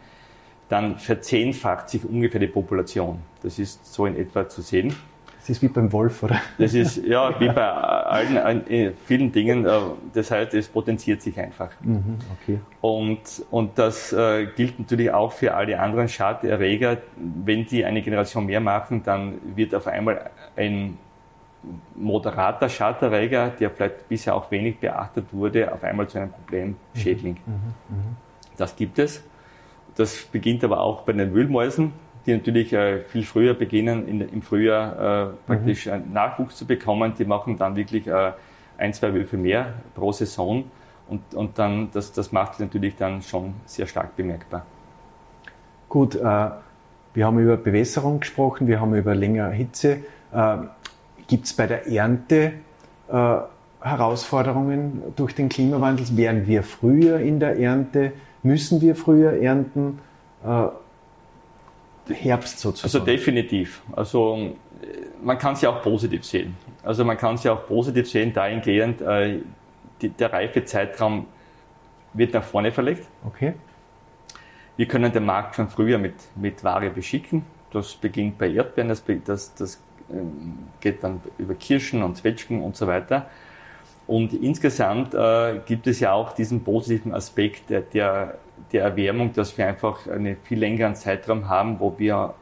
Dann 0.71 0.99
verzehnfacht 0.99 1.91
sich 1.91 2.05
ungefähr 2.05 2.41
die 2.41 2.47
Population. 2.47 3.21
Das 3.43 3.59
ist 3.59 3.93
so 3.93 4.07
in 4.07 4.17
etwa 4.17 4.49
zu 4.49 4.63
sehen. 4.63 4.95
Das 5.45 5.51
ist 5.51 5.63
wie 5.63 5.69
beim 5.69 5.93
Wolf, 5.93 6.23
oder? 6.23 6.41
Das 6.57 6.73
ist 6.73 7.05
ja 7.05 7.39
wie 7.39 7.49
bei 7.49 7.67
allen, 7.71 8.67
äh, 8.67 8.93
vielen 9.05 9.31
Dingen. 9.31 9.67
Äh, 9.67 9.79
das 10.15 10.31
heißt, 10.31 10.55
es 10.55 10.69
potenziert 10.69 11.21
sich 11.21 11.39
einfach. 11.39 11.69
Mhm, 11.83 12.17
okay. 12.41 12.61
Und, 12.81 13.45
und 13.51 13.79
das 13.79 14.15
äh, 14.15 14.47
gilt 14.57 14.79
natürlich 14.79 15.11
auch 15.11 15.33
für 15.33 15.53
alle 15.53 15.79
anderen 15.79 16.09
Schaderreger. 16.09 16.97
Wenn 17.17 17.67
die 17.67 17.85
eine 17.85 18.01
Generation 18.01 18.47
mehr 18.47 18.61
machen, 18.61 19.03
dann 19.05 19.35
wird 19.55 19.75
auf 19.75 19.87
einmal 19.87 20.31
ein 20.57 20.97
moderater 21.95 22.71
Schaderreger, 22.71 23.51
der 23.51 23.71
vielleicht 23.71 24.09
bisher 24.09 24.35
auch 24.35 24.51
wenig 24.51 24.79
beachtet 24.79 25.27
wurde, 25.31 25.71
auf 25.71 25.85
einmal 25.85 26.09
zu 26.09 26.21
einem 26.21 26.31
Problemschädling. 26.31 27.37
Mhm, 27.45 27.53
mh, 27.53 27.61
mh. 27.91 28.03
Das 28.57 28.75
gibt 28.77 28.99
es. 28.99 29.23
Das 29.95 30.23
beginnt 30.25 30.65
aber 30.65 30.81
auch 30.81 31.03
bei 31.03 31.13
den 31.13 31.35
Wühlmäusen 31.35 31.93
die 32.27 32.33
natürlich 32.33 32.73
äh, 32.73 33.01
viel 33.01 33.25
früher 33.25 33.55
beginnen, 33.55 34.09
in, 34.09 34.21
im 34.21 34.43
Frühjahr 34.43 35.29
äh, 35.29 35.33
praktisch 35.47 35.87
mhm. 35.87 36.13
Nachwuchs 36.13 36.57
zu 36.57 36.67
bekommen. 36.67 37.13
Die 37.19 37.25
machen 37.25 37.57
dann 37.59 37.77
wirklich 37.77 38.07
äh, 38.07 38.33
ein, 38.79 38.93
zwei 38.93 39.13
Würfe 39.13 39.37
mehr 39.37 39.75
pro 39.95 40.13
Saison. 40.13 40.65
Und, 41.09 41.35
und 41.35 41.59
dann, 41.59 41.91
das, 41.93 42.13
das 42.13 42.33
macht 42.33 42.61
natürlich 42.61 42.97
dann 42.97 43.21
schon 43.21 43.55
sehr 43.67 43.87
stark 43.87 44.17
bemerkbar. 44.17 44.65
Gut, 45.89 46.15
äh, 46.15 46.21
wir 46.21 47.27
haben 47.27 47.39
über 47.39 47.57
Bewässerung 47.57 48.21
gesprochen, 48.21 48.67
wir 48.67 48.81
haben 48.81 48.95
über 48.95 49.15
längere 49.15 49.53
Hitze. 49.53 49.99
Äh, 50.33 50.57
Gibt 51.27 51.47
es 51.47 51.55
bei 51.55 51.67
der 51.67 51.87
Ernte 51.87 52.53
Herausforderungen 53.81 55.03
durch 55.15 55.35
den 55.35 55.49
Klimawandel? 55.49 56.07
Wären 56.17 56.47
wir 56.47 56.63
früher 56.63 57.21
in 57.21 57.39
der 57.39 57.59
Ernte? 57.59 58.13
Müssen 58.43 58.81
wir 58.81 58.97
früher 58.97 59.33
ernten? 59.43 59.99
Herbst 62.09 62.59
sozusagen? 62.59 62.87
Also 62.87 63.01
definitiv. 63.05 63.83
Also 63.93 64.57
man 65.23 65.39
kann 65.39 65.55
es 65.55 65.63
ja 65.63 65.71
auch 65.71 65.83
positiv 65.83 66.25
sehen. 66.25 66.57
Also 66.83 67.05
man 67.05 67.17
kann 67.17 67.37
es 67.37 67.45
ja 67.45 67.53
auch 67.53 67.67
positiv 67.67 68.09
sehen, 68.11 68.33
dahingehend, 68.33 69.01
äh, 69.01 69.41
die, 70.03 70.11
der 70.11 70.33
Reifezeitraum 70.33 71.27
wird 72.13 72.35
nach 72.35 72.45
vorne 72.45 72.73
verlegt. 72.73 73.07
Okay. 73.27 73.55
Wir 74.77 74.87
können 74.87 75.13
den 75.13 75.25
Markt 75.25 75.57
schon 75.57 75.69
früher 75.69 75.99
mit, 75.99 76.15
mit 76.37 76.65
Ware 76.65 76.91
beschicken. 76.91 77.45
Das 77.71 77.95
beginnt 77.95 78.39
bei 78.39 78.51
Erdbeeren, 78.51 78.89
das, 78.89 79.03
das, 79.25 79.55
das 79.55 79.83
ähm, 80.11 80.59
geht 80.81 81.03
dann 81.03 81.21
über 81.39 81.55
Kirschen 81.55 82.03
und 82.03 82.17
Zwetschgen 82.17 82.63
und 82.63 82.77
so 82.77 82.87
weiter. 82.87 83.27
Und 84.07 84.33
insgesamt 84.35 85.15
äh, 85.15 85.61
gibt 85.65 85.87
es 85.87 86.01
ja 86.01 86.13
auch 86.13 86.33
diesen 86.33 86.63
positiven 86.63 87.15
Aspekt 87.15 87.71
der, 87.71 87.81
der 87.81 88.39
der 88.73 88.83
Erwärmung, 88.83 89.33
dass 89.33 89.57
wir 89.57 89.67
einfach 89.67 90.07
einen 90.07 90.37
viel 90.43 90.59
längeren 90.59 90.95
Zeitraum 90.95 91.49
haben, 91.49 91.81
wo 91.81 91.95
wir 91.99 92.35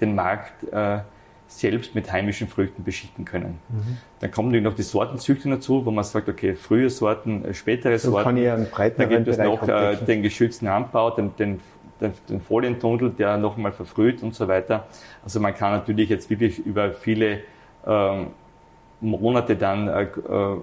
den 0.00 0.14
Markt 0.14 0.64
äh, 0.72 1.00
selbst 1.46 1.94
mit 1.94 2.10
heimischen 2.10 2.48
Früchten 2.48 2.82
beschicken 2.82 3.24
können. 3.24 3.58
Mhm. 3.68 3.98
Dann 4.20 4.30
kommen 4.30 4.48
natürlich 4.48 4.64
noch 4.64 4.74
die 4.74 4.82
Sortenzüchtung 4.82 5.52
dazu, 5.52 5.84
wo 5.84 5.90
man 5.90 6.04
sagt, 6.04 6.28
okay, 6.28 6.54
frühe 6.54 6.88
Sorten, 6.88 7.44
äh, 7.44 7.54
spätere 7.54 7.98
so 7.98 8.12
Sorten. 8.12 8.24
Kann 8.24 8.36
ich 8.36 8.50
einen 8.50 8.66
Dann 8.96 9.08
gibt 9.08 9.28
es 9.28 9.38
noch 9.38 9.66
äh, 9.68 9.96
den 9.96 10.22
geschützten 10.22 10.68
Anbau, 10.68 11.10
den, 11.10 11.36
den, 11.36 11.60
den, 12.00 12.12
den 12.28 12.40
Folientunnel, 12.40 13.10
der 13.10 13.36
nochmal 13.36 13.72
verfrüht 13.72 14.22
und 14.22 14.34
so 14.34 14.48
weiter. 14.48 14.86
Also 15.24 15.40
man 15.40 15.54
kann 15.54 15.72
natürlich 15.72 16.08
jetzt 16.08 16.30
wirklich 16.30 16.58
über 16.58 16.92
viele 16.92 17.40
ähm, 17.86 18.28
Monate 19.00 19.56
dann 19.56 19.88
äh, 19.88 20.02
äh 20.02 20.56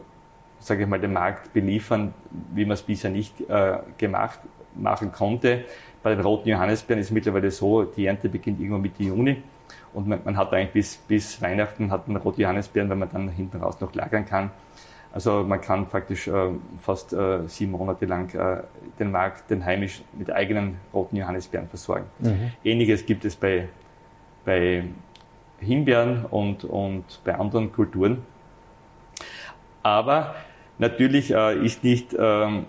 sage 0.62 0.84
ich 0.84 0.90
mal, 0.90 1.00
den 1.00 1.14
Markt 1.14 1.54
beliefern, 1.54 2.14
wie 2.54 2.66
man 2.66 2.74
es 2.74 2.82
bisher 2.82 3.10
nicht 3.10 3.40
äh, 3.50 3.78
gemacht 3.98 4.40
machen 4.76 5.12
konnte. 5.12 5.66
Bei 6.02 6.16
den 6.16 6.24
roten 6.24 6.50
Johannisbeeren 6.50 7.00
ist 7.00 7.08
es 7.08 7.12
mittlerweile 7.12 7.52
so, 7.52 7.84
die 7.84 8.06
Ernte 8.06 8.30
beginnt 8.30 8.60
irgendwann 8.60 8.82
Mitte 8.82 9.04
Juni 9.04 9.42
und 9.94 10.08
man, 10.08 10.22
man 10.24 10.38
hat 10.38 10.54
eigentlich 10.54 10.72
bis, 10.72 10.98
bis 10.98 11.42
Weihnachten 11.42 11.92
hat 11.92 12.08
man 12.08 12.18
rote 12.18 12.42
Johannisbeeren, 12.42 12.90
weil 12.90 12.98
man 12.98 13.10
dann 13.12 13.30
hinten 13.30 13.58
raus 13.58 13.80
noch 13.82 13.94
lagern 13.94 14.26
kann. 14.26 14.52
Also 15.12 15.44
man 15.44 15.60
kann 15.60 15.88
praktisch 15.88 16.28
äh, 16.28 16.52
fast 16.80 17.14
äh, 17.14 17.48
sieben 17.48 17.72
Monate 17.72 18.06
lang 18.06 18.34
äh, 18.36 18.62
den 19.00 19.12
Markt, 19.12 19.50
den 19.50 19.66
heimisch 19.66 20.04
mit 20.14 20.32
eigenen 20.32 20.78
roten 20.94 21.16
Johannisbeeren 21.16 21.68
versorgen. 21.68 22.06
Mhm. 22.20 22.52
Ähnliches 22.64 23.06
gibt 23.06 23.26
es 23.26 23.36
bei, 23.36 23.70
bei 24.46 24.84
Himbeeren 25.60 26.26
und, 26.26 26.64
und 26.64 27.22
bei 27.24 27.36
anderen 27.36 27.72
Kulturen. 27.72 28.24
Aber 29.82 30.36
natürlich 30.78 31.34
äh, 31.34 31.58
ist 31.66 31.84
nicht 31.84 32.16
ähm, 32.18 32.66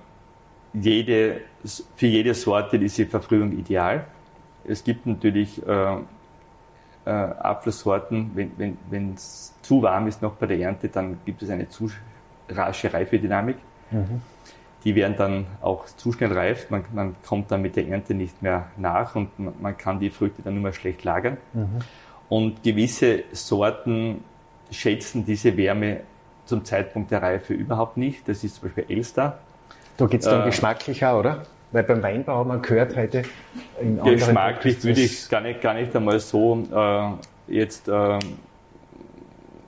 jede, 0.72 1.40
für 1.96 2.06
jede 2.06 2.34
Sorte 2.34 2.78
diese 2.78 3.06
Verfrühung 3.06 3.52
ideal. 3.52 4.06
Es 4.64 4.84
gibt 4.84 5.06
natürlich 5.06 5.66
äh, 5.66 5.96
äh, 7.04 7.10
Apfelsorten, 7.10 8.30
wenn 8.34 8.50
es 8.50 8.80
wenn, 8.90 9.16
zu 9.62 9.82
warm 9.82 10.06
ist 10.06 10.22
noch 10.22 10.34
bei 10.34 10.46
der 10.46 10.58
Ernte, 10.58 10.88
dann 10.88 11.18
gibt 11.24 11.42
es 11.42 11.50
eine 11.50 11.68
zu 11.68 11.90
rasche 12.48 12.92
Reifedynamik. 12.92 13.56
Mhm. 13.90 14.22
Die 14.84 14.94
werden 14.94 15.14
dann 15.16 15.46
auch 15.60 15.86
zu 15.86 16.12
schnell 16.12 16.32
reif, 16.32 16.70
man, 16.70 16.84
man, 16.92 17.14
kommt 17.26 17.50
dann 17.50 17.60
mit 17.60 17.76
der 17.76 17.86
Ernte 17.88 18.14
nicht 18.14 18.40
mehr 18.42 18.68
nach 18.76 19.14
und 19.14 19.38
man, 19.38 19.54
man 19.60 19.76
kann 19.76 20.00
die 20.00 20.10
Früchte 20.10 20.42
dann 20.42 20.54
nur 20.54 20.62
mehr 20.62 20.72
schlecht 20.72 21.04
lagern. 21.04 21.36
Mhm. 21.52 21.78
Und 22.28 22.62
gewisse 22.62 23.24
Sorten 23.32 24.24
schätzen 24.70 25.24
diese 25.26 25.56
Wärme 25.56 26.00
zum 26.44 26.64
Zeitpunkt 26.64 27.10
der 27.10 27.22
Reife 27.22 27.54
überhaupt 27.54 27.96
nicht. 27.96 28.28
Das 28.28 28.44
ist 28.44 28.56
zum 28.56 28.64
Beispiel 28.64 28.84
Elster. 28.88 29.38
Da 30.00 30.06
geht 30.06 30.20
es 30.20 30.26
dann 30.26 30.42
äh, 30.42 30.46
geschmacklicher, 30.46 31.18
oder? 31.18 31.42
Weil 31.72 31.84
beim 31.84 32.02
Weinbau 32.02 32.38
haben 32.38 32.48
wir 32.48 32.58
gehört 32.58 32.96
heute 32.96 33.22
in 33.80 34.02
Geschmacklich 34.02 34.82
würde 34.82 35.00
ich 35.00 35.28
gar 35.28 35.40
nicht, 35.40 35.60
gar 35.60 35.74
nicht 35.74 35.94
einmal 35.94 36.18
so 36.18 36.66
äh, 36.74 37.54
jetzt 37.54 37.88
äh, 37.88 38.18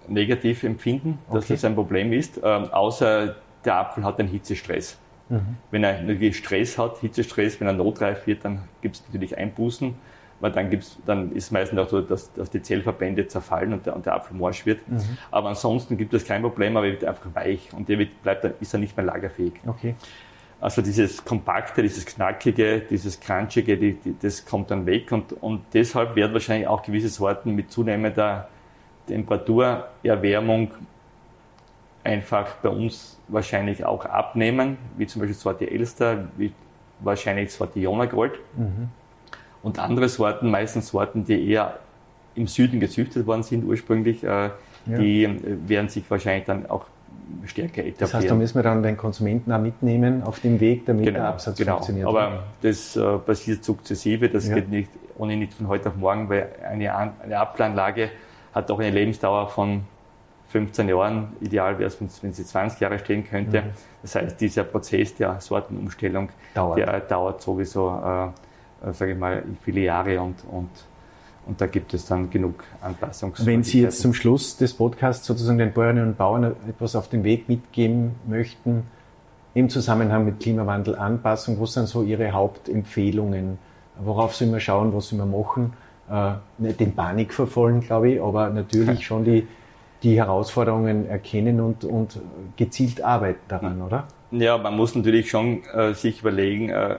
negativ 0.08 0.64
empfinden, 0.64 1.18
dass 1.30 1.44
okay. 1.44 1.54
das 1.54 1.64
ein 1.64 1.74
Problem 1.74 2.12
ist, 2.12 2.38
äh, 2.38 2.46
außer 2.46 3.36
der 3.64 3.74
Apfel 3.76 4.04
hat 4.04 4.18
einen 4.18 4.28
Hitzestress. 4.28 4.98
Mhm. 5.28 5.56
Wenn 5.70 5.84
er 5.84 6.02
natürlich 6.02 6.38
Stress 6.38 6.76
hat, 6.76 6.98
Hitzestress, 6.98 7.60
wenn 7.60 7.68
er 7.68 7.74
notreif 7.74 8.26
wird, 8.26 8.44
dann 8.44 8.62
gibt 8.80 8.96
es 8.96 9.04
natürlich 9.06 9.36
Einbußen, 9.36 9.94
weil 10.42 10.50
dann, 10.50 10.70
gibt's, 10.70 10.98
dann 11.06 11.30
ist 11.32 11.52
meistens 11.52 11.78
auch 11.78 11.88
so, 11.88 12.00
dass, 12.00 12.32
dass 12.32 12.50
die 12.50 12.60
Zellverbände 12.60 13.28
zerfallen 13.28 13.72
und 13.72 13.86
der, 13.86 13.94
und 13.94 14.04
der 14.04 14.16
Apfel 14.16 14.36
morsch 14.36 14.66
wird. 14.66 14.86
Mhm. 14.88 15.00
Aber 15.30 15.50
ansonsten 15.50 15.96
gibt 15.96 16.12
es 16.14 16.24
kein 16.24 16.42
Problem, 16.42 16.76
aber 16.76 16.86
er 16.86 16.92
wird 16.94 17.04
einfach 17.04 17.32
weich 17.32 17.68
und 17.72 17.88
der 17.88 18.00
wird, 18.00 18.20
bleibt, 18.24 18.44
ist 18.60 18.74
er 18.74 18.80
nicht 18.80 18.96
mehr 18.96 19.06
lagerfähig. 19.06 19.52
Okay. 19.64 19.94
Also 20.60 20.82
dieses 20.82 21.24
Kompakte, 21.24 21.80
dieses 21.80 22.04
Knackige, 22.04 22.80
dieses 22.80 23.20
Crunchige, 23.20 23.76
die, 23.76 23.94
die, 23.94 24.16
das 24.20 24.44
kommt 24.44 24.72
dann 24.72 24.84
weg 24.84 25.12
und, 25.12 25.32
und 25.40 25.62
deshalb 25.72 26.16
werden 26.16 26.32
wahrscheinlich 26.32 26.66
auch 26.66 26.82
gewisse 26.82 27.08
Sorten 27.08 27.54
mit 27.54 27.70
zunehmender 27.70 28.48
Temperaturerwärmung 29.06 30.72
einfach 32.02 32.56
bei 32.56 32.68
uns 32.68 33.16
wahrscheinlich 33.28 33.84
auch 33.84 34.04
abnehmen, 34.06 34.76
wie 34.96 35.06
zum 35.06 35.20
Beispiel 35.20 35.36
Sorte 35.36 35.70
Elster, 35.70 36.24
wie 36.36 36.52
wahrscheinlich 36.98 37.52
Sorte 37.52 37.78
Jonagold. 37.78 38.40
Mhm. 38.56 38.88
Und 39.62 39.78
andere 39.78 40.08
Sorten, 40.08 40.50
meistens 40.50 40.88
Sorten, 40.88 41.24
die 41.24 41.50
eher 41.50 41.78
im 42.34 42.46
Süden 42.46 42.80
gezüchtet 42.80 43.26
worden 43.26 43.42
sind 43.42 43.64
ursprünglich, 43.64 44.24
äh, 44.24 44.26
ja. 44.26 44.52
die 44.86 45.24
äh, 45.24 45.30
werden 45.66 45.88
sich 45.88 46.10
wahrscheinlich 46.10 46.46
dann 46.46 46.66
auch 46.68 46.86
stärker 47.46 47.82
etablieren. 47.82 47.96
Das 47.98 48.14
heißt, 48.14 48.30
da 48.30 48.34
müssen 48.34 48.54
wir 48.56 48.62
dann 48.62 48.82
den 48.82 48.96
Konsumenten 48.96 49.52
auch 49.52 49.60
mitnehmen 49.60 50.22
auf 50.22 50.40
dem 50.40 50.60
Weg, 50.60 50.86
damit 50.86 51.06
genau, 51.06 51.18
der 51.18 51.28
Absatz 51.28 51.56
genau. 51.56 51.74
funktioniert. 51.74 52.08
Aber 52.08 52.44
das 52.60 52.96
äh, 52.96 53.18
passiert 53.18 53.64
sukzessive, 53.64 54.28
das 54.28 54.48
ja. 54.48 54.54
geht 54.54 54.68
nicht, 54.68 54.90
ohne 55.18 55.36
nicht 55.36 55.54
von 55.54 55.68
heute 55.68 55.90
auf 55.90 55.96
morgen, 55.96 56.28
weil 56.28 56.48
eine, 56.68 56.94
eine 56.94 57.38
Apfelanlage 57.38 58.10
hat 58.54 58.70
auch 58.70 58.78
eine 58.78 58.90
Lebensdauer 58.90 59.48
von 59.48 59.82
15 60.48 60.88
Jahren. 60.88 61.32
Ideal 61.40 61.78
wäre 61.78 61.88
es, 61.88 62.22
wenn 62.22 62.32
sie 62.32 62.44
20 62.44 62.80
Jahre 62.80 62.98
stehen 62.98 63.24
könnte. 63.24 63.62
Mhm. 63.62 63.66
Das 64.02 64.14
heißt, 64.14 64.40
dieser 64.40 64.64
Prozess 64.64 65.14
der 65.14 65.40
Sortenumstellung, 65.40 66.28
dauert. 66.54 66.78
der 66.78 67.00
dauert 67.00 67.40
sowieso, 67.40 67.88
äh, 68.04 68.24
äh 68.24 68.28
sage 68.92 69.12
ich 69.12 69.18
mal, 69.18 69.42
viele 69.62 69.80
Jahre 69.80 70.20
und, 70.20 70.36
und 70.50 70.68
und 71.44 71.60
da 71.60 71.66
gibt 71.66 71.92
es 71.92 72.06
dann 72.06 72.30
genug 72.30 72.62
Anpassungs. 72.80 73.44
Wenn 73.44 73.64
Sie 73.64 73.82
jetzt 73.82 74.00
zum 74.00 74.14
Schluss 74.14 74.56
des 74.56 74.74
Podcasts 74.74 75.26
sozusagen 75.26 75.58
den 75.58 75.72
Bäuerinnen 75.72 76.08
und 76.08 76.16
Bauern 76.16 76.54
etwas 76.68 76.94
auf 76.94 77.08
den 77.08 77.24
Weg 77.24 77.48
mitgeben 77.48 78.12
möchten, 78.28 78.84
im 79.54 79.68
Zusammenhang 79.68 80.24
mit 80.24 80.40
Klimawandel, 80.40 80.96
Anpassung, 80.96 81.60
was 81.60 81.74
sind 81.74 81.88
so 81.88 82.02
Ihre 82.02 82.32
Hauptempfehlungen? 82.32 83.58
Worauf 83.98 84.34
sollen 84.34 84.52
wir 84.52 84.60
schauen, 84.60 84.94
was 84.94 85.08
sollen 85.08 85.20
wir 85.20 85.38
machen? 85.38 85.72
Äh, 86.10 86.34
nicht 86.58 86.80
den 86.80 86.94
Panik 86.94 87.34
verfolgen, 87.34 87.80
glaube 87.80 88.12
ich, 88.12 88.22
aber 88.22 88.48
natürlich 88.50 89.04
schon 89.04 89.24
die, 89.24 89.46
die 90.02 90.16
Herausforderungen 90.16 91.08
erkennen 91.08 91.60
und, 91.60 91.84
und 91.84 92.20
gezielt 92.56 93.02
arbeiten 93.02 93.40
daran, 93.48 93.82
oder? 93.82 94.06
Ja, 94.30 94.56
man 94.56 94.76
muss 94.76 94.94
natürlich 94.94 95.28
schon 95.28 95.64
äh, 95.74 95.92
sich 95.92 96.20
überlegen, 96.20 96.70
äh, 96.70 96.98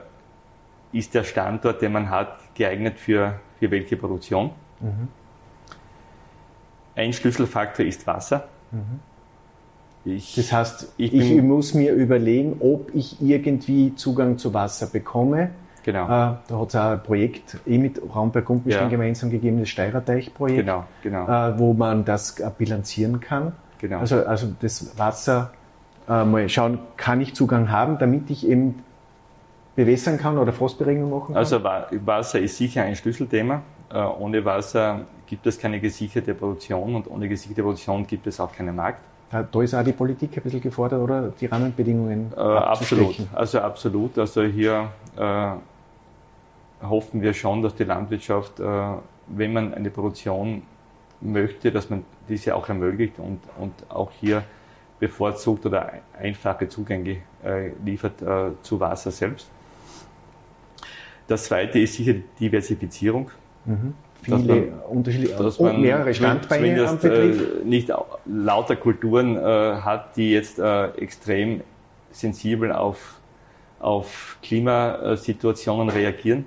ist 0.94 1.14
der 1.14 1.24
Standort, 1.24 1.82
den 1.82 1.92
man 1.92 2.08
hat, 2.08 2.38
geeignet 2.54 2.98
für 2.98 3.40
für 3.64 3.70
welche 3.70 3.96
Produktion. 3.96 4.50
Mhm. 4.80 5.08
Ein 6.96 7.12
Schlüsselfaktor 7.12 7.84
ist 7.84 8.06
Wasser. 8.06 8.48
Mhm. 8.70 9.00
Ich, 10.04 10.34
das 10.34 10.52
heißt, 10.52 10.92
ich, 10.98 11.14
ich, 11.14 11.42
muss 11.42 11.72
mir 11.72 11.94
überlegen, 11.94 12.56
ob 12.60 12.94
ich 12.94 13.22
irgendwie 13.22 13.94
Zugang 13.94 14.36
zu 14.36 14.52
Wasser 14.52 14.86
bekomme. 14.86 15.50
Genau. 15.82 16.04
Äh, 16.04 16.08
da 16.08 16.60
hat 16.60 16.68
es 16.68 16.76
auch 16.76 16.90
ein 16.90 17.02
Projekt 17.02 17.58
eh 17.66 17.78
mit 17.78 18.00
Raumberg 18.14 18.44
Gumpenstein 18.44 18.84
ja. 18.84 18.90
gemeinsam 18.90 19.30
gegeben, 19.30 19.60
das 19.60 19.70
Steirerteich-Projekt, 19.70 20.60
genau, 20.60 20.84
genau. 21.02 21.26
Äh, 21.26 21.58
wo 21.58 21.72
man 21.72 22.04
das 22.04 22.38
äh, 22.38 22.50
bilanzieren 22.56 23.20
kann. 23.20 23.52
Genau. 23.78 24.00
Also, 24.00 24.24
also 24.26 24.48
das 24.60 24.98
Wasser 24.98 25.52
äh, 26.06 26.24
mal 26.24 26.48
schauen, 26.50 26.78
kann 26.98 27.22
ich 27.22 27.34
Zugang 27.34 27.70
haben, 27.70 27.98
damit 27.98 28.30
ich 28.30 28.46
eben 28.46 28.82
bewässern 29.74 30.18
kann 30.18 30.38
oder 30.38 30.52
Frostberegnung 30.52 31.10
machen 31.10 31.34
kann? 31.34 31.36
Also 31.36 31.62
Wasser 31.62 32.38
ist 32.40 32.56
sicher 32.56 32.82
ein 32.82 32.96
Schlüsselthema. 32.96 33.62
Äh, 33.92 33.98
ohne 33.98 34.44
Wasser 34.44 35.02
gibt 35.26 35.46
es 35.46 35.58
keine 35.58 35.80
gesicherte 35.80 36.34
Produktion 36.34 36.94
und 36.94 37.10
ohne 37.10 37.28
gesicherte 37.28 37.62
Produktion 37.62 38.06
gibt 38.06 38.26
es 38.26 38.40
auch 38.40 38.52
keinen 38.52 38.76
Markt. 38.76 39.00
Da 39.30 39.62
ist 39.62 39.74
auch 39.74 39.82
die 39.82 39.92
Politik 39.92 40.36
ein 40.36 40.42
bisschen 40.42 40.60
gefordert, 40.60 41.00
oder? 41.00 41.32
Die 41.40 41.46
Rahmenbedingungen? 41.46 42.32
Äh, 42.36 42.40
absolut. 42.40 43.16
Also 43.32 43.58
absolut. 43.58 44.16
Also 44.16 44.42
hier 44.44 44.90
äh, 45.16 45.50
hoffen 46.86 47.20
wir 47.20 47.32
schon, 47.34 47.62
dass 47.62 47.74
die 47.74 47.84
Landwirtschaft, 47.84 48.60
äh, 48.60 48.64
wenn 49.26 49.52
man 49.52 49.74
eine 49.74 49.90
Produktion 49.90 50.62
möchte, 51.20 51.72
dass 51.72 51.90
man 51.90 52.04
diese 52.28 52.54
auch 52.54 52.68
ermöglicht 52.68 53.18
und, 53.18 53.40
und 53.58 53.72
auch 53.88 54.12
hier 54.20 54.44
bevorzugt 55.00 55.66
oder 55.66 55.92
einfache 56.20 56.68
Zugänge 56.68 57.16
äh, 57.44 57.70
liefert 57.84 58.22
äh, 58.22 58.50
zu 58.62 58.78
Wasser 58.78 59.10
selbst. 59.10 59.50
Das 61.26 61.44
zweite 61.44 61.78
ist 61.78 61.94
sicher 61.94 62.14
die 62.14 62.24
Diversifizierung. 62.40 63.30
Mhm. 63.64 63.94
Viele 64.22 64.72
unterschiedliche, 64.88 65.36
dass 65.36 65.60
man 65.60 65.80
mehrere 65.80 66.14
Standbeine 66.14 66.88
am 66.88 66.98
Betrieb. 66.98 67.62
Äh, 67.62 67.64
nicht 67.64 67.92
lauter 68.24 68.76
Kulturen 68.76 69.36
äh, 69.36 69.40
hat, 69.40 70.16
die 70.16 70.32
jetzt 70.32 70.58
äh, 70.58 70.86
extrem 70.92 71.60
sensibel 72.10 72.72
auf, 72.72 73.20
auf 73.80 74.38
Klimasituationen 74.42 75.90
reagieren 75.90 76.46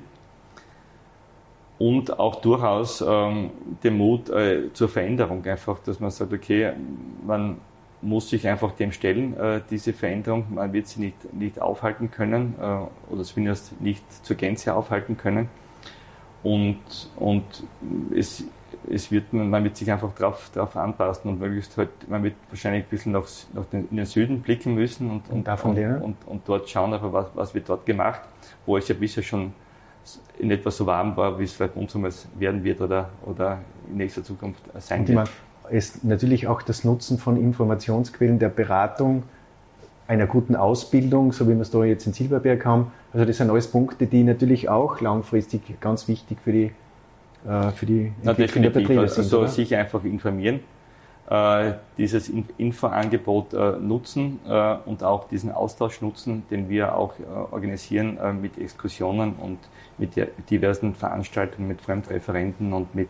und 1.77 2.17
auch 2.19 2.35
durchaus 2.41 3.03
ähm, 3.07 3.51
den 3.83 3.97
Mut 3.97 4.29
äh, 4.29 4.73
zur 4.73 4.89
Veränderung 4.89 5.45
einfach, 5.45 5.79
dass 5.79 5.99
man 5.99 6.09
sagt, 6.09 6.33
okay, 6.33 6.73
man 7.25 7.57
muss 8.01 8.29
sich 8.29 8.47
einfach 8.47 8.73
dem 8.73 8.91
stellen, 8.91 9.35
äh, 9.37 9.61
diese 9.69 9.93
Veränderung. 9.93 10.45
Man 10.53 10.71
wird 10.73 10.87
sie 10.87 10.99
nicht, 10.99 11.33
nicht 11.33 11.59
aufhalten 11.59 12.11
können 12.11 12.55
äh, 12.59 13.11
oder 13.11 13.23
zumindest 13.23 13.79
nicht 13.81 14.03
zur 14.25 14.35
Gänze 14.35 14.73
aufhalten 14.73 15.17
können. 15.17 15.49
Und, 16.43 16.79
und 17.15 17.43
es, 18.15 18.43
es 18.89 19.11
wird, 19.11 19.33
man 19.33 19.63
wird 19.63 19.75
sich 19.75 19.91
einfach 19.91 20.13
darauf 20.13 20.49
drauf 20.51 20.77
anpassen 20.77 21.31
und 21.31 21.39
möglichst 21.39 21.75
halt, 21.77 21.89
man 22.07 22.23
wird 22.23 22.35
wahrscheinlich 22.49 22.83
ein 22.85 22.89
bisschen 22.89 23.11
nach, 23.11 23.25
nach 23.53 23.65
den, 23.65 23.87
in 23.89 23.97
den 23.97 24.05
Süden 24.05 24.41
blicken 24.41 24.75
müssen 24.75 25.09
und, 25.09 25.29
und, 25.29 25.47
und, 25.99 26.03
und, 26.03 26.27
und, 26.27 26.41
dort 26.45 26.69
schauen, 26.69 26.93
aber 26.93 27.11
was, 27.11 27.27
was 27.33 27.53
wird 27.55 27.67
dort 27.67 27.85
gemacht, 27.85 28.21
wo 28.65 28.77
es 28.77 28.87
ja 28.87 28.95
bisher 28.95 29.23
schon 29.23 29.53
in 30.37 30.51
etwa 30.51 30.69
so 30.69 30.85
warm 30.85 31.17
war, 31.17 31.37
wie 31.37 31.43
es 31.43 31.53
vielleicht 31.53 31.75
uns 31.75 31.97
werden 32.37 32.63
wird 32.63 32.79
oder, 32.79 33.09
oder 33.25 33.59
in 33.89 33.97
nächster 33.97 34.23
Zukunft 34.23 34.61
sein 34.77 35.05
wird 35.07 35.29
ist 35.69 36.03
natürlich 36.03 36.47
auch 36.47 36.61
das 36.61 36.83
Nutzen 36.83 37.17
von 37.17 37.37
Informationsquellen 37.37 38.39
der 38.39 38.49
Beratung, 38.49 39.23
einer 40.07 40.25
guten 40.25 40.55
Ausbildung, 40.55 41.33
so 41.33 41.47
wie 41.47 41.53
wir 41.53 41.61
es 41.61 41.71
da 41.71 41.83
jetzt 41.83 42.07
in 42.07 42.13
Silberberg 42.13 42.65
haben. 42.65 42.91
Also 43.13 43.25
das 43.25 43.37
sind 43.37 43.49
alles 43.49 43.67
Punkte, 43.67 44.07
die 44.07 44.23
natürlich 44.23 44.69
auch 44.69 45.01
langfristig 45.01 45.61
ganz 45.81 46.07
wichtig 46.07 46.37
für 46.43 46.51
die, 46.51 46.71
äh, 47.47 47.71
für 47.71 47.85
die 47.85 48.13
Entwicklung 48.23 48.63
der 48.63 48.69
Betriebe 48.69 49.01
also 49.01 49.15
sind. 49.15 49.23
Also 49.25 49.39
oder? 49.39 49.47
sich 49.49 49.75
einfach 49.75 50.03
informieren, 50.05 50.61
äh, 51.29 51.73
dieses 51.97 52.31
Infoangebot 52.57 53.53
äh, 53.53 53.71
nutzen 53.79 54.39
und 54.85 55.03
auch 55.03 55.27
diesen 55.27 55.51
Austausch 55.51 56.01
nutzen, 56.01 56.43
den 56.49 56.69
wir 56.69 56.95
auch 56.95 57.15
organisieren 57.51 58.17
mit 58.41 58.57
Exkursionen 58.57 59.33
und 59.33 59.59
mit 59.97 60.11
diversen 60.49 60.95
Veranstaltungen, 60.95 61.67
mit 61.67 61.81
Fremdreferenten 61.81 62.71
und 62.71 62.95
mit 62.95 63.09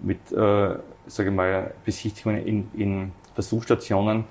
mit, 0.00 0.32
äh, 0.32 0.36
sage 1.06 1.28
ich 1.28 1.34
mal, 1.34 1.72
Besichtigungen 1.84 2.46
in, 2.46 2.70
in 2.74 3.12
Versuchsstationen 3.34 4.24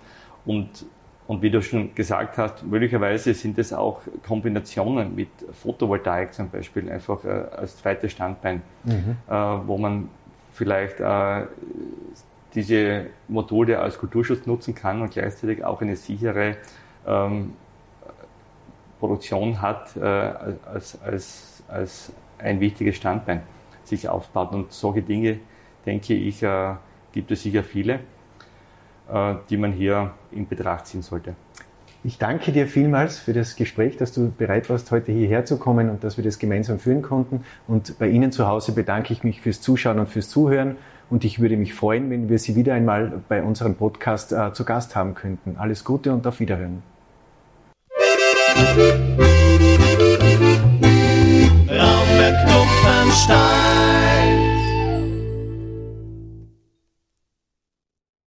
und 0.45 0.85
und 1.25 1.41
wie 1.41 1.49
du 1.49 1.61
schon 1.61 1.95
gesagt 1.95 2.37
hast, 2.37 2.63
möglicherweise 2.63 3.33
sind 3.33 3.57
es 3.57 3.71
auch 3.71 4.01
Kombinationen 4.27 5.15
mit 5.15 5.29
Photovoltaik 5.53 6.33
zum 6.33 6.49
Beispiel, 6.49 6.91
einfach 6.91 7.23
äh, 7.23 7.29
als 7.55 7.77
zweites 7.77 8.11
Standbein, 8.11 8.61
mhm. 8.83 9.15
äh, 9.27 9.33
wo 9.33 9.77
man 9.77 10.09
vielleicht 10.51 10.99
äh, 10.99 11.43
diese 12.53 13.07
Module 13.27 13.79
als 13.79 13.97
Kulturschutz 13.97 14.45
nutzen 14.45 14.75
kann 14.75 15.01
und 15.01 15.11
gleichzeitig 15.11 15.63
auch 15.63 15.81
eine 15.81 15.95
sichere 15.95 16.57
ähm, 17.07 17.53
Produktion 18.99 19.61
hat 19.61 19.95
äh, 19.95 20.01
als, 20.01 21.01
als, 21.01 21.63
als 21.67 22.11
ein 22.37 22.59
wichtiges 22.59 22.97
Standbein 22.97 23.41
sich 23.85 24.07
aufbaut. 24.07 24.51
Und 24.51 24.71
solche 24.71 25.01
Dinge 25.01 25.39
denke 25.85 26.13
ich, 26.13 26.43
äh, 26.43 26.75
gibt 27.11 27.31
es 27.31 27.43
sicher 27.43 27.63
viele, 27.63 27.99
äh, 29.11 29.35
die 29.49 29.57
man 29.57 29.71
hier 29.71 30.11
in 30.31 30.47
Betracht 30.47 30.87
ziehen 30.87 31.01
sollte. 31.01 31.35
Ich 32.05 32.17
danke 32.17 32.51
dir 32.51 32.67
vielmals 32.67 33.17
für 33.17 33.31
das 33.31 33.55
Gespräch, 33.55 33.95
dass 33.95 34.11
du 34.11 34.29
bereit 34.29 34.69
warst, 34.69 34.91
heute 34.91 35.13
hierher 35.13 35.45
zu 35.45 35.57
kommen 35.57 35.89
und 35.89 36.03
dass 36.03 36.17
wir 36.17 36.23
das 36.23 36.37
gemeinsam 36.37 36.77
führen 36.77 37.01
konnten. 37.01 37.45
Und 37.65 37.97
bei 37.97 38.09
Ihnen 38.09 38.33
zu 38.33 38.45
Hause 38.45 38.73
bedanke 38.73 39.13
ich 39.13 39.23
mich 39.23 39.39
fürs 39.39 39.61
Zuschauen 39.61 39.99
und 39.99 40.09
fürs 40.09 40.27
Zuhören. 40.27 40.75
Und 41.09 41.23
ich 41.23 41.39
würde 41.39 41.55
mich 41.55 41.73
freuen, 41.73 42.09
wenn 42.09 42.27
wir 42.27 42.39
Sie 42.39 42.57
wieder 42.57 42.73
einmal 42.73 43.21
bei 43.29 43.41
unserem 43.41 43.75
Podcast 43.75 44.33
äh, 44.33 44.51
zu 44.51 44.65
Gast 44.65 44.97
haben 44.97 45.15
könnten. 45.15 45.55
Alles 45.57 45.85
Gute 45.85 46.11
und 46.11 46.27
auf 46.27 46.41
Wiederhören. 46.41 46.83
Raumberg 51.69 52.47
Dumpenstein 52.47 53.92